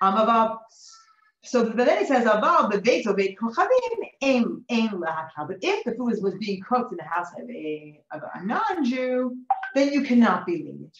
Um, 0.00 0.14
about 0.16 0.60
so 1.46 1.62
then 1.64 1.98
he 1.98 2.06
says 2.06 2.24
about 2.24 2.72
the 2.72 2.80
date 2.80 3.06
of 3.06 3.20
aim 3.20 4.64
But 4.68 5.56
if 5.62 5.84
the 5.84 5.92
food 5.92 6.18
was 6.20 6.34
being 6.40 6.60
cooked 6.68 6.92
in 6.92 6.98
the 6.98 7.04
house 7.04 7.28
of 7.40 7.48
a 7.48 8.00
of 8.12 8.22
a 8.34 8.44
non-Jew, 8.44 9.36
then 9.74 9.92
you 9.92 10.02
cannot 10.02 10.46
be 10.46 10.56
lenient. 10.64 10.96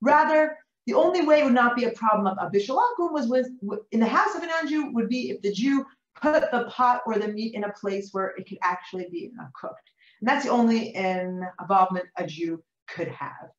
Rather, 0.00 0.58
the 0.86 0.94
only 0.94 1.24
way 1.24 1.40
it 1.40 1.44
would 1.44 1.54
not 1.54 1.76
be 1.76 1.84
a 1.84 1.92
problem 1.92 2.26
of 2.26 2.38
abishal 2.38 2.82
was 2.98 3.28
with 3.28 3.48
in 3.92 4.00
the 4.00 4.06
house 4.06 4.34
of 4.34 4.42
an 4.42 4.48
non-Jew 4.48 4.92
would 4.92 5.08
be 5.08 5.30
if 5.30 5.40
the 5.42 5.52
Jew 5.52 5.84
put 6.20 6.50
the 6.50 6.64
pot 6.64 7.02
or 7.06 7.18
the 7.18 7.28
meat 7.28 7.54
in 7.54 7.64
a 7.64 7.72
place 7.72 8.10
where 8.12 8.34
it 8.36 8.48
could 8.48 8.58
actually 8.62 9.06
be 9.10 9.30
cooked. 9.58 9.90
And 10.20 10.28
that's 10.28 10.44
the 10.44 10.50
only 10.50 10.94
involvement 10.94 12.06
a 12.16 12.26
Jew 12.26 12.62
could 12.88 13.08
have. 13.08 13.50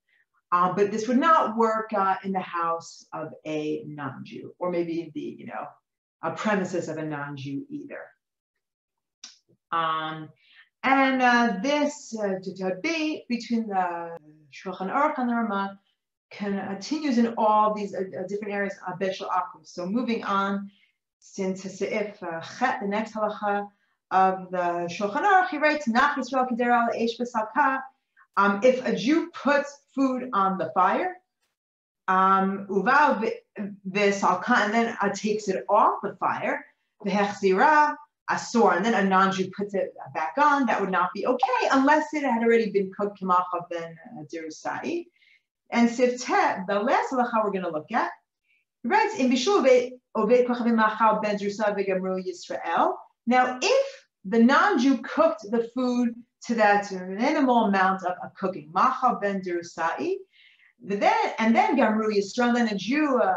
Uh, 0.52 0.72
but 0.72 0.92
this 0.92 1.08
would 1.08 1.18
not 1.18 1.58
work 1.58 1.92
uh, 1.94 2.16
in 2.24 2.32
the 2.32 2.40
house 2.40 3.06
of 3.12 3.34
a 3.46 3.84
non-Jew, 3.88 4.54
or 4.60 4.70
maybe 4.70 5.12
the 5.16 5.36
you 5.40 5.48
know 5.48 5.66
a 6.22 6.32
premises 6.32 6.90
of 6.90 6.98
a 6.98 7.06
non-Jew 7.06 7.66
either. 7.70 8.02
Um, 9.72 10.30
and 10.84 11.22
uh, 11.22 11.58
this 11.64 12.16
uh, 12.18 12.36
debate 12.56 13.24
between 13.28 13.68
the 13.68 14.18
Shulchan 14.54 14.94
Aruch 14.94 15.18
and 15.18 15.30
the 15.30 15.34
Rama 15.34 15.80
continues 16.38 17.18
in 17.18 17.34
all 17.38 17.74
these 17.74 17.94
uh, 17.94 18.00
uh, 18.00 18.28
different 18.28 18.54
areas 18.54 18.76
of 18.88 19.00
Bishul 19.00 19.30
Akum. 19.30 19.62
So 19.64 19.86
moving 19.86 20.24
on, 20.24 20.70
since 21.20 21.64
Seif 21.64 22.20
Chet, 22.60 22.80
the 22.82 22.88
next 22.88 23.14
halacha 23.14 23.68
of 24.12 24.52
the 24.52 24.90
Shulchan 24.92 25.24
Aruch, 25.24 25.50
he 25.50 25.58
writes, 25.58 25.88
Nach 25.88 26.18
Yisrael 26.18 26.50
Kedera 26.50 26.90
Eish 26.96 27.18
um, 28.36 28.62
if 28.64 28.86
a 28.86 28.96
Jew 28.96 29.30
puts 29.32 29.80
food 29.94 30.30
on 30.34 30.58
the 30.58 30.72
fire, 30.74 31.18
um, 32.08 32.68
uval 32.70 33.32
v'salkan, 33.90 34.66
and 34.66 34.74
then 34.74 34.98
uh, 35.02 35.10
takes 35.10 35.48
it 35.48 35.64
off 35.70 36.00
the 36.02 36.16
fire, 36.20 36.66
v'hechzira 37.06 37.96
asor, 38.30 38.76
and 38.76 38.86
then 38.86 38.94
a 38.96 39.08
non-Jew 39.08 39.52
puts 39.56 39.74
it 39.76 39.94
back 40.14 40.34
on, 40.38 40.66
that 40.66 40.82
would 40.82 40.92
not 40.92 41.10
be 41.14 41.28
okay 41.28 41.68
unless 41.72 42.14
it 42.14 42.24
had 42.24 42.44
already 42.44 42.72
been 42.72 42.92
cooked 42.98 43.22
kamacha 43.22 43.70
ben 43.70 43.96
uh, 44.18 44.24
dirusai. 44.34 45.06
And 45.72 45.90
siftet, 45.90 46.68
the 46.68 46.80
last 46.80 47.12
halacha 47.12 47.44
we're 47.44 47.52
going 47.52 47.64
to 47.64 47.72
look 47.72 47.92
at, 47.92 48.12
writes 48.84 49.18
in 49.18 49.30
machal 49.30 49.62
ben 49.64 51.38
Yisrael. 51.38 52.94
Now, 53.26 53.60
if 53.62 54.06
the 54.26 54.40
non-Jew 54.40 55.00
cooked 55.02 55.46
the 55.50 55.70
food 55.74 56.14
to 56.46 56.56
that 56.56 56.92
minimal 56.92 57.66
amount 57.66 58.04
of, 58.04 58.14
of 58.24 58.34
cooking. 58.36 58.70
Macha 58.74 59.18
ben 59.22 59.42
dirusai. 59.42 60.16
Then, 60.82 61.14
and 61.40 61.56
then 61.56 61.78
Gamru 61.78 62.14
Yisrael, 62.14 62.54
then 62.54 62.68
a 62.68 62.76
Jew 62.76 63.18
uh, 63.18 63.34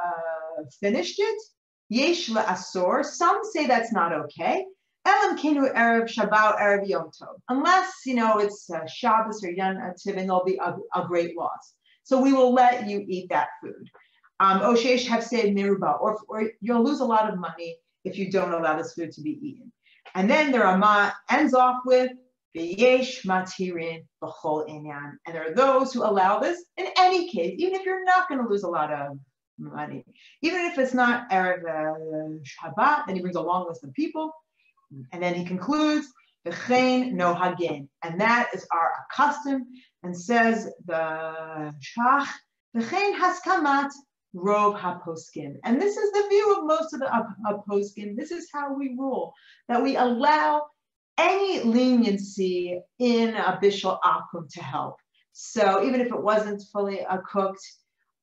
finished 0.81 1.19
it. 1.19 1.43
Yesh 1.89 2.29
asor. 2.29 3.05
Some 3.05 3.41
say 3.53 3.67
that's 3.67 3.93
not 3.93 4.13
okay. 4.13 4.65
Elam 5.07 5.39
kinu 5.39 5.73
erev 5.73 6.09
Shabbat 6.13 6.61
erev 6.61 6.89
Yom 6.89 7.11
Tov. 7.11 7.37
Unless 7.49 7.93
you 8.07 8.15
know 8.15 8.39
it's 8.39 8.69
uh, 8.69 8.85
Shabbos 8.87 9.45
or 9.45 9.51
Yom 9.51 9.77
Tiv, 9.97 10.17
and 10.17 10.29
there'll 10.29 10.45
be 10.45 10.57
a, 10.57 10.77
a, 10.97 11.07
great 11.07 11.37
loss. 11.37 11.75
So 12.07 12.21
we 12.23 12.33
will 12.33 12.53
let 12.55 12.89
you 12.89 13.05
eat 13.09 13.31
that 13.31 13.49
food. 13.61 13.91
Um, 14.39 14.61
Oshesh 14.61 15.09
have 15.09 15.25
said 15.25 15.47
miruba, 15.47 16.01
or, 16.01 16.17
or 16.29 16.53
you'll 16.61 16.85
lose 16.85 17.01
a 17.01 17.05
lot 17.05 17.29
of 17.29 17.37
money 17.37 17.79
if 18.05 18.17
you 18.17 18.31
don't 18.31 18.53
allow 18.53 18.77
this 18.79 18.93
food 18.95 19.11
to 19.11 19.21
be 19.23 19.33
eaten. 19.43 19.73
And 20.15 20.31
then 20.31 20.53
the 20.53 20.61
Rama 20.61 21.13
ends 21.29 21.53
off 21.53 21.81
with 21.85 22.13
V'yesh 22.57 23.27
matirin 23.27 24.05
b'chol 24.23 24.69
inyan. 24.71 25.15
And 25.27 25.35
there 25.35 25.51
are 25.51 25.55
those 25.55 25.93
who 25.93 26.05
allow 26.05 26.39
this 26.39 26.65
in 26.77 26.87
any 26.97 27.29
case, 27.29 27.57
even 27.59 27.75
if 27.75 27.85
you're 27.85 28.05
not 28.05 28.29
going 28.29 28.41
to 28.41 28.49
lose 28.49 28.63
a 28.63 28.69
lot 28.69 28.93
of 28.93 29.19
money. 29.59 30.05
Even 30.43 30.61
if 30.67 30.79
it's 30.79 30.95
not 30.95 31.29
Erev 31.31 31.65
Shabbat, 31.65 33.07
then 33.07 33.17
he 33.17 33.21
brings 33.21 33.37
a 33.37 33.43
long 33.43 33.67
list 33.67 33.83
of 33.83 33.93
people. 33.95 34.31
And 35.13 35.21
then 35.21 35.35
he 35.35 35.45
concludes, 35.45 36.07
Nohagin. 36.51 37.89
And 38.03 38.21
that 38.21 38.51
is 38.55 38.67
our 38.73 38.93
custom. 39.15 39.67
And 40.03 40.17
says 40.17 40.71
the 40.87 41.73
Shach, 41.81 42.29
V'chein 42.77 43.19
haskamat 43.19 43.91
rov 44.35 44.79
haposkin. 44.79 45.57
And 45.65 45.81
this 45.81 45.97
is 45.97 46.13
the 46.13 46.27
view 46.29 46.57
of 46.57 46.67
most 46.67 46.93
of 46.93 47.01
the 47.01 47.11
haposkin. 47.47 48.17
This 48.17 48.31
is 48.31 48.49
how 48.53 48.75
we 48.75 48.95
rule, 48.99 49.33
that 49.69 49.83
we 49.83 49.97
allow 49.97 50.67
any 51.19 51.63
leniency 51.63 52.81
in 52.99 53.35
a 53.35 53.59
bishul 53.63 53.99
akum 54.05 54.49
to 54.53 54.63
help. 54.63 54.97
So 55.33 55.85
even 55.85 56.01
if 56.01 56.09
it 56.09 56.23
wasn't 56.23 56.63
fully 56.73 57.05
uh, 57.05 57.19
cooked, 57.31 57.61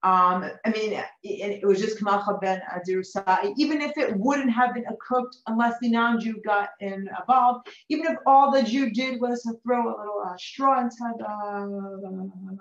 um, 0.03 0.51
I 0.65 0.69
mean, 0.69 0.93
it, 1.23 1.61
it, 1.63 1.65
was 1.65 1.79
just 1.79 1.97
kamacha 1.97 2.41
ben 2.41 2.61
adirusai. 2.75 3.53
Even 3.55 3.81
if 3.81 3.97
it 3.97 4.13
wouldn't 4.17 4.51
have 4.51 4.73
been 4.73 4.83
cooked 4.99 5.37
unless 5.47 5.75
the 5.81 5.89
non-Jew 5.89 6.41
got 6.43 6.71
involved, 6.81 7.69
even 7.87 8.07
if 8.07 8.17
all 8.25 8.51
the 8.51 8.63
Jew 8.63 8.89
did 8.89 9.21
was 9.21 9.43
to 9.43 9.53
throw 9.63 9.87
a 9.87 9.95
little 9.97 10.23
uh, 10.27 10.35
straw 10.37 10.81
into 10.81 10.95
the, 11.17 12.59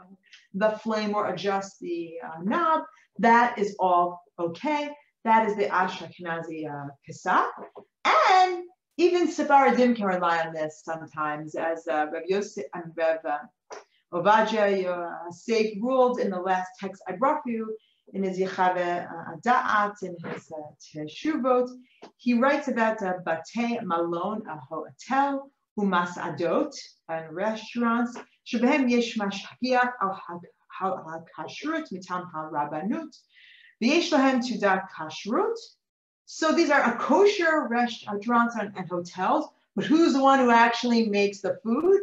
the 0.54 0.78
flame 0.78 1.16
or 1.16 1.34
adjust 1.34 1.80
the 1.80 2.14
uh, 2.24 2.40
knob, 2.44 2.82
that 3.18 3.58
is 3.58 3.74
all 3.80 4.22
okay. 4.38 4.90
That 5.24 5.48
is 5.48 5.56
the 5.56 5.64
Ashkenazi 5.64 6.70
uh, 6.70 6.90
kisa. 7.04 7.48
And 8.30 8.62
even 8.98 9.28
Sephardim 9.28 9.96
can 9.96 10.06
rely 10.06 10.46
on 10.46 10.52
this 10.52 10.82
sometimes, 10.84 11.56
as 11.56 11.88
uh, 11.88 12.06
Rev 12.12 12.22
Yosef 12.28 12.64
and 12.74 12.92
Rev 12.94 13.18
uh, 13.24 13.38
Ovadia 14.12 15.16
Seik 15.32 15.80
ruled 15.80 16.20
in 16.20 16.30
the 16.30 16.38
last 16.38 16.70
text 16.78 17.02
I 17.08 17.12
brought 17.12 17.42
for 17.42 17.50
you 17.50 17.74
in 18.12 18.22
his 18.22 18.38
Yechave 18.38 19.06
uh, 19.06 19.36
Da'at, 19.46 19.94
in 20.02 20.14
his 20.30 20.52
uh, 20.52 20.60
Teshuvot. 20.84 21.70
He 22.18 22.34
writes 22.34 22.68
about 22.68 23.00
a 23.00 23.14
bate 23.24 23.82
malon, 23.82 24.42
a 24.46 24.58
hotel, 24.58 25.50
humas 25.78 26.10
adot, 26.18 26.74
and 27.08 27.34
restaurants, 27.34 28.18
shebehem 28.46 28.90
yesh 28.90 29.16
mashkiach 29.16 29.92
al 30.02 31.24
kashrut 31.38 31.90
mitam 31.90 32.30
harabanut, 32.34 33.16
v'yesh 33.82 34.10
lahem 34.10 34.40
tudat 34.40 34.82
kashrut. 34.94 35.56
So 36.26 36.52
these 36.52 36.70
are 36.70 36.82
a 36.82 36.98
kosher 36.98 37.66
restaurants 37.70 38.56
and 38.56 38.88
hotels, 38.90 39.48
but 39.74 39.86
who's 39.86 40.12
the 40.12 40.22
one 40.22 40.38
who 40.38 40.50
actually 40.50 41.08
makes 41.08 41.40
the 41.40 41.58
food? 41.64 42.00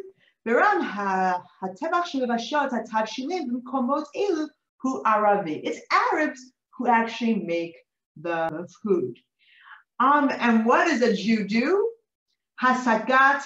It's 5.64 5.82
Arabs 5.92 6.52
who 6.78 6.88
actually 6.88 7.36
make 7.36 7.76
the 8.22 8.68
food. 8.84 9.18
Um, 10.00 10.32
and 10.40 10.66
what 10.66 10.86
does 10.86 11.02
a 11.02 11.16
Jew 11.16 11.48
do? 11.48 11.92
Hasagat 12.64 13.44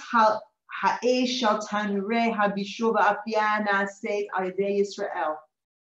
ha'esh 0.81 1.39
shal 1.39 1.59
tanurei 1.59 2.35
habishul 2.35 2.95
va'afiyana 2.95 3.87
says 3.89 4.25
Israel. 4.59 5.37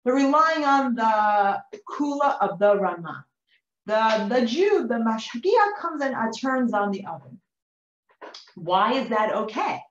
They're 0.05 0.15
relying 0.15 0.65
on 0.65 0.95
the 0.95 1.63
kula 1.89 2.37
of 2.41 2.59
the 2.59 2.75
Ramah 2.77 3.25
the, 3.85 4.27
the 4.29 4.45
Jew, 4.45 4.87
the 4.87 4.95
mashgiach 4.95 5.77
comes 5.81 6.01
and 6.01 6.15
turns 6.39 6.73
on 6.73 6.91
the 6.91 7.05
oven. 7.05 7.39
Why 8.55 8.93
is 8.93 9.09
that 9.09 9.33
okay? 9.35 9.81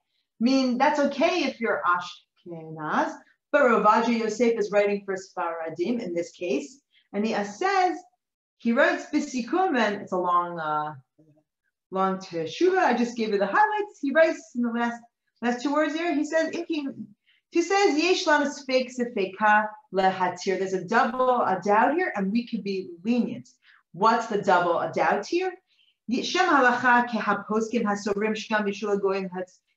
Mean, 0.43 0.77
that's 0.77 0.99
okay 0.99 1.45
if 1.45 1.61
you're 1.61 1.81
Ashkenaz, 1.87 3.15
but 3.53 3.63
Ravaja 3.63 4.13
Yosef 4.13 4.59
is 4.59 4.73
writing 4.73 5.05
for 5.05 5.15
Sfaradim 5.15 6.01
in 6.01 6.15
this 6.15 6.33
case, 6.33 6.81
and 7.13 7.25
he 7.25 7.33
says, 7.45 7.97
he 8.59 8.73
writes 8.73 9.07
Bisikum, 9.15 9.79
and 9.79 10.03
it's 10.03 10.11
a 10.11 10.17
long, 10.17 10.59
uh, 10.59 10.95
long 11.93 12.19
teshuva. 12.19 12.79
I 12.79 12.95
just 12.95 13.17
gave 13.17 13.29
you 13.29 13.39
the 13.39 13.47
highlights. 13.47 14.01
He 14.03 14.11
writes 14.11 14.51
in 14.57 14.63
the 14.63 14.73
last 14.73 15.01
last 15.43 15.63
two 15.63 15.73
words 15.73 15.95
here. 15.95 16.13
He 16.13 16.25
says, 16.25 16.51
if 16.53 16.67
he, 16.67 16.89
says, 17.63 17.97
Yesh 17.97 18.25
fake 18.67 18.91
sefeka 18.91 19.69
lehatir. 19.93 20.59
There's 20.59 20.73
a 20.73 20.85
double 20.85 21.43
a 21.43 21.61
doubt 21.65 21.95
here, 21.95 22.13
and 22.17 22.33
we 22.33 22.49
could 22.49 22.65
be 22.65 22.89
lenient. 23.05 23.49
What's 23.93 24.27
the 24.27 24.43
double 24.43 24.81
a 24.81 24.91
doubt 24.93 25.25
here? 25.25 25.53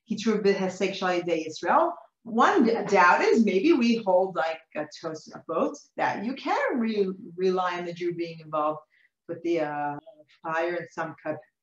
Hitru 0.10 0.41
b'hesek 0.41 0.91
shalidei 0.91 1.47
Yisrael. 1.47 1.91
One 2.24 2.66
doubt 2.86 3.22
is 3.22 3.45
maybe 3.45 3.74
we 3.74 3.97
hold 3.97 4.36
like 4.36 4.60
a 4.76 4.86
toast 4.99 5.32
of 5.36 5.41
both 5.47 5.78
that 5.95 6.26
you 6.26 6.34
can 6.34 6.80
re- 6.80 7.14
rely 7.38 7.78
on 7.78 7.86
the 7.86 7.93
Jew 7.93 8.16
being 8.16 8.39
involved 8.39 8.80
with 9.28 9.43
the 9.43 9.60
uh, 9.62 9.97
fire 10.41 10.76
in 10.76 10.88
some 10.89 11.16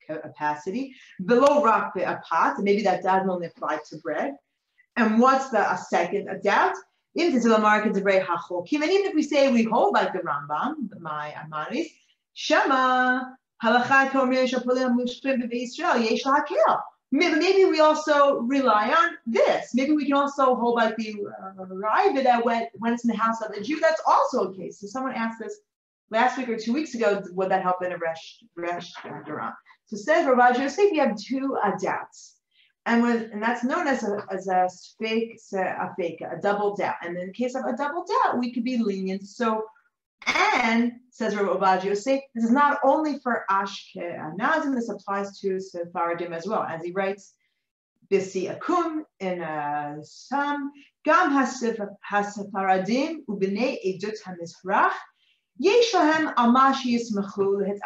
capacity. 0.06 0.94
Below 1.24 1.64
rock 1.64 1.96
a 1.96 2.20
pot, 2.28 2.58
maybe 2.60 2.82
that 2.82 3.02
doesn't 3.02 3.28
only 3.28 3.48
apply 3.48 3.80
to 3.90 3.96
bread. 3.98 4.34
And 4.96 5.18
what's 5.20 5.50
the 5.50 5.72
a 5.72 5.78
second 5.78 6.28
a 6.28 6.38
doubt? 6.38 6.74
And 7.14 7.34
even 7.34 7.52
if 8.72 9.14
we 9.14 9.22
say 9.22 9.52
we 9.52 9.64
hold 9.64 9.94
like 9.94 10.12
the 10.12 10.20
Rambam, 10.20 10.88
my 11.00 11.34
Amaris, 11.36 11.88
Shema 12.34 13.20
Halacha, 13.62 14.26
Maybe, 15.44 16.91
maybe 17.12 17.66
we 17.66 17.80
also 17.80 18.40
rely 18.40 18.90
on 18.90 19.16
this. 19.26 19.74
Maybe 19.74 19.92
we 19.92 20.06
can 20.06 20.14
also 20.14 20.54
hold 20.54 20.76
like 20.76 20.96
the 20.96 21.14
uh, 21.26 22.22
that 22.22 22.44
when, 22.44 22.66
when 22.78 22.94
it's 22.94 23.04
in 23.04 23.10
the 23.10 23.16
house 23.16 23.42
of 23.42 23.54
the 23.54 23.60
Jew, 23.60 23.78
that's 23.80 24.00
also 24.06 24.50
a 24.50 24.56
case. 24.56 24.80
So 24.80 24.86
someone 24.86 25.12
asked 25.12 25.42
us 25.42 25.54
last 26.10 26.38
week 26.38 26.48
or 26.48 26.56
two 26.56 26.72
weeks 26.72 26.94
ago, 26.94 27.22
would 27.32 27.50
that 27.50 27.62
help 27.62 27.84
in 27.84 27.92
a 27.92 27.98
restaurant? 28.56 29.54
So 29.86 29.96
says 29.96 30.26
Rav 30.26 30.58
Yosef, 30.58 30.90
you 30.90 31.00
have 31.00 31.16
two 31.16 31.56
uh, 31.62 31.72
doubts. 31.76 32.36
And 32.86 33.02
when 33.02 33.30
and 33.30 33.42
that's 33.42 33.62
known 33.62 33.86
as 33.86 34.02
a 34.02 34.26
as 34.30 34.48
a 34.48 34.68
fake 34.98 35.38
a 35.54 35.94
fake 35.96 36.20
a 36.20 36.40
double 36.40 36.74
doubt. 36.74 36.96
And 37.02 37.16
in 37.16 37.32
case 37.32 37.54
of 37.54 37.64
a 37.64 37.76
double 37.76 38.04
doubt, 38.04 38.38
we 38.38 38.52
could 38.52 38.64
be 38.64 38.78
lenient. 38.78 39.24
So 39.24 39.62
and 40.26 40.92
says 41.10 41.36
Rabbi 41.36 41.52
Ovadia 41.52 41.84
Yosef, 41.84 42.20
this 42.34 42.44
is 42.44 42.50
not 42.50 42.78
only 42.84 43.18
for 43.18 43.44
Ashke 43.50 43.96
Anazim, 43.96 44.74
this 44.74 44.88
applies 44.88 45.38
to 45.40 45.60
Sephardim 45.60 46.32
as 46.32 46.46
well. 46.46 46.62
As 46.62 46.82
he 46.82 46.92
writes, 46.92 47.34
Bisi 48.10 48.54
Akum 48.54 49.04
in 49.20 49.40
a 49.40 49.98
Sam, 50.02 50.70
Gam 51.04 51.30
Hasefaradim 51.32 53.24
Ubine 53.28 53.78
Edut 53.86 54.16
HaMizrach, 54.26 54.92
Yeshahem 55.62 56.34
Amashi 56.34 56.98
Yismachu 56.98 57.38
Ul 57.38 57.78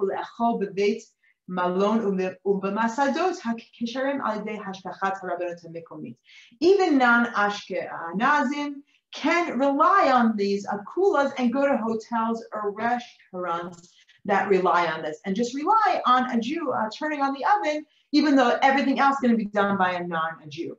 Ulecho 0.00 0.60
Bevit 0.60 1.02
Malon 1.48 2.00
Ubamasadot 2.46 3.36
HaKisharim 3.40 4.20
Al 4.20 4.40
Hashkachat 4.44 5.20
HaRabbanot 5.20 5.64
HaMikomit. 5.64 6.16
Even 6.60 6.98
non-Ashke 6.98 7.88
Anazim, 7.90 8.82
can 9.18 9.58
rely 9.58 10.12
on 10.14 10.36
these 10.36 10.64
akulas 10.68 11.32
and 11.38 11.52
go 11.52 11.66
to 11.66 11.76
hotels 11.76 12.44
or 12.52 12.70
restaurants 12.70 13.92
that 14.26 14.48
rely 14.48 14.86
on 14.86 15.02
this 15.02 15.18
and 15.24 15.34
just 15.34 15.56
rely 15.56 16.00
on 16.06 16.30
a 16.30 16.40
Jew 16.40 16.70
uh, 16.70 16.88
turning 16.96 17.20
on 17.20 17.34
the 17.34 17.44
oven, 17.56 17.84
even 18.12 18.36
though 18.36 18.56
everything 18.62 19.00
else 19.00 19.16
is 19.16 19.20
going 19.20 19.32
to 19.32 19.36
be 19.36 19.46
done 19.46 19.76
by 19.76 19.94
a 19.94 20.06
non-Jew. 20.06 20.78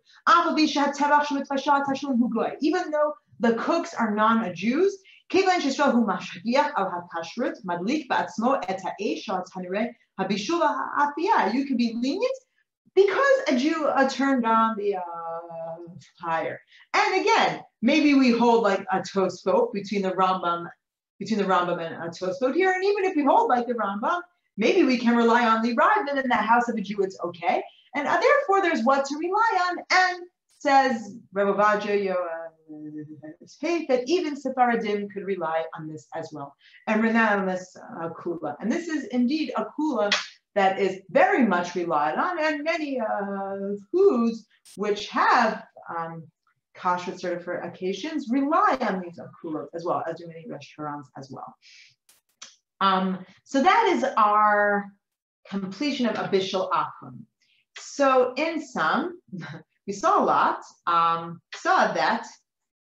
Even 2.62 2.92
though 2.92 3.14
the 3.42 3.54
cooks 3.56 3.94
are 3.94 4.16
non-Jews, 4.16 4.98
you 5.34 5.44
can 11.66 11.78
be 11.78 11.94
lenient 11.94 12.40
because 12.96 13.36
a 13.50 13.58
Jew 13.58 13.86
uh, 13.88 14.10
turned 14.10 14.46
on 14.46 14.78
the 14.78 14.96
uh, 14.96 15.02
fire. 16.22 16.62
And 16.94 17.22
again, 17.22 17.62
maybe 17.82 18.14
we 18.14 18.32
hold 18.32 18.64
like 18.64 18.86
a 18.92 19.00
Tosfot 19.00 19.74
between 19.74 20.02
the 20.02 20.12
Rambam, 20.12 20.68
between 21.20 21.40
the 21.40 21.46
Rambam 21.46 21.80
and 21.86 21.96
a 21.96 22.10
Tosfot 22.10 22.56
here. 22.56 22.72
And 22.72 22.84
even 22.84 23.06
if 23.06 23.16
we 23.16 23.24
hold 23.24 23.50
like 23.50 23.68
the 23.68 23.74
Rambam, 23.74 24.22
maybe 24.58 24.84
we 24.84 24.98
can 24.98 25.16
rely 25.16 25.46
on 25.48 25.62
the 25.62 25.74
Rav, 25.74 26.08
and 26.08 26.20
in 26.20 26.28
the 26.28 26.36
house 26.36 26.70
of 26.70 26.76
a 26.76 26.82
Jew, 26.82 27.02
it's 27.02 27.20
okay. 27.24 27.64
And 27.96 28.08
uh, 28.08 28.20
therefore, 28.20 28.62
there's 28.62 28.84
what 28.84 29.06
to 29.06 29.16
rely 29.18 29.68
on. 29.70 29.78
And 29.92 30.24
says 30.60 31.16
Vaja, 31.34 32.16
faith 33.62 33.88
that 33.88 34.04
even 34.08 34.36
Sephardim 34.36 35.10
could 35.10 35.24
rely 35.24 35.64
on 35.76 35.88
this 35.88 36.08
as 36.14 36.30
well. 36.34 36.54
And 36.88 37.02
rely 37.02 37.34
on 37.34 37.46
this 37.46 37.76
uh, 37.78 38.10
kula. 38.10 38.56
And 38.60 38.72
this 38.72 38.88
is 38.88 39.06
indeed 39.08 39.52
a 39.56 39.66
kula 39.66 40.14
that 40.56 40.80
is 40.80 41.02
very 41.10 41.46
much 41.46 41.76
relied 41.76 42.16
on, 42.16 42.44
and 42.44 42.64
many 42.64 43.00
uh, 43.00 43.76
foods 43.92 44.46
which 44.76 45.08
have 45.08 45.64
um, 45.98 46.24
kashrut 46.80 47.20
certifications 47.22 48.24
rely 48.30 48.78
on 48.82 49.02
these 49.02 49.20
kulot 49.44 49.68
as 49.74 49.84
well, 49.86 50.04
as 50.08 50.18
do 50.18 50.28
many 50.28 50.46
restaurants 50.48 51.10
as 51.18 51.30
well. 51.32 51.56
Um, 52.82 53.26
so 53.44 53.62
that 53.62 53.94
is 53.94 54.06
our 54.18 54.86
completion 55.48 56.06
of 56.06 56.16
a 56.16 56.30
Bishul 56.30 56.70
Akum. 56.72 57.20
So 57.78 58.34
in 58.36 58.66
sum, 58.66 59.20
we 59.88 59.94
saw 59.94 60.24
a 60.24 60.24
lot, 60.24 60.62
um, 60.88 61.42
saw 61.56 61.92
that 61.94 62.26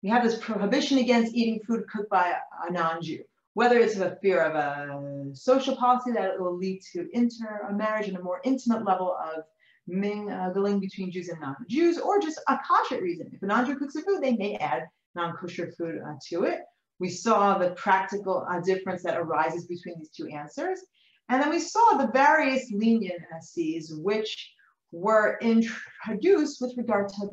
we 0.03 0.09
have 0.09 0.23
this 0.23 0.39
prohibition 0.39 0.99
against 0.99 1.35
eating 1.35 1.61
food 1.67 1.85
cooked 1.89 2.11
by 2.11 2.35
a 2.69 2.73
non-Jew 2.73 3.23
whether 3.55 3.79
it's 3.79 3.97
a 3.97 4.17
fear 4.23 4.41
of 4.41 4.55
a 4.55 5.35
social 5.35 5.77
policy 5.77 6.13
that 6.13 6.31
it 6.31 6.41
will 6.41 6.57
lead 6.57 6.81
to 6.93 7.11
intermarriage 7.13 8.09
and 8.09 8.17
a 8.17 8.23
more 8.23 8.41
intimate 8.45 8.85
level 8.85 9.17
of 9.17 9.45
mingling 9.91 10.81
between 10.81 11.11
Jews 11.11 11.29
and 11.29 11.41
non-Jews, 11.41 11.99
or 11.99 12.21
just 12.21 12.41
a 12.49 12.59
kosher 12.69 13.03
reason. 13.03 13.31
If 13.33 13.43
a 13.43 13.47
non-Jew 13.47 13.77
cooks 13.77 13.97
a 13.97 14.03
food, 14.03 14.23
they 14.23 14.37
may 14.37 14.57
add 14.57 14.85
non-kosher 15.15 15.73
food 15.77 16.01
uh, 16.07 16.15
to 16.29 16.45
it. 16.45 16.61
We 16.99 17.09
saw 17.09 17.59
the 17.59 17.71
practical 17.71 18.47
uh, 18.49 18.61
difference 18.61 19.03
that 19.03 19.17
arises 19.17 19.67
between 19.67 19.99
these 19.99 20.11
two 20.11 20.29
answers. 20.29 20.81
And 21.29 21.43
then 21.43 21.51
we 21.51 21.61
saw 21.61 21.97
the 21.97 22.11
various 22.13 22.73
leniencies 22.73 23.87
which 23.91 24.53
were 24.93 25.39
introduced 25.41 26.61
with 26.61 26.77
regard 26.77 27.09
to 27.09 27.31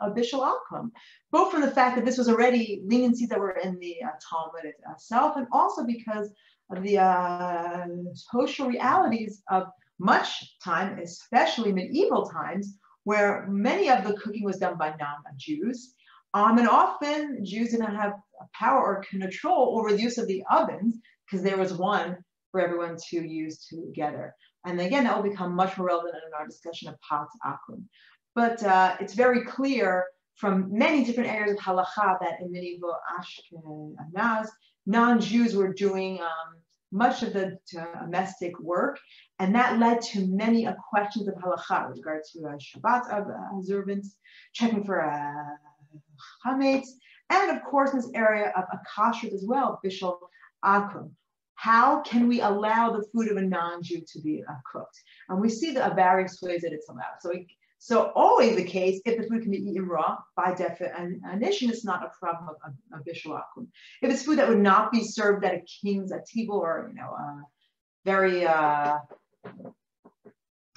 a, 0.00 0.10
bishul 0.10 0.52
akum, 0.52 0.90
both 1.30 1.52
from 1.52 1.60
the 1.60 1.70
fact 1.70 1.96
that 1.96 2.04
this 2.04 2.18
was 2.18 2.28
already 2.28 2.82
leniencies 2.84 3.28
that 3.28 3.38
were 3.38 3.58
in 3.62 3.78
the 3.78 3.96
uh, 4.04 4.08
Talmud 4.28 4.72
itself, 4.92 5.36
and 5.36 5.46
also 5.52 5.84
because 5.84 6.32
of 6.70 6.82
the 6.82 6.98
uh, 6.98 7.86
social 8.14 8.66
realities 8.66 9.42
of 9.48 9.68
much 9.98 10.56
time, 10.62 10.98
especially 10.98 11.72
medieval 11.72 12.28
times, 12.28 12.76
where 13.04 13.46
many 13.48 13.88
of 13.88 14.04
the 14.04 14.14
cooking 14.14 14.44
was 14.44 14.58
done 14.58 14.76
by 14.76 14.88
non-Jews. 14.88 15.94
Um, 16.34 16.58
and 16.58 16.68
often 16.68 17.44
Jews 17.44 17.70
did 17.70 17.80
not 17.80 17.94
have 17.96 18.14
power 18.52 18.82
or 18.82 19.04
control 19.08 19.78
over 19.78 19.92
the 19.92 20.02
use 20.02 20.18
of 20.18 20.26
the 20.26 20.42
ovens 20.50 20.98
because 21.24 21.42
there 21.42 21.56
was 21.56 21.72
one 21.72 22.18
for 22.50 22.60
everyone 22.60 22.96
to 23.10 23.26
use 23.26 23.66
together. 23.66 24.34
And 24.64 24.80
again, 24.80 25.04
that 25.04 25.16
will 25.16 25.30
become 25.30 25.54
much 25.54 25.78
more 25.78 25.86
relevant 25.86 26.16
in 26.26 26.34
our 26.38 26.46
discussion 26.46 26.88
of 26.88 26.96
Pat 27.08 27.28
Akum. 27.46 27.84
But 28.34 28.62
uh, 28.62 28.96
it's 29.00 29.14
very 29.14 29.44
clear 29.44 30.04
from 30.34 30.68
many 30.70 31.04
different 31.04 31.30
areas 31.30 31.52
of 31.52 31.58
halacha 31.58 32.18
that 32.20 32.40
in 32.40 32.52
medieval 32.52 32.96
Ashkenaz, 33.18 34.48
non-Jews 34.84 35.54
were 35.54 35.72
doing 35.72 36.20
um, 36.20 36.56
much 36.92 37.22
of 37.22 37.32
the 37.32 37.58
domestic 37.72 38.58
work, 38.60 38.98
and 39.38 39.54
that 39.54 39.78
led 39.78 40.00
to 40.00 40.26
many 40.26 40.66
uh, 40.66 40.74
questions 40.90 41.28
of 41.28 41.34
halacha 41.34 41.88
with 41.88 41.98
regard 41.98 42.22
to 42.32 42.46
uh, 42.46 42.56
Shabbat 42.56 43.56
observance, 43.56 44.16
checking 44.52 44.84
for 44.84 45.02
uh, 45.02 45.56
chametz, 46.44 46.88
and 47.30 47.56
of 47.56 47.64
course 47.64 47.90
this 47.90 48.10
area 48.14 48.52
of 48.56 48.64
akashrut 48.76 49.34
as 49.34 49.44
well, 49.46 49.80
bishul 49.84 50.18
akum. 50.64 51.10
How 51.54 52.02
can 52.02 52.28
we 52.28 52.40
allow 52.40 52.92
the 52.92 53.04
food 53.12 53.30
of 53.30 53.38
a 53.38 53.42
non-Jew 53.42 54.02
to 54.12 54.20
be 54.20 54.44
uh, 54.48 54.54
cooked? 54.70 55.00
And 55.28 55.40
we 55.40 55.48
see 55.48 55.72
the 55.72 55.90
various 55.96 56.40
ways 56.42 56.60
that 56.62 56.72
it's 56.72 56.88
allowed. 56.88 57.16
So, 57.20 57.30
we, 57.30 57.46
so 57.78 58.12
always 58.14 58.56
the 58.56 58.64
case, 58.64 59.00
if 59.04 59.16
the 59.16 59.28
food 59.28 59.42
can 59.42 59.50
be 59.50 59.58
eaten 59.58 59.86
raw, 59.86 60.16
by 60.34 60.54
definition, 60.54 61.70
it's 61.70 61.84
not 61.84 62.04
a 62.04 62.10
problem 62.18 62.48
of, 62.48 62.56
of, 62.64 63.00
of 63.00 63.06
If 63.06 64.10
it's 64.10 64.22
food 64.22 64.38
that 64.38 64.48
would 64.48 64.58
not 64.58 64.90
be 64.90 65.04
served 65.04 65.44
at 65.44 65.54
a 65.54 65.60
king's 65.60 66.10
a 66.10 66.22
table 66.26 66.56
or, 66.56 66.90
you 66.90 66.94
know, 66.94 67.10
a 67.10 67.42
very 68.04 68.46
uh, 68.46 68.98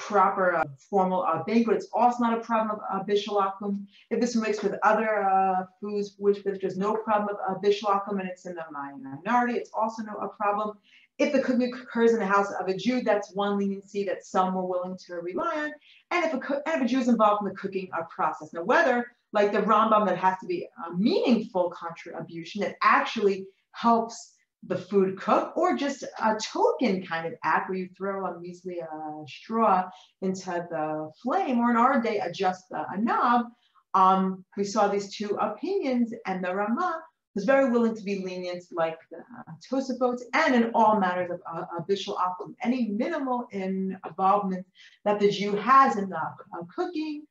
proper 0.10 0.56
uh, 0.56 0.64
formal 0.90 1.24
uh, 1.24 1.44
banquet. 1.44 1.78
It's 1.78 1.90
also 1.94 2.24
not 2.24 2.38
a 2.38 2.42
problem 2.42 2.80
of 2.80 2.82
uh, 2.92 3.04
bishul 3.04 3.38
akum. 3.46 3.86
If 4.10 4.24
it's 4.24 4.36
mixed 4.36 4.64
with 4.64 4.76
other 4.84 5.24
uh, 5.24 5.66
foods, 5.80 6.16
which 6.18 6.44
there's 6.44 6.78
no 6.78 6.96
problem 6.96 7.36
of 7.36 7.58
uh, 7.58 7.60
bishul 7.60 7.90
akum 7.96 8.20
and 8.20 8.28
it's 8.28 8.46
in 8.46 8.56
the 8.56 8.66
minority, 8.72 9.54
it's 9.54 9.70
also 9.74 10.02
no 10.04 10.14
a 10.14 10.28
problem. 10.30 10.78
If 11.20 11.34
the 11.34 11.42
cooking 11.42 11.74
occurs 11.74 12.14
in 12.14 12.20
the 12.20 12.26
house 12.26 12.52
of 12.60 12.70
a 12.70 12.76
Jew, 12.76 13.02
that's 13.02 13.34
one 13.34 13.58
leniency 13.58 14.06
that 14.06 14.26
some 14.26 14.56
were 14.56 14.66
willing 14.66 14.98
to 15.06 15.16
rely 15.16 15.54
on. 15.54 15.74
And 16.12 16.26
if 16.26 16.34
a, 16.34 16.62
and 16.66 16.82
if 16.82 16.82
a 16.82 16.86
Jew 16.86 17.00
is 17.00 17.10
involved 17.10 17.42
in 17.42 17.50
the 17.50 17.56
cooking 17.56 17.90
process. 18.10 18.54
Now, 18.54 18.64
whether 18.64 19.06
like 19.34 19.52
the 19.52 19.60
Rambam 19.62 20.08
that 20.08 20.18
has 20.18 20.40
to 20.40 20.48
be 20.48 20.68
a 20.88 20.96
meaningful 20.96 21.70
contribution 21.72 22.62
that 22.62 22.76
actually 22.82 23.46
helps 23.74 24.34
the 24.64 24.78
food 24.78 25.20
cook 25.20 25.56
or 25.56 25.76
just 25.76 26.04
a 26.04 26.38
token 26.42 27.06
kind 27.06 27.28
of 27.28 27.34
act 27.44 27.70
where 27.70 27.78
you 27.78 27.90
throw 27.98 28.26
a 28.26 28.40
measly 28.40 28.82
uh, 28.82 29.26
straw 29.28 29.90
into 30.22 30.68
the 30.70 31.10
flame 31.22 31.60
or 31.60 31.70
in 31.72 31.78
our 31.78 32.02
day 32.02 32.20
adjust 32.20 32.64
a, 32.72 32.86
a 32.94 32.98
knob. 32.98 33.46
Um, 33.94 34.44
we 34.58 34.64
saw 34.64 34.88
these 34.88 35.16
two 35.16 35.38
opinions 35.40 36.14
and 36.26 36.44
the 36.44 36.54
Rama 36.54 37.02
was 37.36 37.46
very 37.46 37.70
willing 37.70 37.96
to 37.96 38.04
be 38.04 38.24
lenient 38.24 38.64
like 38.72 38.98
the 39.12 39.18
uh, 39.18 40.22
and 40.34 40.56
in 40.56 40.72
all 40.74 41.00
matters 41.00 41.32
of 41.32 41.40
uh, 41.52 41.66
Bishul 41.90 42.18
Akum, 42.18 42.56
any 42.64 42.88
minimal 42.88 43.48
involvement 43.52 44.66
that 45.06 45.20
the 45.20 45.30
Jew 45.30 45.56
has 45.56 45.96
in 45.96 46.10
the 46.10 46.18
uh, 46.18 46.64
cooking 46.76 47.24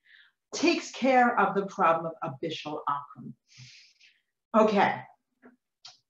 takes 0.55 0.91
care 0.93 1.39
of 1.39 1.55
the 1.55 1.67
problem 1.67 2.13
of 2.23 2.35
Bishul 2.43 2.81
Akum. 2.89 3.33
Okay, 4.57 4.95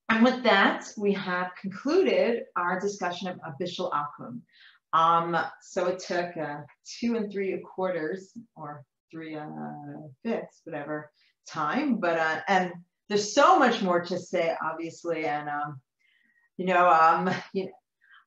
and 0.08 0.24
with 0.24 0.42
that, 0.44 0.86
we 0.96 1.12
have 1.12 1.50
concluded 1.60 2.44
our 2.56 2.78
discussion 2.80 3.28
of 3.28 3.54
Bishul 3.60 3.90
Akum. 3.92 4.40
Um, 4.92 5.36
so 5.60 5.86
it 5.86 5.98
took 5.98 6.36
uh, 6.36 6.60
two 6.98 7.16
and 7.16 7.30
three 7.30 7.58
quarters 7.58 8.32
or 8.56 8.84
three 9.10 9.36
uh, 9.36 9.46
fifths, 10.22 10.60
whatever 10.64 11.10
time, 11.46 11.96
but 11.96 12.18
uh, 12.18 12.40
and 12.48 12.72
there's 13.08 13.34
so 13.34 13.58
much 13.58 13.82
more 13.82 14.00
to 14.00 14.18
say, 14.18 14.54
obviously, 14.62 15.26
and 15.26 15.48
um, 15.48 15.80
you 16.56 16.66
know, 16.66 16.88
um, 16.88 17.30
you 17.52 17.66
know, 17.66 17.72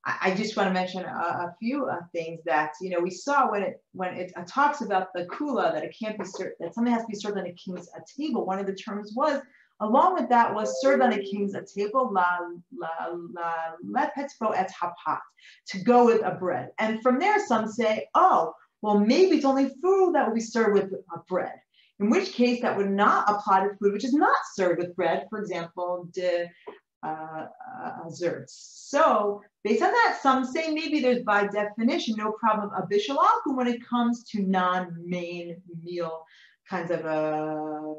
I, 0.03 0.33
just 0.33 0.57
want 0.57 0.67
to 0.69 0.73
mention 0.73 1.05
a, 1.05 1.07
a 1.07 1.55
few 1.59 1.85
uh, 1.85 1.99
things 2.11 2.41
that 2.45 2.71
you 2.81 2.89
know 2.89 2.99
we 2.99 3.11
saw 3.11 3.51
when 3.51 3.61
it 3.61 3.83
when 3.93 4.15
it 4.15 4.31
uh, 4.35 4.43
talks 4.47 4.81
about 4.81 5.13
the 5.13 5.25
kula 5.25 5.71
that 5.71 5.83
it 5.83 5.95
can't 5.97 6.17
be 6.17 6.25
served 6.25 6.55
that 6.59 6.73
something 6.73 6.91
has 6.91 7.03
to 7.03 7.07
be 7.07 7.15
served 7.15 7.37
on 7.37 7.45
a 7.45 7.53
king's 7.53 7.87
a 7.95 8.01
table. 8.19 8.45
One 8.45 8.59
of 8.59 8.65
the 8.65 8.73
terms 8.73 9.13
was 9.15 9.41
along 9.79 10.15
with 10.15 10.29
that 10.29 10.53
was 10.53 10.81
served 10.81 11.03
on 11.03 11.13
a 11.13 11.23
king's 11.23 11.53
a 11.53 11.63
table 11.63 12.11
la 12.11 12.37
la 12.75 13.15
la 13.33 13.53
lepetro 13.85 14.55
et 14.55 14.71
hapat 14.81 15.19
to 15.67 15.79
go 15.83 16.05
with 16.05 16.21
a 16.23 16.31
bread. 16.31 16.69
And 16.79 17.01
from 17.03 17.19
there, 17.19 17.45
some 17.45 17.67
say, 17.67 18.07
oh, 18.15 18.53
well, 18.81 18.97
maybe 18.97 19.35
it's 19.35 19.45
only 19.45 19.69
food 19.81 20.15
that 20.15 20.27
will 20.27 20.35
be 20.35 20.41
served 20.41 20.73
with 20.73 20.93
a 20.93 21.19
bread 21.27 21.59
in 22.01 22.09
which 22.09 22.33
case 22.33 22.61
that 22.61 22.75
would 22.75 22.89
not 22.89 23.29
apply 23.29 23.61
to 23.61 23.75
food 23.75 23.93
which 23.93 24.03
is 24.03 24.13
not 24.13 24.35
served 24.55 24.79
with 24.79 24.95
bread, 24.95 25.27
for 25.29 25.39
example, 25.39 26.09
de 26.11 26.49
uh, 27.03 27.45
uh, 27.83 28.09
So 28.47 29.41
based 29.63 29.81
on 29.81 29.91
that, 29.91 30.19
some 30.21 30.45
say 30.45 30.71
maybe 30.71 30.99
there's 30.99 31.23
by 31.23 31.47
definition 31.47 32.15
no 32.17 32.31
problem 32.33 32.71
of 32.75 32.89
bishul 32.89 33.17
akum 33.17 33.55
when 33.55 33.67
it 33.67 33.85
comes 33.87 34.23
to 34.25 34.41
non-main 34.41 35.61
meal 35.83 36.25
kinds 36.69 36.91
of 36.91 37.05
uh, 37.05 37.93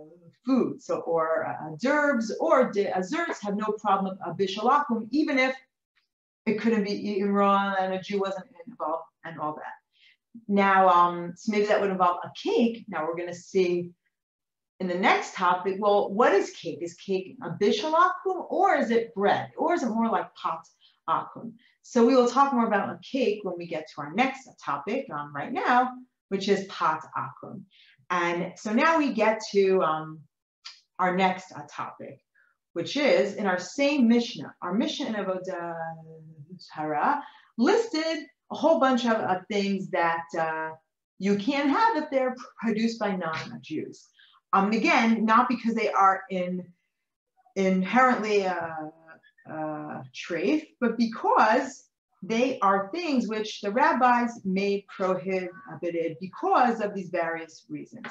food. 0.44 0.82
So 0.82 1.00
or 1.00 1.46
uh, 1.46 1.76
derbs 1.76 2.30
or 2.40 2.70
de 2.70 2.86
azurts 2.92 3.40
have 3.42 3.56
no 3.56 3.72
problem 3.80 4.18
of 4.24 4.36
bishul 4.36 4.70
akum, 4.70 5.08
even 5.10 5.38
if 5.38 5.54
it 6.46 6.60
couldn't 6.60 6.84
be 6.84 6.92
eaten 6.92 7.32
raw 7.32 7.74
and 7.78 7.94
a 7.94 8.00
Jew 8.00 8.20
wasn't 8.20 8.46
involved 8.66 9.04
and 9.24 9.38
all 9.38 9.54
that. 9.54 9.81
Now, 10.48 10.88
um, 10.88 11.32
so 11.36 11.52
maybe 11.52 11.66
that 11.66 11.80
would 11.80 11.90
involve 11.90 12.18
a 12.24 12.30
cake. 12.42 12.84
Now 12.88 13.04
we're 13.06 13.16
going 13.16 13.28
to 13.28 13.34
see 13.34 13.90
in 14.80 14.88
the 14.88 14.94
next 14.94 15.34
topic, 15.34 15.76
well, 15.78 16.12
what 16.12 16.32
is 16.32 16.50
cake? 16.50 16.78
Is 16.82 16.94
cake 16.94 17.36
a 17.42 17.50
bishul 17.50 17.94
akum 17.94 18.50
or 18.50 18.74
is 18.74 18.90
it 18.90 19.14
bread? 19.14 19.50
Or 19.56 19.74
is 19.74 19.82
it 19.82 19.88
more 19.88 20.08
like 20.08 20.26
pat 20.34 20.58
akum? 21.08 21.52
So 21.82 22.04
we 22.04 22.16
will 22.16 22.28
talk 22.28 22.52
more 22.52 22.66
about 22.66 22.90
a 22.90 22.98
cake 23.02 23.40
when 23.42 23.54
we 23.56 23.66
get 23.66 23.86
to 23.94 24.00
our 24.00 24.12
next 24.12 24.48
topic 24.64 25.06
um, 25.12 25.32
right 25.34 25.52
now, 25.52 25.92
which 26.30 26.48
is 26.48 26.66
pat 26.66 27.00
akum. 27.16 27.62
And 28.10 28.52
so 28.56 28.72
now 28.72 28.98
we 28.98 29.12
get 29.12 29.40
to 29.52 29.82
um, 29.82 30.20
our 30.98 31.16
next 31.16 31.52
uh, 31.52 31.62
topic, 31.70 32.18
which 32.72 32.96
is 32.96 33.34
in 33.34 33.46
our 33.46 33.58
same 33.58 34.08
Mishnah. 34.08 34.54
Our 34.62 34.74
Mishnah 34.74 35.06
in 35.06 35.14
Avodah 35.14 35.76
Zarah 36.74 37.22
listed 37.56 38.26
a 38.52 38.54
whole 38.54 38.78
bunch 38.78 39.06
of 39.06 39.16
uh, 39.16 39.40
things 39.50 39.88
that 39.90 40.26
uh, 40.38 40.70
you 41.18 41.36
can't 41.36 41.70
have 41.70 41.96
if 41.96 42.10
they're 42.10 42.36
produced 42.60 42.98
by 42.98 43.16
non-Jews. 43.16 44.08
Um, 44.52 44.70
again, 44.72 45.24
not 45.24 45.48
because 45.48 45.74
they 45.74 45.90
are 45.90 46.22
in 46.30 46.64
inherently 47.56 48.46
uh, 48.46 48.90
uh, 49.50 50.02
treif, 50.14 50.66
but 50.80 50.98
because 50.98 51.84
they 52.22 52.58
are 52.60 52.90
things 52.94 53.26
which 53.26 53.60
the 53.62 53.70
rabbis 53.70 54.40
made 54.44 54.84
prohibited 54.88 56.16
because 56.20 56.80
of 56.80 56.94
these 56.94 57.08
various 57.08 57.64
reasons. 57.68 58.06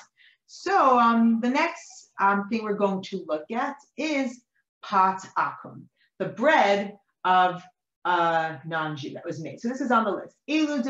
So 0.48 1.00
um, 1.00 1.40
the 1.42 1.50
next 1.50 2.12
um, 2.20 2.50
thing 2.50 2.64
we're 2.64 2.74
going 2.74 3.04
to 3.04 3.24
look 3.28 3.46
at 3.52 3.76
is 3.98 4.42
pat 4.84 5.22
akum, 5.38 5.84
the 6.20 6.26
bread 6.26 6.98
of 7.24 7.62
uh, 8.06 8.58
non-Jew 8.66 9.14
that 9.14 9.26
was 9.26 9.42
made. 9.42 9.60
So 9.60 9.68
this 9.70 9.82
is 9.82 9.92
on 9.92 10.06
the 10.06 10.12
list. 10.12 10.36
These 10.48 10.70
are 10.70 10.82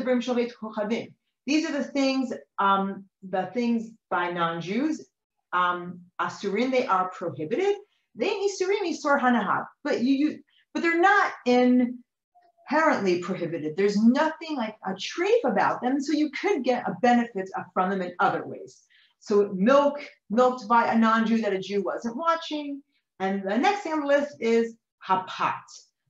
the 1.71 1.83
things, 1.83 2.33
um, 2.59 3.05
the 3.27 3.49
things 3.53 3.89
by 4.09 4.31
non-Jews. 4.31 5.05
Um, 5.53 6.01
asurin, 6.19 6.71
they 6.71 6.85
are 6.85 7.09
prohibited. 7.09 7.75
They 8.15 8.29
isurim 8.29 8.83
isur 8.85 9.19
hanahab, 9.19 9.65
but 9.83 10.01
you, 10.01 10.13
you, 10.13 10.39
but 10.73 10.81
they're 10.81 11.01
not 11.01 11.31
inherently 11.45 13.19
prohibited. 13.19 13.75
There's 13.75 14.01
nothing 14.01 14.55
like 14.55 14.75
a 14.85 14.91
treif 14.91 15.43
about 15.43 15.81
them, 15.81 15.99
so 15.99 16.13
you 16.13 16.29
could 16.31 16.63
get 16.63 16.87
a 16.87 16.95
benefit 17.01 17.49
from 17.73 17.89
them 17.89 18.01
in 18.01 18.13
other 18.19 18.45
ways. 18.45 18.81
So 19.19 19.51
milk, 19.53 20.01
milked 20.29 20.67
by 20.67 20.85
a 20.85 20.97
non-Jew 20.97 21.41
that 21.41 21.53
a 21.53 21.59
Jew 21.59 21.83
wasn't 21.83 22.17
watching. 22.17 22.81
And 23.19 23.43
the 23.43 23.57
next 23.57 23.81
thing 23.81 23.93
on 23.93 24.01
the 24.01 24.07
list 24.07 24.37
is 24.39 24.75
hapat 25.07 25.61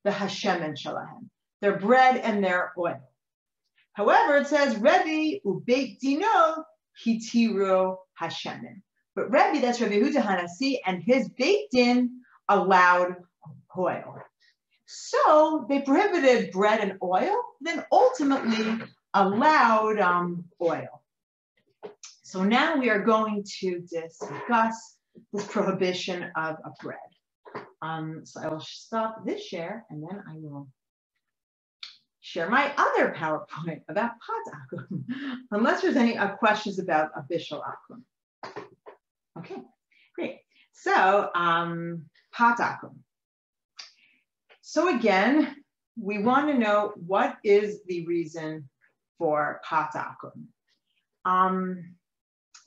the 0.04 0.12
Hashem 0.12 0.62
and 0.62 0.78
Shalahem, 0.78 1.30
their 1.62 1.78
bread 1.78 2.18
and 2.18 2.44
their 2.44 2.74
oil. 2.78 3.02
However, 3.94 4.38
it 4.38 4.48
says 4.48 4.78
Rebbe 4.78 5.40
ubeit 5.46 6.00
dino 6.00 6.66
hitiro 7.06 7.98
Hashemin. 8.20 8.82
But 9.16 9.32
Rebbe, 9.32 9.60
that's 9.62 9.82
Rebbe 9.82 10.06
Huda 10.06 10.22
Hanasi, 10.24 10.80
and 10.86 11.04
his 11.04 11.30
beit 11.30 11.70
Din 11.72 12.22
allowed 12.48 13.16
oil. 13.78 14.22
So 14.86 15.66
they 15.70 15.82
prohibited 15.82 16.52
bread 16.52 16.80
and 16.82 16.98
oil, 17.04 17.36
then 17.62 17.86
ultimately 17.92 18.86
allowed 19.14 20.00
um, 20.00 20.46
oil. 20.62 21.02
So 22.24 22.44
now 22.44 22.78
we 22.78 22.90
are 22.90 23.04
going 23.04 23.44
to 23.60 23.80
discuss 23.82 24.96
this 25.34 25.46
prohibition 25.48 26.32
of, 26.36 26.56
of 26.66 26.74
bread. 26.82 27.00
Um, 27.82 28.22
so 28.26 28.42
I 28.42 28.48
will 28.48 28.60
stop 28.62 29.26
this 29.26 29.44
share 29.44 29.86
and 29.90 30.04
then 30.04 30.24
I 30.28 30.36
will 30.36 30.68
share 32.22 32.50
my 32.50 32.72
other 32.78 33.14
PowerPoint 33.18 33.82
about 33.90 34.12
Pat 34.12 34.54
Akum, 34.56 35.04
unless 35.52 35.82
there's 35.82 35.96
any 35.96 36.18
uh, 36.18 36.30
questions 36.36 36.80
about 36.80 37.12
Bishul 37.30 37.62
Akum. 37.64 38.04
Okay, 39.38 39.58
great. 40.16 40.40
So 40.74 41.30
um, 41.36 42.06
Akum. 42.38 42.96
So 44.62 44.96
again, 44.96 45.56
we 46.00 46.24
want 46.24 46.48
to 46.48 46.58
know 46.58 46.94
what 46.96 47.38
is 47.44 47.82
the 47.88 48.06
reason 48.06 48.70
for 49.18 49.62
Pat 49.68 49.92
Akum. 49.96 50.46
Um, 51.26 51.96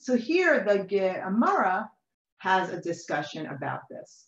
so 0.00 0.16
here 0.16 0.64
the 0.64 0.84
Gemara 0.84 1.90
has 2.38 2.70
a 2.70 2.80
discussion 2.80 3.46
about 3.46 3.80
this. 3.88 4.26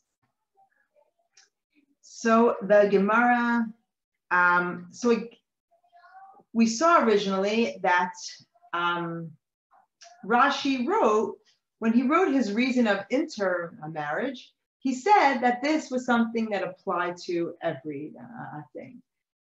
So 2.19 2.57
the 2.63 2.89
Gemara, 2.91 3.67
um, 4.31 4.89
so 4.91 5.11
we, 5.11 5.39
we 6.55 6.67
saw 6.67 7.05
originally 7.05 7.77
that 7.83 8.15
um, 8.73 9.33
Rashi 10.25 10.87
wrote, 10.87 11.37
when 11.79 11.93
he 11.93 12.05
wrote 12.05 12.33
his 12.33 12.55
reason 12.55 12.87
of 12.87 13.05
intermarriage, 13.11 14.51
he 14.79 14.95
said 14.95 15.41
that 15.41 15.63
this 15.63 15.91
was 15.91 16.07
something 16.07 16.49
that 16.49 16.63
applied 16.63 17.19
to 17.27 17.53
every 17.63 18.15
uh, 18.19 18.63
thing. 18.75 19.03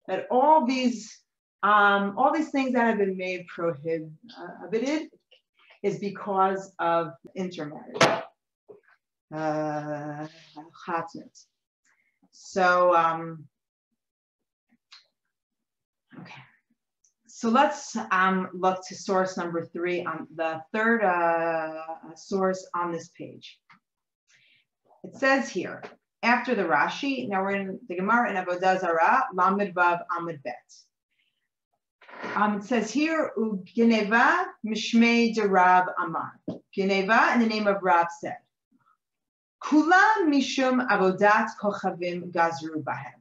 That 0.07 0.27
all 0.29 0.67
these, 0.67 1.23
um, 1.63 2.19
all 2.19 2.31
these 2.31 2.51
things 2.51 2.73
that 2.73 2.85
have 2.85 2.99
been 2.99 3.17
made 3.17 3.47
prohibited 3.47 5.09
is 5.81 5.97
because 5.97 6.71
of 6.77 7.13
intermarriage. 7.35 8.23
Uh, 9.33 10.27
so, 12.31 12.95
um, 12.95 13.45
okay. 16.19 16.33
So 17.27 17.49
let's 17.49 17.95
um, 18.11 18.49
look 18.53 18.79
to 18.87 18.95
source 18.95 19.37
number 19.37 19.65
three 19.65 20.03
on 20.03 20.27
the 20.35 20.61
third 20.73 21.03
uh, 21.03 21.83
source 22.15 22.67
on 22.75 22.91
this 22.91 23.09
page. 23.17 23.59
It 25.03 25.15
says 25.15 25.49
here, 25.49 25.81
after 26.23 26.55
the 26.55 26.63
Rashi. 26.63 27.27
Now 27.27 27.43
we're 27.43 27.55
in 27.55 27.79
the 27.87 27.95
Gemara 27.95 28.29
in 28.29 28.35
Avodah 28.35 28.79
Zarah, 28.79 29.25
Lamed 29.33 29.73
Vav 29.73 30.01
Amud 30.17 30.41
Bet. 30.43 30.55
Um, 32.35 32.57
it 32.57 32.63
says 32.63 32.91
here, 32.91 33.31
Geneva 33.63 34.47
Mishmei 34.65 35.33
de 35.33 35.47
Rab 35.47 35.85
Amar. 36.03 36.39
Geneva 36.73 37.31
in 37.33 37.39
the 37.39 37.45
name 37.45 37.67
of 37.67 37.81
Rab 37.81 38.07
said, 38.19 38.37
Kulam 39.63 40.27
Mishum 40.27 40.87
Avodat 40.87 41.49
Kochavim 41.61 42.31
Gazru 42.31 42.81
Bahem. 42.83 43.19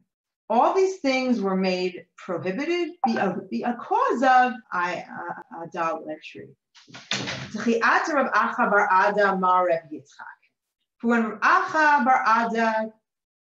All 0.51 0.75
these 0.75 0.99
things 0.99 1.41
were 1.41 1.57
made 1.57 2.07
prohibited 2.17 2.93
a 3.07 3.35
because 3.51 4.23
of 4.23 4.53
idolatry. 4.73 6.49
Rav 7.55 8.33
Acha 8.33 8.71
bar 8.71 8.89
Ada 8.91 9.37
Mar 9.37 9.67
Reb 9.67 9.91
Yitzchak. 9.93 10.39
When 11.03 11.33
Acha 11.41 12.05
bar 12.05 12.25
Ada 12.27 12.93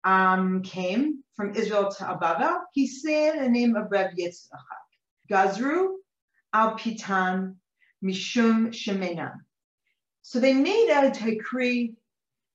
um, 0.04 0.62
came 0.62 1.24
from 1.34 1.54
Israel 1.56 1.90
to 1.90 2.04
Abaga, 2.04 2.60
he 2.72 2.86
said 2.86 3.40
the 3.40 3.48
name 3.48 3.74
of 3.74 3.90
Reb 3.90 4.12
Yitzchak. 4.16 4.60
Gazru 5.30 5.96
al 6.52 6.78
pitan 6.78 7.56
mishum 8.04 8.68
shemena. 8.68 9.32
So 10.22 10.38
they 10.38 10.54
made 10.54 10.90
a 10.90 11.10
decree. 11.10 11.94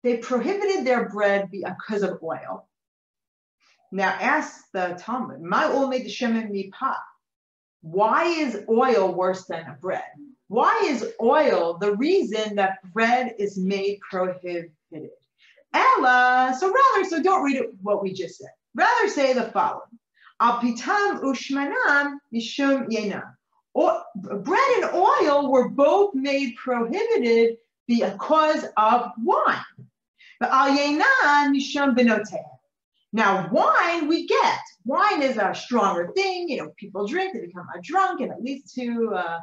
They 0.07 0.19
prohibited 0.19 0.87
their 0.87 1.09
bread 1.09 1.51
because 1.51 2.05
of 2.05 2.23
oil. 2.23 2.69
Now 3.91 4.11
ask 4.11 4.71
the 4.73 4.97
Talmud, 5.01 5.43
my 5.43 5.67
oil 5.67 5.89
made 5.89 6.05
the 6.05 6.11
shemen 6.11 6.53
mipa. 6.53 6.95
Why 7.81 8.27
is 8.27 8.63
oil 8.69 9.13
worse 9.13 9.47
than 9.47 9.67
a 9.67 9.77
bread? 9.81 10.05
Why 10.47 10.83
is 10.85 11.05
oil 11.21 11.79
the 11.79 11.97
reason 11.97 12.55
that 12.55 12.79
bread 12.93 13.35
is 13.41 13.59
made 13.59 13.99
prohibited? 14.09 14.71
Ella, 15.75 16.57
so 16.57 16.73
rather, 16.73 17.09
so 17.09 17.21
don't 17.21 17.43
read 17.43 17.57
it, 17.57 17.71
what 17.83 18.01
we 18.01 18.13
just 18.13 18.39
said. 18.39 18.51
Rather 18.77 19.09
say 19.09 19.33
the 19.33 19.51
following. 19.51 19.99
Al 20.39 20.61
pitam 20.61 21.21
ushmanam 21.23 22.19
mishum 22.33 22.87
yena. 22.91 23.25
Bread 23.75 24.71
and 24.77 24.95
oil 24.95 25.51
were 25.51 25.69
both 25.69 26.15
made 26.15 26.55
prohibited 26.55 27.57
because 27.89 28.65
of 28.77 29.11
wine. 29.21 29.65
But 30.41 30.51
al 30.51 30.77
yenan 30.77 31.55
mishum 31.55 31.97
benoteah. 31.97 32.45
Now, 33.13 33.49
wine 33.51 34.09
we 34.09 34.27
get. 34.27 34.61
Wine 34.85 35.23
is 35.23 35.39
a 35.39 35.55
stronger 35.55 36.13
thing. 36.15 36.49
You 36.49 36.59
know, 36.59 36.73
people 36.77 37.07
drink, 37.07 37.33
they 37.33 37.47
become 37.47 37.67
a 37.75 37.81
drunk, 37.81 38.21
and 38.21 38.31
it 38.31 38.43
leads 38.43 38.73
to, 38.75 39.15
uh, 39.15 39.39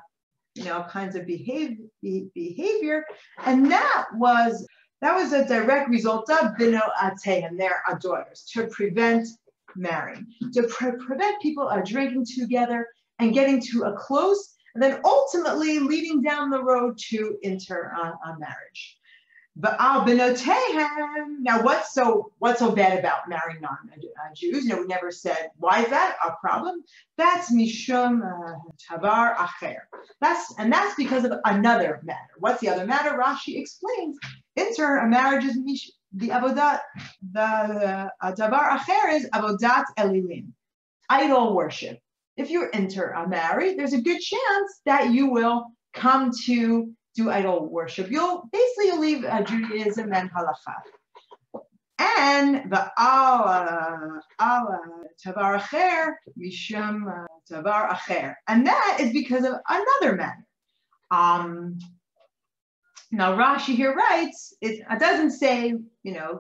you 0.56 0.66
know, 0.66 0.86
kinds 0.90 1.16
of 1.16 1.26
behave, 1.26 1.80
be, 2.02 2.28
behavior. 2.36 3.04
And 3.46 3.72
that 3.72 4.06
was 4.14 4.68
that 5.02 5.16
was 5.16 5.34
a 5.34 5.46
direct 5.46 5.90
result 5.90 6.30
of 6.30 6.56
bino 6.58 6.82
and 7.02 7.60
their 7.60 7.84
daughters, 8.00 8.50
to 8.54 8.68
prevent 8.68 9.28
marrying, 9.76 10.28
to 10.54 10.64
pre 10.64 10.92
prevent 11.06 11.42
people 11.42 11.68
uh, 11.68 11.82
drinking 11.84 12.26
together 12.26 12.88
and 13.20 13.34
getting 13.34 13.60
to 13.62 13.84
a 13.84 13.94
close, 13.94 14.56
and 14.76 14.84
then 14.84 15.02
ultimately 15.04 15.80
leading 15.80 16.22
down 16.22 16.50
the 16.50 16.64
road 16.64 16.98
to 17.10 17.38
enter 17.44 17.92
uh, 18.00 18.14
marriage. 18.40 18.98
Now, 19.56 20.04
what's 21.62 21.94
so 21.94 22.32
what's 22.40 22.60
so 22.60 22.72
bad 22.72 22.98
about 22.98 23.30
marrying 23.30 23.62
non-Jews? 23.62 24.66
Know, 24.66 24.80
we 24.80 24.88
never 24.88 25.12
said 25.12 25.52
why 25.58 25.84
is 25.84 25.90
that 25.90 26.16
a 26.26 26.32
problem. 26.42 26.84
That's 27.18 27.54
mishum 27.54 28.22
uh, 28.24 28.56
tavar 28.90 29.36
acher. 29.36 29.82
That's 30.22 30.56
and 30.58 30.74
that's 30.74 30.96
because 30.96 31.24
of 31.26 31.34
another 31.46 32.00
matter. 32.04 32.34
What's 32.40 32.62
the 32.62 32.70
other 32.70 32.88
matter? 32.88 33.12
Rashi 33.12 33.60
explains. 33.60 34.18
Enter 34.58 34.98
a 34.98 35.08
marriage 35.08 35.46
is 35.46 35.56
mish, 35.58 35.92
the 36.14 36.30
avodat. 36.30 36.80
The 37.32 38.10
uh, 38.22 38.32
tavar 38.32 38.80
acher 38.80 39.14
is 39.14 39.30
avodat 39.36 39.84
elilim, 40.00 40.54
idol 41.10 41.56
worship. 41.56 42.00
If 42.38 42.50
you 42.50 42.70
enter 42.74 43.10
a 43.10 43.28
marriage, 43.30 43.78
there's 43.78 43.94
a 43.94 44.02
good 44.02 44.20
chance 44.20 44.82
that 44.86 45.12
you 45.12 45.28
will 45.30 45.68
come 45.94 46.32
to 46.46 46.92
do 47.16 47.30
idol 47.30 47.68
worship. 47.70 48.10
You'll 48.10 48.50
basically 48.52 48.88
you'll 48.88 49.00
leave 49.00 49.26
uh, 49.26 49.42
Judaism 49.44 50.14
and 50.14 50.30
halacha. 50.32 50.76
And 52.00 52.72
the 52.72 52.92
Allah, 52.98 54.22
Allah, 54.40 54.82
tavar 55.24 55.60
acher, 55.60 56.14
mishum 56.38 57.08
uh, 57.08 57.28
tavar 57.50 57.90
acher. 57.90 58.36
And 58.48 58.66
that 58.68 58.98
is 59.00 59.12
because 59.14 59.46
of 59.46 59.54
another 59.70 60.16
matter. 60.16 60.46
Um, 61.12 61.80
now 63.12 63.38
Rashi 63.38 63.76
here 63.76 63.94
writes, 63.94 64.56
it, 64.60 64.84
it 64.90 65.00
doesn't 65.00 65.32
say, 65.32 65.76
you 66.02 66.14
know, 66.14 66.40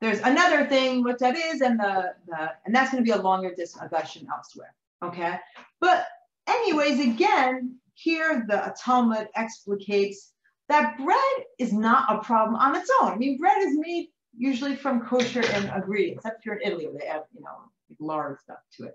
there's 0.00 0.20
another 0.20 0.66
thing, 0.66 1.04
what 1.04 1.18
that 1.18 1.36
is, 1.36 1.60
and 1.60 1.78
the, 1.78 2.14
the 2.26 2.52
and 2.64 2.74
that's 2.74 2.90
going 2.90 3.04
to 3.04 3.06
be 3.06 3.16
a 3.16 3.20
longer 3.20 3.52
discussion 3.54 4.26
elsewhere. 4.32 4.74
Okay. 5.04 5.38
But 5.80 6.06
anyways, 6.46 7.00
again, 7.00 7.76
here, 7.98 8.44
the 8.48 8.74
Talmud 8.80 9.28
explicates 9.36 10.32
that 10.68 10.96
bread 10.98 11.44
is 11.58 11.72
not 11.72 12.14
a 12.14 12.22
problem 12.22 12.54
on 12.56 12.76
its 12.76 12.90
own. 13.00 13.12
I 13.12 13.16
mean, 13.16 13.38
bread 13.38 13.58
is 13.62 13.76
made 13.76 14.08
usually 14.36 14.76
from 14.76 15.04
kosher 15.04 15.40
ingredients, 15.40 16.24
except 16.24 16.44
you're 16.44 16.56
in 16.56 16.68
Italy 16.68 16.86
where 16.86 16.98
they 17.00 17.06
have, 17.06 17.24
you 17.34 17.42
know, 17.42 17.70
lard 17.98 18.38
stuff 18.40 18.58
to 18.76 18.84
it. 18.84 18.94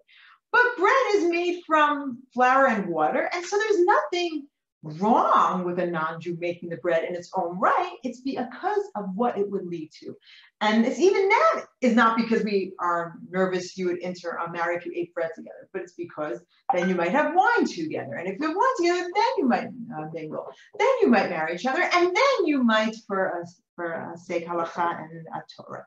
But 0.52 0.78
bread 0.78 1.16
is 1.16 1.26
made 1.26 1.64
from 1.66 2.20
flour 2.34 2.68
and 2.68 2.88
water, 2.88 3.30
and 3.34 3.44
so 3.44 3.58
there's 3.58 3.84
nothing 3.84 4.48
wrong 4.84 5.64
with 5.64 5.80
a 5.80 5.86
non-Jew 5.86 6.38
making 6.40 6.70
the 6.70 6.78
bread 6.78 7.04
in 7.06 7.16
its 7.16 7.32
own 7.36 7.60
right. 7.60 7.96
It's 8.04 8.22
because 8.22 8.84
of 8.96 9.16
what 9.16 9.38
it 9.38 9.50
would 9.50 9.66
lead 9.66 9.92
to. 10.00 10.16
And 10.64 10.86
it's 10.86 10.98
even 10.98 11.28
that 11.28 11.66
is 11.82 11.94
not 11.94 12.16
because 12.16 12.46
we 12.46 12.72
are 12.80 13.16
nervous 13.30 13.78
you 13.78 13.88
would 13.88 14.02
enter 14.02 14.30
a 14.30 14.50
marriage 14.50 14.84
if 14.84 14.86
you 14.86 14.94
ate 14.96 15.14
bread 15.14 15.32
together, 15.36 15.68
but 15.74 15.82
it's 15.82 15.92
because 15.92 16.40
then 16.74 16.88
you 16.88 16.96
might 16.96 17.12
have 17.12 17.36
wine 17.36 17.66
together. 17.66 18.14
And 18.14 18.30
if 18.30 18.40
you 18.40 18.48
have 18.48 18.56
wine 18.56 18.76
together, 18.78 19.10
then 19.14 19.32
you 19.40 19.46
might 19.46 19.68
uh, 19.68 20.08
mingle. 20.14 20.46
Then 20.80 20.88
you 21.02 21.10
might 21.10 21.30
marry 21.30 21.56
each 21.56 21.66
other. 21.66 21.82
And 21.82 22.08
then 22.08 22.46
you 22.46 22.64
might, 22.64 22.96
for 23.06 23.26
a, 23.26 23.46
for 23.76 23.92
a 23.92 24.18
sake 24.18 24.48
halacha 24.48 25.02
and 25.02 25.28
a 25.36 25.44
Torah. 25.54 25.86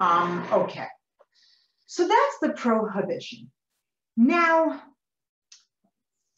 Um, 0.00 0.44
okay. 0.50 0.88
So 1.86 2.08
that's 2.08 2.38
the 2.42 2.48
prohibition. 2.48 3.48
Now, 4.16 4.82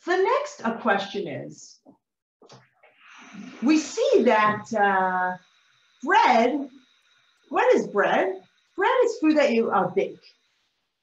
the 0.04 0.16
next 0.18 0.82
question 0.82 1.26
is, 1.26 1.78
we 3.62 3.78
see 3.78 4.24
that 4.24 4.66
uh, 4.74 5.36
bread, 6.02 6.68
what 7.48 7.74
is 7.74 7.86
bread? 7.88 8.34
Bread 8.76 8.94
is 9.04 9.18
food 9.18 9.36
that 9.36 9.52
you 9.52 9.70
uh, 9.70 9.88
bake. 9.88 10.18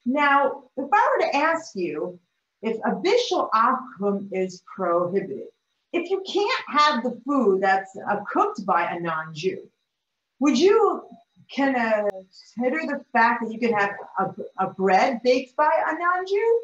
Now, 0.05 0.63
if 0.77 0.89
I 0.91 1.09
were 1.17 1.25
to 1.25 1.35
ask 1.35 1.75
you 1.75 2.19
if 2.61 2.77
a 2.85 2.91
bishul 2.91 3.49
akum 3.51 4.29
is 4.31 4.63
prohibited, 4.75 5.47
if 5.91 6.09
you 6.09 6.23
can't 6.27 6.63
have 6.67 7.03
the 7.03 7.19
food 7.25 7.61
that's 7.61 7.95
uh, 8.09 8.17
cooked 8.31 8.65
by 8.65 8.91
a 8.91 8.99
non-Jew, 8.99 9.59
would 10.39 10.57
you 10.57 11.03
consider 11.53 12.79
the 12.87 13.01
fact 13.13 13.43
that 13.43 13.51
you 13.51 13.59
can 13.59 13.73
have 13.73 13.91
a, 14.19 14.65
a 14.65 14.73
bread 14.73 15.21
baked 15.23 15.55
by 15.55 15.69
a 15.87 15.97
non-Jew? 15.97 16.61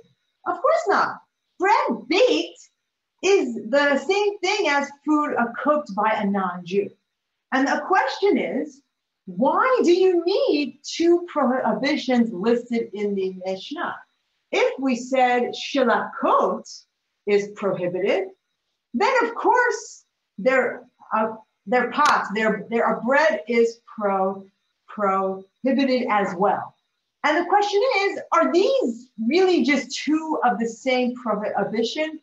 Of 0.48 0.62
course 0.62 0.86
not 0.88 1.18
bread 1.60 2.08
baked 2.08 2.70
is 3.22 3.56
the 3.70 3.98
same 3.98 4.40
thing 4.40 4.70
as 4.70 4.90
food 5.06 5.36
cooked 5.62 5.94
by 5.94 6.10
a 6.12 6.26
non-Jew. 6.26 6.90
And 7.52 7.68
the 7.68 7.84
question 7.88 8.38
is, 8.38 8.82
why 9.38 9.82
do 9.84 9.92
you 9.92 10.24
need 10.26 10.80
two 10.84 11.28
prohibitions 11.32 12.32
listed 12.34 12.90
in 12.94 13.14
the 13.14 13.36
Mishnah? 13.46 13.96
If 14.52 14.80
we 14.80 14.96
said 14.96 15.54
shilakot 15.54 16.84
is 17.28 17.50
prohibited, 17.56 18.30
then 18.96 19.14
of 19.24 19.36
course 19.36 20.06
their 20.40 20.84
uh, 21.14 21.36
their 21.68 21.92
pots, 21.92 22.30
their 22.34 22.66
their 22.72 23.02
bread 23.06 23.44
is 23.48 23.82
pro 23.86 24.46
prohibited 24.88 26.08
as 26.10 26.34
well. 26.36 26.74
And 27.24 27.38
the 27.38 27.50
question 27.50 27.82
is, 28.00 28.20
are 28.32 28.52
these 28.52 29.10
really 29.28 29.64
just 29.64 29.96
two 29.96 30.40
of 30.44 30.58
the 30.58 30.68
same 30.68 31.14
prohibition, 31.16 32.20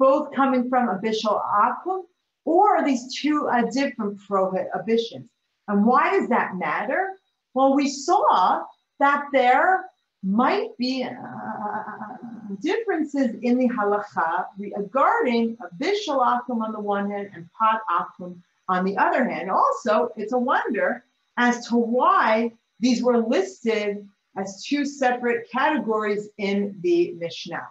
both 0.00 0.34
coming 0.34 0.68
from 0.68 0.88
a 0.88 0.98
bishul 0.98 1.40
akum, 1.40 2.02
or 2.44 2.78
are 2.78 2.84
these 2.84 3.14
two 3.14 3.46
uh, 3.46 3.70
different 3.70 4.18
prohibitions? 4.26 5.28
And 5.68 5.84
why 5.84 6.10
does 6.10 6.28
that 6.30 6.56
matter? 6.56 7.14
Well, 7.54 7.74
we 7.74 7.88
saw 7.88 8.64
that 8.98 9.26
there 9.32 9.84
might 10.22 10.76
be 10.78 11.04
uh, 11.04 11.12
differences 12.60 13.36
in 13.42 13.58
the 13.58 13.68
halacha 13.68 14.46
regarding 14.58 15.56
a 15.60 15.82
bishul 15.82 16.20
akum 16.20 16.62
on 16.62 16.72
the 16.72 16.80
one 16.80 17.10
hand 17.10 17.30
and 17.34 17.48
pot 17.52 17.82
akum 17.90 18.40
on 18.68 18.84
the 18.84 18.96
other 18.96 19.28
hand. 19.28 19.50
Also, 19.50 20.10
it's 20.16 20.32
a 20.32 20.38
wonder 20.38 21.04
as 21.36 21.66
to 21.68 21.76
why 21.76 22.50
these 22.80 23.02
were 23.02 23.18
listed 23.18 24.08
as 24.36 24.64
two 24.64 24.84
separate 24.84 25.48
categories 25.50 26.28
in 26.38 26.78
the 26.82 27.12
Mishnah. 27.12 27.66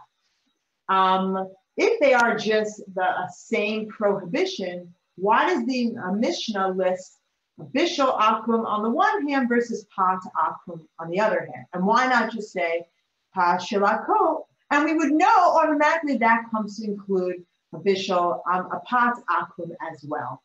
Um, 0.90 1.50
if 1.76 2.00
they 2.00 2.14
are 2.14 2.38
just 2.38 2.82
the 2.96 3.28
same 3.30 3.88
prohibition, 3.88 4.94
why 5.16 5.50
does 5.50 5.66
the 5.66 5.96
uh, 6.04 6.12
Mishnah 6.12 6.70
list 6.70 7.18
Bishul 7.60 8.18
Akum 8.20 8.66
on 8.66 8.84
the 8.84 8.90
one 8.90 9.28
hand 9.28 9.50
versus 9.50 9.86
Pat 9.96 10.20
Akum 10.38 10.82
on 11.00 11.10
the 11.10 11.20
other 11.20 11.50
hand. 11.52 11.66
And 11.74 11.86
why 11.86 12.08
not 12.08 12.32
just 12.32 12.52
say 12.52 12.88
Pa 13.34 13.58
Shilako? 13.58 14.46
And 14.72 14.86
we 14.86 14.94
would 14.94 15.12
know 15.12 15.58
automatically 15.60 16.18
that 16.18 16.44
comes 16.52 16.78
to 16.78 16.86
include 16.86 17.46
a 17.74 17.78
Bishul, 17.78 18.42
um, 18.52 18.70
a 18.72 18.82
Pat 18.86 19.16
Akum 19.30 19.72
as 19.92 20.04
well. 20.08 20.44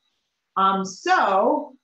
Um, 0.56 0.84
so, 0.84 1.74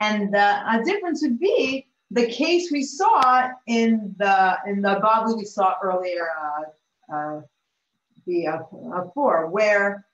and 0.00 0.32
the 0.32 0.62
a 0.70 0.82
difference 0.84 1.22
would 1.22 1.38
be 1.38 1.86
the 2.10 2.26
case 2.26 2.70
we 2.70 2.82
saw 2.82 3.48
in 3.66 4.14
the 4.18 4.56
in 4.66 4.82
the 4.82 5.00
Bible 5.02 5.36
we 5.36 5.44
saw 5.44 5.74
earlier, 5.82 6.28
uh, 6.40 7.14
uh, 7.14 7.40
the 8.26 8.46
uh, 8.46 8.58
uh, 8.92 9.04
four, 9.14 9.48
where 9.48 10.06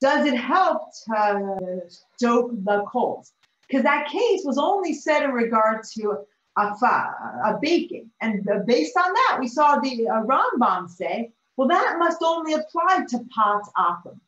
does 0.00 0.26
it 0.26 0.36
help 0.36 0.90
to 1.06 1.80
stoke 1.88 2.50
the 2.64 2.84
coals? 2.86 3.32
Because 3.66 3.82
that 3.82 4.08
case 4.08 4.42
was 4.44 4.58
only 4.58 4.94
said 4.94 5.22
in 5.22 5.32
regard 5.32 5.82
to 5.94 6.18
a, 6.56 6.62
a 6.62 7.58
baking. 7.60 8.10
And 8.20 8.48
based 8.66 8.96
on 8.96 9.12
that, 9.12 9.38
we 9.40 9.48
saw 9.48 9.78
the 9.78 10.08
uh, 10.08 10.22
Rambam 10.22 10.88
say, 10.88 11.32
well, 11.56 11.68
that 11.68 11.96
must 11.98 12.22
only 12.22 12.54
apply 12.54 13.04
to 13.08 13.24
pot 13.34 13.62
akum, 13.76 14.20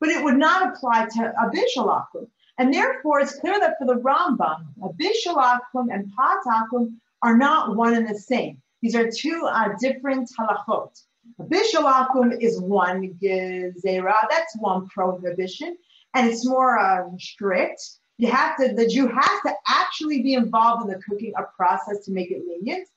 but 0.00 0.10
it 0.10 0.22
would 0.22 0.36
not 0.36 0.74
apply 0.74 1.06
to 1.14 1.32
a 1.40 1.50
bishul 1.50 1.88
akum. 1.88 2.28
And 2.58 2.72
therefore, 2.72 3.20
it's 3.20 3.38
clear 3.40 3.58
that 3.58 3.76
for 3.78 3.86
the 3.86 4.00
Rambam, 4.00 4.66
a 4.82 4.88
bishul 4.90 5.36
akum 5.36 5.92
and 5.92 6.12
pot 6.14 6.38
akum 6.46 6.94
are 7.22 7.36
not 7.36 7.74
one 7.74 7.94
and 7.94 8.08
the 8.08 8.18
same. 8.18 8.60
These 8.82 8.94
are 8.94 9.10
two 9.10 9.48
uh, 9.50 9.70
different 9.80 10.30
halachot. 10.38 11.00
Bishul 11.40 11.90
akum 11.90 12.36
is 12.40 12.60
one 12.60 13.18
gezerah, 13.22 14.26
that's 14.30 14.56
one 14.58 14.88
prohibition, 14.88 15.76
and 16.14 16.30
it's 16.30 16.46
more 16.46 16.78
uh, 16.78 17.04
strict. 17.18 17.82
You 18.18 18.30
have 18.30 18.56
to, 18.58 18.72
the 18.72 18.86
Jew 18.86 19.08
has 19.08 19.40
to 19.46 19.52
actually 19.66 20.22
be 20.22 20.34
involved 20.34 20.84
in 20.84 20.88
the 20.88 21.02
cooking 21.02 21.32
a 21.36 21.42
process 21.56 22.04
to 22.04 22.12
make 22.12 22.30
it 22.30 22.42
lenient. 22.46 22.88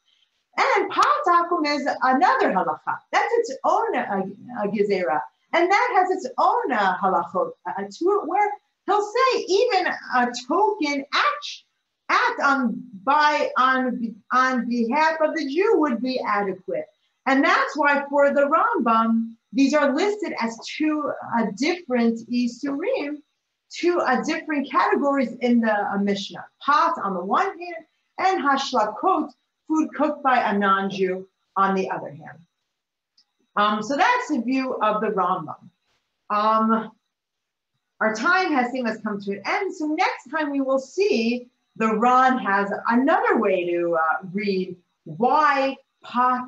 And 0.57 0.91
patakum 0.91 1.65
is 1.65 1.87
another 2.03 2.51
halacha. 2.51 2.97
That's 3.11 3.33
its 3.37 3.57
own 3.63 3.95
uh, 3.95 4.21
uh, 4.59 4.67
gezerah. 4.67 5.21
And 5.53 5.71
that 5.71 5.89
has 5.95 6.11
its 6.11 6.29
own 6.37 6.71
uh, 6.71 6.97
halachot 6.97 7.51
uh, 7.67 7.73
to 7.77 8.05
it, 8.05 8.27
where 8.27 8.51
he'll 8.85 9.01
say 9.01 9.45
even 9.47 9.87
a 10.15 10.31
token 10.47 11.05
act, 11.13 11.63
act 12.09 12.41
on 12.43 12.83
by 13.03 13.49
on 13.57 14.15
on 14.33 14.67
behalf 14.67 15.17
of 15.21 15.35
the 15.35 15.47
Jew 15.47 15.79
would 15.79 16.01
be 16.01 16.19
adequate. 16.27 16.85
And 17.27 17.43
that's 17.43 17.77
why 17.77 18.03
for 18.09 18.33
the 18.33 18.49
Rambam, 18.49 19.33
these 19.51 19.73
are 19.73 19.93
listed 19.93 20.33
as 20.39 20.57
two 20.77 21.11
uh, 21.37 21.47
different 21.57 22.19
Isurim, 22.29 23.17
two 23.69 23.99
uh, 23.99 24.23
different 24.23 24.71
categories 24.71 25.35
in 25.41 25.59
the 25.59 25.73
uh, 25.73 25.97
Mishnah. 25.97 26.45
Pot 26.65 26.95
on 27.03 27.13
the 27.13 27.23
one 27.23 27.45
hand, 27.45 27.85
and 28.17 28.43
Hashlakot, 28.43 29.29
food 29.67 29.89
cooked 29.93 30.23
by 30.23 30.37
a 30.37 30.57
non-Jew 30.57 31.27
on 31.57 31.75
the 31.75 31.89
other 31.91 32.09
hand. 32.09 32.39
Um, 33.57 33.83
so 33.83 33.97
that's 33.97 34.29
the 34.29 34.41
view 34.41 34.75
of 34.81 35.01
the 35.01 35.07
Rambam. 35.07 35.69
Um, 36.29 36.91
our 37.99 38.13
time 38.13 38.53
has 38.53 38.71
seen 38.71 38.87
us 38.87 39.01
come 39.01 39.19
to 39.21 39.31
an 39.33 39.41
end. 39.45 39.75
So 39.75 39.87
next 39.87 40.29
time 40.29 40.51
we 40.51 40.61
will 40.61 40.79
see 40.79 41.49
the 41.75 41.97
Ran 41.97 42.37
has 42.37 42.71
another 42.89 43.37
way 43.37 43.65
to 43.65 43.97
uh, 43.99 44.27
read 44.31 44.77
why 45.03 45.75
pot 46.03 46.47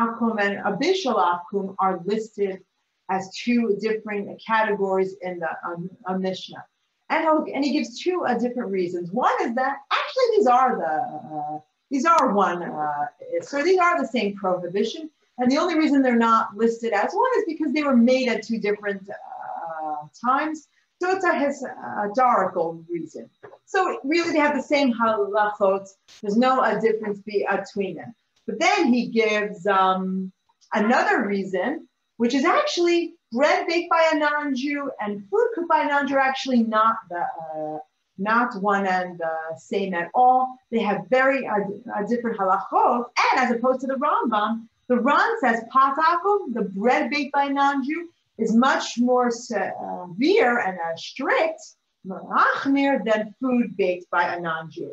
akum 0.00 0.40
and 0.40 0.54
a 0.68 0.72
bishul 0.80 1.16
akum 1.32 1.74
are 1.78 2.00
listed 2.04 2.62
as 3.10 3.30
two 3.36 3.76
different 3.80 4.40
categories 4.44 5.16
in 5.20 5.38
the 5.38 5.50
um, 5.66 5.90
uh, 6.06 6.16
Mishnah. 6.16 6.64
And, 7.10 7.48
and 7.48 7.64
he 7.64 7.72
gives 7.72 8.00
two 8.00 8.24
uh, 8.26 8.38
different 8.38 8.70
reasons. 8.70 9.10
One 9.12 9.34
is 9.42 9.54
that 9.54 9.76
actually 9.92 10.36
these 10.36 10.46
are 10.46 10.76
the 10.76 11.36
uh, 11.36 11.58
these 11.90 12.06
are 12.06 12.32
one 12.32 12.62
uh, 12.62 13.06
so 13.42 13.62
these 13.62 13.78
are 13.78 14.00
the 14.00 14.08
same 14.08 14.34
prohibition. 14.34 15.10
And 15.38 15.50
the 15.50 15.58
only 15.58 15.76
reason 15.76 16.00
they're 16.00 16.16
not 16.16 16.56
listed 16.56 16.92
as 16.92 17.12
one 17.12 17.30
is 17.38 17.44
because 17.46 17.72
they 17.72 17.82
were 17.82 17.96
made 17.96 18.28
at 18.28 18.44
two 18.44 18.58
different 18.58 19.08
uh, 19.10 20.06
times. 20.24 20.68
So 21.02 21.10
it's 21.10 21.24
a 21.24 21.34
historical 21.38 22.84
reason. 22.88 23.28
So 23.66 23.98
really 24.04 24.32
they 24.32 24.38
have 24.38 24.56
the 24.56 24.62
same 24.62 24.92
halachot. 24.94 25.88
There's 26.22 26.36
no 26.36 26.62
a 26.62 26.80
difference 26.80 27.20
between 27.20 27.96
them. 27.96 28.14
But 28.46 28.60
then 28.60 28.92
he 28.92 29.08
gives 29.08 29.66
um, 29.66 30.32
another 30.72 31.26
reason, 31.26 31.88
which 32.16 32.34
is 32.34 32.44
actually 32.44 33.14
bread 33.32 33.66
baked 33.66 33.90
by 33.90 34.10
a 34.12 34.18
non-Jew 34.18 34.90
and 35.00 35.28
food 35.28 35.48
cooked 35.54 35.68
by 35.68 35.82
a 35.82 35.88
non-Jew 35.88 36.16
are 36.16 36.20
actually 36.20 36.62
not 36.62 36.96
the 37.08 37.20
uh, 37.20 37.78
not 38.16 38.54
one 38.62 38.86
and 38.86 39.18
the 39.18 39.36
same 39.56 39.92
at 39.92 40.08
all. 40.14 40.56
They 40.70 40.80
have 40.80 41.06
very 41.10 41.46
uh, 41.46 41.54
uh, 41.96 42.06
different 42.06 42.38
halachot, 42.38 43.06
and 43.32 43.40
as 43.40 43.50
opposed 43.50 43.80
to 43.80 43.88
the 43.88 43.94
Rambam, 43.94 44.68
the 44.88 45.00
Ran 45.00 45.40
says 45.40 45.62
patakum, 45.74 46.52
the 46.52 46.62
bread 46.62 47.10
baked 47.10 47.32
by 47.32 47.46
a 47.46 47.52
non-Jew, 47.52 48.08
is 48.38 48.54
much 48.54 48.98
more 48.98 49.30
severe 49.30 50.58
and 50.58 50.78
uh, 50.78 50.96
strict, 50.96 51.60
than 52.04 53.34
food 53.40 53.76
baked 53.76 54.10
by 54.10 54.34
a 54.34 54.40
non-Jew. 54.40 54.92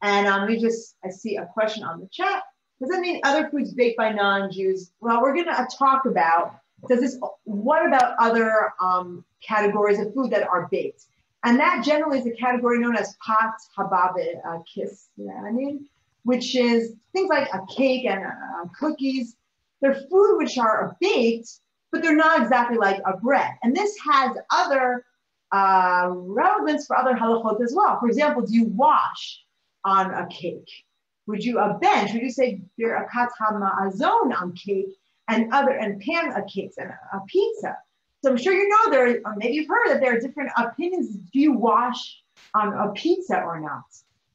And 0.00 0.26
um, 0.26 0.46
we 0.46 0.58
just, 0.58 0.96
I 1.04 1.10
see 1.10 1.36
a 1.36 1.46
question 1.46 1.84
on 1.84 2.00
the 2.00 2.08
chat. 2.10 2.42
Does 2.82 2.90
that 2.90 3.00
mean 3.00 3.20
other 3.22 3.48
foods 3.48 3.72
baked 3.72 3.96
by 3.96 4.10
non-Jews? 4.10 4.90
Well, 5.00 5.22
we're 5.22 5.34
going 5.34 5.46
to 5.46 5.68
talk 5.78 6.04
about 6.04 6.56
does 6.88 6.98
this. 6.98 7.16
What 7.44 7.86
about 7.86 8.16
other 8.18 8.72
um, 8.82 9.24
categories 9.40 10.00
of 10.00 10.12
food 10.12 10.32
that 10.32 10.48
are 10.48 10.66
baked? 10.68 11.04
And 11.44 11.60
that 11.60 11.84
generally 11.84 12.18
is 12.18 12.26
a 12.26 12.32
category 12.32 12.80
known 12.80 12.96
as 12.96 13.16
pat 13.24 13.54
hababe 13.78 14.34
uh, 14.44 14.58
kiss, 14.62 15.10
you 15.16 15.26
know 15.26 15.34
what 15.34 15.46
I 15.46 15.52
mean? 15.52 15.86
Which 16.24 16.56
is 16.56 16.94
things 17.12 17.28
like 17.28 17.48
a 17.54 17.60
cake 17.72 18.04
and 18.04 18.24
uh, 18.24 18.64
cookies. 18.76 19.36
They're 19.80 20.02
food 20.10 20.38
which 20.38 20.58
are 20.58 20.96
baked, 21.00 21.50
but 21.92 22.02
they're 22.02 22.16
not 22.16 22.42
exactly 22.42 22.78
like 22.78 23.00
a 23.06 23.16
bread. 23.16 23.52
And 23.62 23.76
this 23.76 23.96
has 24.10 24.36
other 24.50 25.04
uh, 25.52 26.08
relevance 26.10 26.88
for 26.88 26.96
other 26.98 27.14
halachot 27.14 27.62
as 27.62 27.74
well. 27.76 28.00
For 28.00 28.08
example, 28.08 28.42
do 28.42 28.52
you 28.52 28.64
wash 28.64 29.44
on 29.84 30.12
a 30.12 30.26
cake? 30.26 30.68
Would 31.26 31.44
you 31.44 31.58
a 31.58 31.78
bench? 31.78 32.12
Would 32.12 32.22
you 32.22 32.30
say 32.30 32.62
you're 32.76 32.96
a 32.96 33.08
katamazon 33.08 34.02
on 34.02 34.32
um, 34.32 34.54
cake 34.54 34.98
and 35.28 35.52
other 35.52 35.70
and 35.70 36.00
pan 36.00 36.32
a 36.32 36.44
cakes 36.44 36.76
and 36.78 36.90
a 36.90 37.20
pizza? 37.26 37.76
So 38.22 38.30
I'm 38.30 38.36
sure 38.36 38.52
you 38.52 38.68
know 38.68 38.90
there, 38.90 39.20
or 39.24 39.34
maybe 39.36 39.54
you've 39.54 39.68
heard 39.68 39.88
that 39.88 40.00
there 40.00 40.16
are 40.16 40.20
different 40.20 40.50
opinions. 40.56 41.16
Do 41.32 41.40
you 41.40 41.52
wash 41.52 42.22
on 42.54 42.72
a 42.72 42.92
pizza 42.92 43.40
or 43.40 43.60
not? 43.60 43.84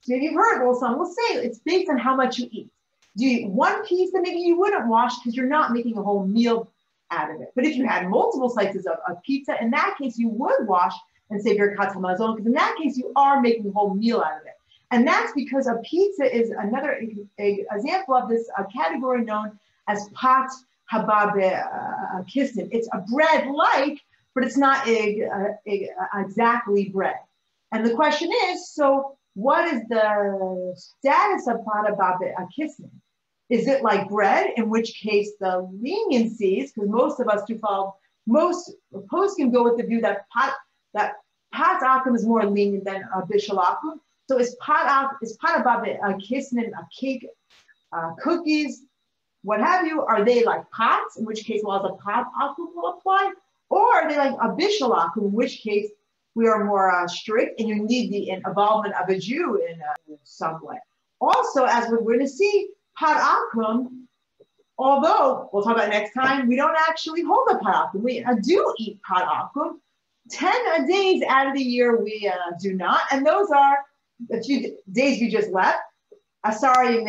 So 0.01 0.13
maybe 0.13 0.25
you've 0.25 0.35
heard. 0.35 0.63
Well, 0.63 0.79
some 0.79 0.97
will 0.97 1.05
say 1.05 1.35
it's 1.35 1.59
based 1.59 1.89
on 1.89 1.97
how 1.97 2.15
much 2.15 2.37
you 2.37 2.47
eat. 2.51 2.69
Do 3.15 3.25
you 3.25 3.39
eat 3.39 3.49
one 3.49 3.85
piece 3.85 4.11
that 4.11 4.21
maybe 4.21 4.39
you 4.39 4.57
wouldn't 4.57 4.87
wash 4.87 5.17
because 5.17 5.35
you're 5.35 5.47
not 5.47 5.71
making 5.71 5.97
a 5.97 6.03
whole 6.03 6.25
meal 6.25 6.69
out 7.11 7.33
of 7.33 7.41
it. 7.41 7.51
But 7.55 7.65
if 7.65 7.75
you 7.75 7.85
had 7.85 8.07
multiple 8.09 8.49
slices 8.49 8.85
of, 8.85 8.97
of 9.07 9.21
pizza, 9.23 9.55
in 9.61 9.71
that 9.71 9.95
case 10.01 10.17
you 10.17 10.29
would 10.29 10.67
wash 10.67 10.93
and 11.29 11.41
save 11.41 11.57
your 11.57 11.75
katamazon 11.75 12.35
because 12.35 12.45
in 12.45 12.53
that 12.53 12.75
case 12.81 12.97
you 12.97 13.11
are 13.15 13.41
making 13.41 13.67
a 13.67 13.71
whole 13.71 13.93
meal 13.93 14.21
out 14.21 14.41
of 14.41 14.47
it. 14.47 14.53
And 14.91 15.05
that's 15.05 15.33
because 15.33 15.67
a 15.67 15.75
pizza 15.83 16.33
is 16.33 16.49
another 16.51 17.01
example 17.37 18.15
of 18.15 18.29
this 18.29 18.49
a 18.57 18.65
category 18.65 19.23
known 19.25 19.59
as 19.87 20.09
pat 20.13 20.49
hababe 20.91 21.65
uh, 21.65 22.23
kissin. 22.23 22.69
It's 22.71 22.87
a 22.93 22.99
bread 23.13 23.47
like, 23.47 23.99
but 24.33 24.45
it's 24.45 24.57
not 24.57 24.87
uh, 24.87 25.89
exactly 26.15 26.89
bread. 26.89 27.17
And 27.73 27.85
the 27.85 27.93
question 27.93 28.31
is, 28.45 28.73
so 28.73 29.17
what 29.33 29.65
is 29.73 29.81
the 29.89 30.73
status 30.75 31.47
of 31.47 31.57
pat 31.65 31.91
hababe 31.91 32.33
kissin? 32.55 32.89
Is 33.49 33.67
it 33.67 33.81
like 33.81 34.09
bread, 34.09 34.51
in 34.57 34.69
which 34.69 35.01
case 35.01 35.31
the 35.39 35.69
leniencies, 35.83 36.73
because 36.73 36.89
most 36.89 37.19
of 37.19 37.27
us 37.29 37.43
do 37.47 37.57
follow, 37.57 37.95
most 38.25 38.73
posts 39.09 39.37
can 39.37 39.51
go 39.51 39.63
with 39.63 39.77
the 39.77 39.83
view 39.83 40.01
that 40.01 40.25
pat, 40.35 40.53
that 40.93 41.13
pat 41.53 41.81
akum 41.81 42.15
is 42.15 42.25
more 42.25 42.45
lenient 42.45 42.83
than 42.83 43.03
a 43.15 43.21
bishul 43.21 43.57
akum. 43.57 43.99
So 44.27 44.37
is 44.39 44.55
pot 44.55 45.15
is 45.21 45.37
pot 45.37 45.61
above 45.61 45.85
it 45.85 45.99
a 46.03 46.13
kisnin, 46.13 46.71
a 46.73 46.87
cake, 46.97 47.25
uh, 47.93 48.11
cookies, 48.21 48.83
what 49.43 49.61
have 49.61 49.87
you? 49.87 50.01
Are 50.01 50.25
they 50.25 50.43
like 50.43 50.69
pots, 50.71 51.17
in 51.17 51.25
which 51.25 51.45
case 51.45 51.63
laws 51.63 51.89
of 51.89 51.97
pot 51.99 52.27
akum 52.41 52.75
will 52.75 52.97
apply, 52.97 53.31
or 53.69 53.95
are 53.95 54.09
they 54.09 54.17
like 54.17 54.33
a 54.33 54.49
bishul 54.49 54.93
akum, 54.93 55.27
in 55.27 55.31
which 55.31 55.61
case 55.61 55.89
we 56.35 56.47
are 56.47 56.65
more 56.65 56.91
uh, 56.91 57.07
strict 57.07 57.59
and 57.59 57.69
you 57.69 57.75
need 57.83 58.11
the 58.11 58.29
involvement 58.29 58.93
of 59.01 59.09
a 59.09 59.17
Jew 59.17 59.55
in, 59.55 59.81
uh, 59.81 59.93
in 60.07 60.17
some 60.23 60.63
way. 60.63 60.77
Also, 61.19 61.63
as 61.63 61.89
we're 61.89 62.01
going 62.01 62.19
to 62.19 62.27
see, 62.27 62.69
pot 62.95 63.17
akum, 63.17 64.03
although 64.77 65.49
we'll 65.51 65.63
talk 65.63 65.75
about 65.75 65.89
next 65.89 66.13
time, 66.13 66.47
we 66.47 66.55
don't 66.55 66.75
actually 66.77 67.23
hold 67.23 67.47
a 67.49 67.57
pot 67.57 67.93
akum. 67.93 68.01
We 68.01 68.23
uh, 68.23 68.35
do 68.43 68.73
eat 68.77 69.01
pot 69.01 69.25
akum. 69.27 69.77
10 70.29 70.87
days 70.87 71.23
out 71.29 71.47
of 71.47 71.53
the 71.53 71.63
year 71.63 72.03
we 72.03 72.29
uh, 72.31 72.51
do 72.61 72.73
not, 72.73 73.01
and 73.11 73.25
those 73.25 73.49
are 73.49 73.77
the 74.29 74.41
few 74.41 74.77
days 74.91 75.19
we 75.19 75.29
just 75.29 75.51
left, 75.51 75.79
Asari 76.45 77.03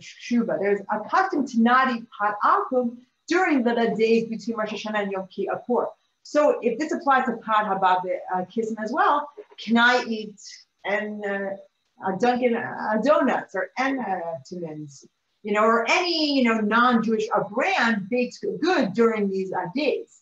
Shuba. 0.00 0.58
There's 0.60 0.80
a 0.90 1.00
custom 1.08 1.46
to 1.46 1.62
not 1.62 1.94
eat 1.94 2.04
pat 2.18 2.34
akum 2.44 2.98
during 3.28 3.62
the, 3.62 3.94
days 3.96 4.28
between 4.28 4.56
Rosh 4.56 4.72
Hashanah 4.72 5.02
and 5.02 5.12
Yom 5.12 5.28
Kippur. 5.28 5.86
So 6.22 6.58
if 6.62 6.78
this 6.78 6.92
applies 6.92 7.24
to 7.26 7.36
Pad 7.38 7.66
Habab 7.66 8.02
uh, 8.34 8.44
Kism 8.44 8.76
as 8.82 8.92
well, 8.92 9.28
can 9.58 9.76
I 9.76 10.04
eat 10.04 10.40
and 10.84 11.24
uh, 11.24 12.16
Dunkin' 12.18 12.56
uh, 12.56 13.00
donuts 13.02 13.54
or 13.54 13.70
Entenmann's, 13.78 15.04
you 15.42 15.52
know, 15.52 15.64
or 15.64 15.88
any 15.90 16.38
you 16.38 16.44
know 16.44 16.60
non-Jewish 16.60 17.26
uh, 17.34 17.44
brand 17.44 18.08
baked 18.08 18.44
good 18.60 18.92
during 18.92 19.30
these 19.30 19.52
uh, 19.52 19.66
days? 19.74 20.20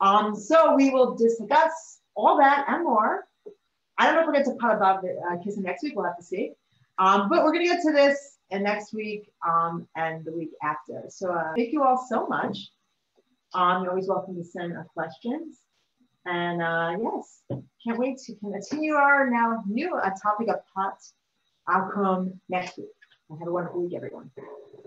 Um, 0.00 0.34
so 0.36 0.74
we 0.74 0.90
will 0.90 1.16
discuss 1.16 2.00
all 2.14 2.38
that 2.38 2.64
and 2.68 2.84
more. 2.84 3.27
I 3.98 4.06
don't 4.06 4.14
know 4.14 4.20
if 4.20 4.26
we're 4.26 4.32
going 4.32 4.44
to 4.44 4.76
about 4.76 5.02
the 5.02 5.20
uh, 5.28 5.36
Kism 5.36 5.58
next 5.58 5.82
week. 5.82 5.94
We'll 5.96 6.06
have 6.06 6.16
to 6.16 6.22
see. 6.22 6.52
Um, 6.98 7.28
but 7.28 7.42
we're 7.42 7.52
going 7.52 7.66
to 7.66 7.74
get 7.74 7.82
to 7.82 7.92
this 7.92 8.38
and 8.50 8.64
next 8.64 8.92
week 8.92 9.30
um, 9.46 9.86
and 9.96 10.24
the 10.24 10.32
week 10.32 10.50
after. 10.62 11.02
So 11.08 11.32
uh, 11.32 11.52
thank 11.56 11.72
you 11.72 11.82
all 11.82 12.04
so 12.08 12.26
much. 12.26 12.58
Um, 13.54 13.82
you're 13.82 13.90
always 13.90 14.08
welcome 14.08 14.36
to 14.36 14.44
send 14.44 14.76
uh, 14.76 14.84
questions. 14.94 15.58
And 16.26 16.62
uh, 16.62 16.96
yes, 17.00 17.42
can't 17.84 17.98
wait 17.98 18.18
to 18.18 18.34
continue 18.36 18.94
our 18.94 19.30
now 19.30 19.62
new 19.66 19.96
uh, 19.96 20.10
topic 20.22 20.48
of 20.48 20.56
pot 20.74 20.98
akum 21.68 22.38
next 22.48 22.78
week. 22.78 22.86
Have 23.38 23.48
a 23.48 23.52
wonderful 23.52 23.82
week, 23.82 23.94
everyone. 23.94 24.30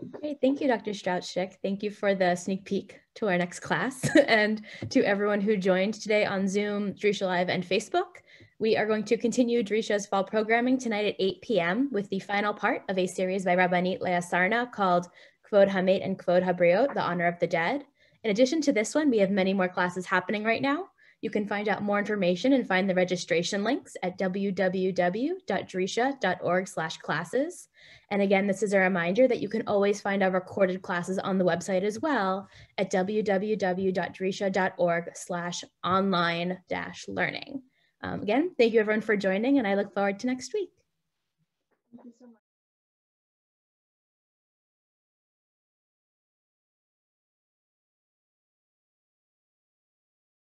Great. 0.09 0.41
Thank 0.41 0.61
you, 0.61 0.67
Dr. 0.67 0.93
Strauch-Schick. 0.93 1.57
Thank 1.61 1.83
you 1.83 1.91
for 1.91 2.15
the 2.15 2.35
sneak 2.35 2.65
peek 2.65 2.99
to 3.15 3.27
our 3.27 3.37
next 3.37 3.59
class 3.59 4.09
and 4.27 4.61
to 4.89 5.03
everyone 5.03 5.41
who 5.41 5.57
joined 5.57 5.93
today 5.93 6.25
on 6.25 6.47
Zoom, 6.47 6.93
Drisha 6.93 7.27
Live, 7.27 7.49
and 7.49 7.63
Facebook. 7.63 8.21
We 8.61 8.77
are 8.77 8.85
going 8.85 9.03
to 9.05 9.17
continue 9.17 9.63
Drisha's 9.63 10.05
fall 10.05 10.23
programming 10.23 10.77
tonight 10.77 11.07
at 11.07 11.15
8 11.17 11.41
p.m. 11.41 11.89
with 11.91 12.07
the 12.09 12.19
final 12.19 12.53
part 12.53 12.83
of 12.89 12.99
a 12.99 13.07
series 13.07 13.43
by 13.43 13.55
Rabbanit 13.55 14.01
Leah 14.01 14.21
Sarna 14.21 14.71
called 14.71 15.07
Kvod 15.51 15.67
Hamet 15.67 16.05
and 16.05 16.19
Kvod 16.19 16.43
Habriot, 16.43 16.93
the 16.93 17.01
honor 17.01 17.25
of 17.25 17.39
the 17.39 17.47
dead. 17.47 17.83
In 18.23 18.29
addition 18.29 18.61
to 18.61 18.71
this 18.71 18.93
one, 18.93 19.09
we 19.09 19.17
have 19.17 19.31
many 19.31 19.55
more 19.55 19.67
classes 19.67 20.05
happening 20.05 20.43
right 20.43 20.61
now. 20.61 20.89
You 21.21 21.31
can 21.31 21.47
find 21.47 21.69
out 21.69 21.81
more 21.81 21.97
information 21.97 22.53
and 22.53 22.67
find 22.67 22.87
the 22.87 22.93
registration 22.93 23.63
links 23.63 23.97
at 24.03 24.19
www.drisha.org 24.19 26.67
slash 26.67 26.97
classes. 26.97 27.67
And 28.11 28.21
again, 28.21 28.45
this 28.45 28.61
is 28.61 28.73
a 28.73 28.79
reminder 28.79 29.27
that 29.27 29.41
you 29.41 29.49
can 29.49 29.63
always 29.65 30.01
find 30.01 30.21
our 30.21 30.29
recorded 30.29 30.83
classes 30.83 31.17
on 31.17 31.39
the 31.39 31.45
website 31.45 31.81
as 31.81 31.99
well 31.99 32.47
at 32.77 32.91
www.drisha.org 32.91 35.09
slash 35.15 35.63
online 35.83 36.59
dash 36.69 37.07
learning. 37.07 37.63
Um, 38.03 38.21
again, 38.21 38.51
thank 38.57 38.73
you 38.73 38.79
everyone 38.79 39.01
for 39.01 39.15
joining 39.15 39.57
and 39.57 39.67
I 39.67 39.75
look 39.75 39.93
forward 39.93 40.19
to 40.19 40.27
next 40.27 40.53
week. 40.53 40.71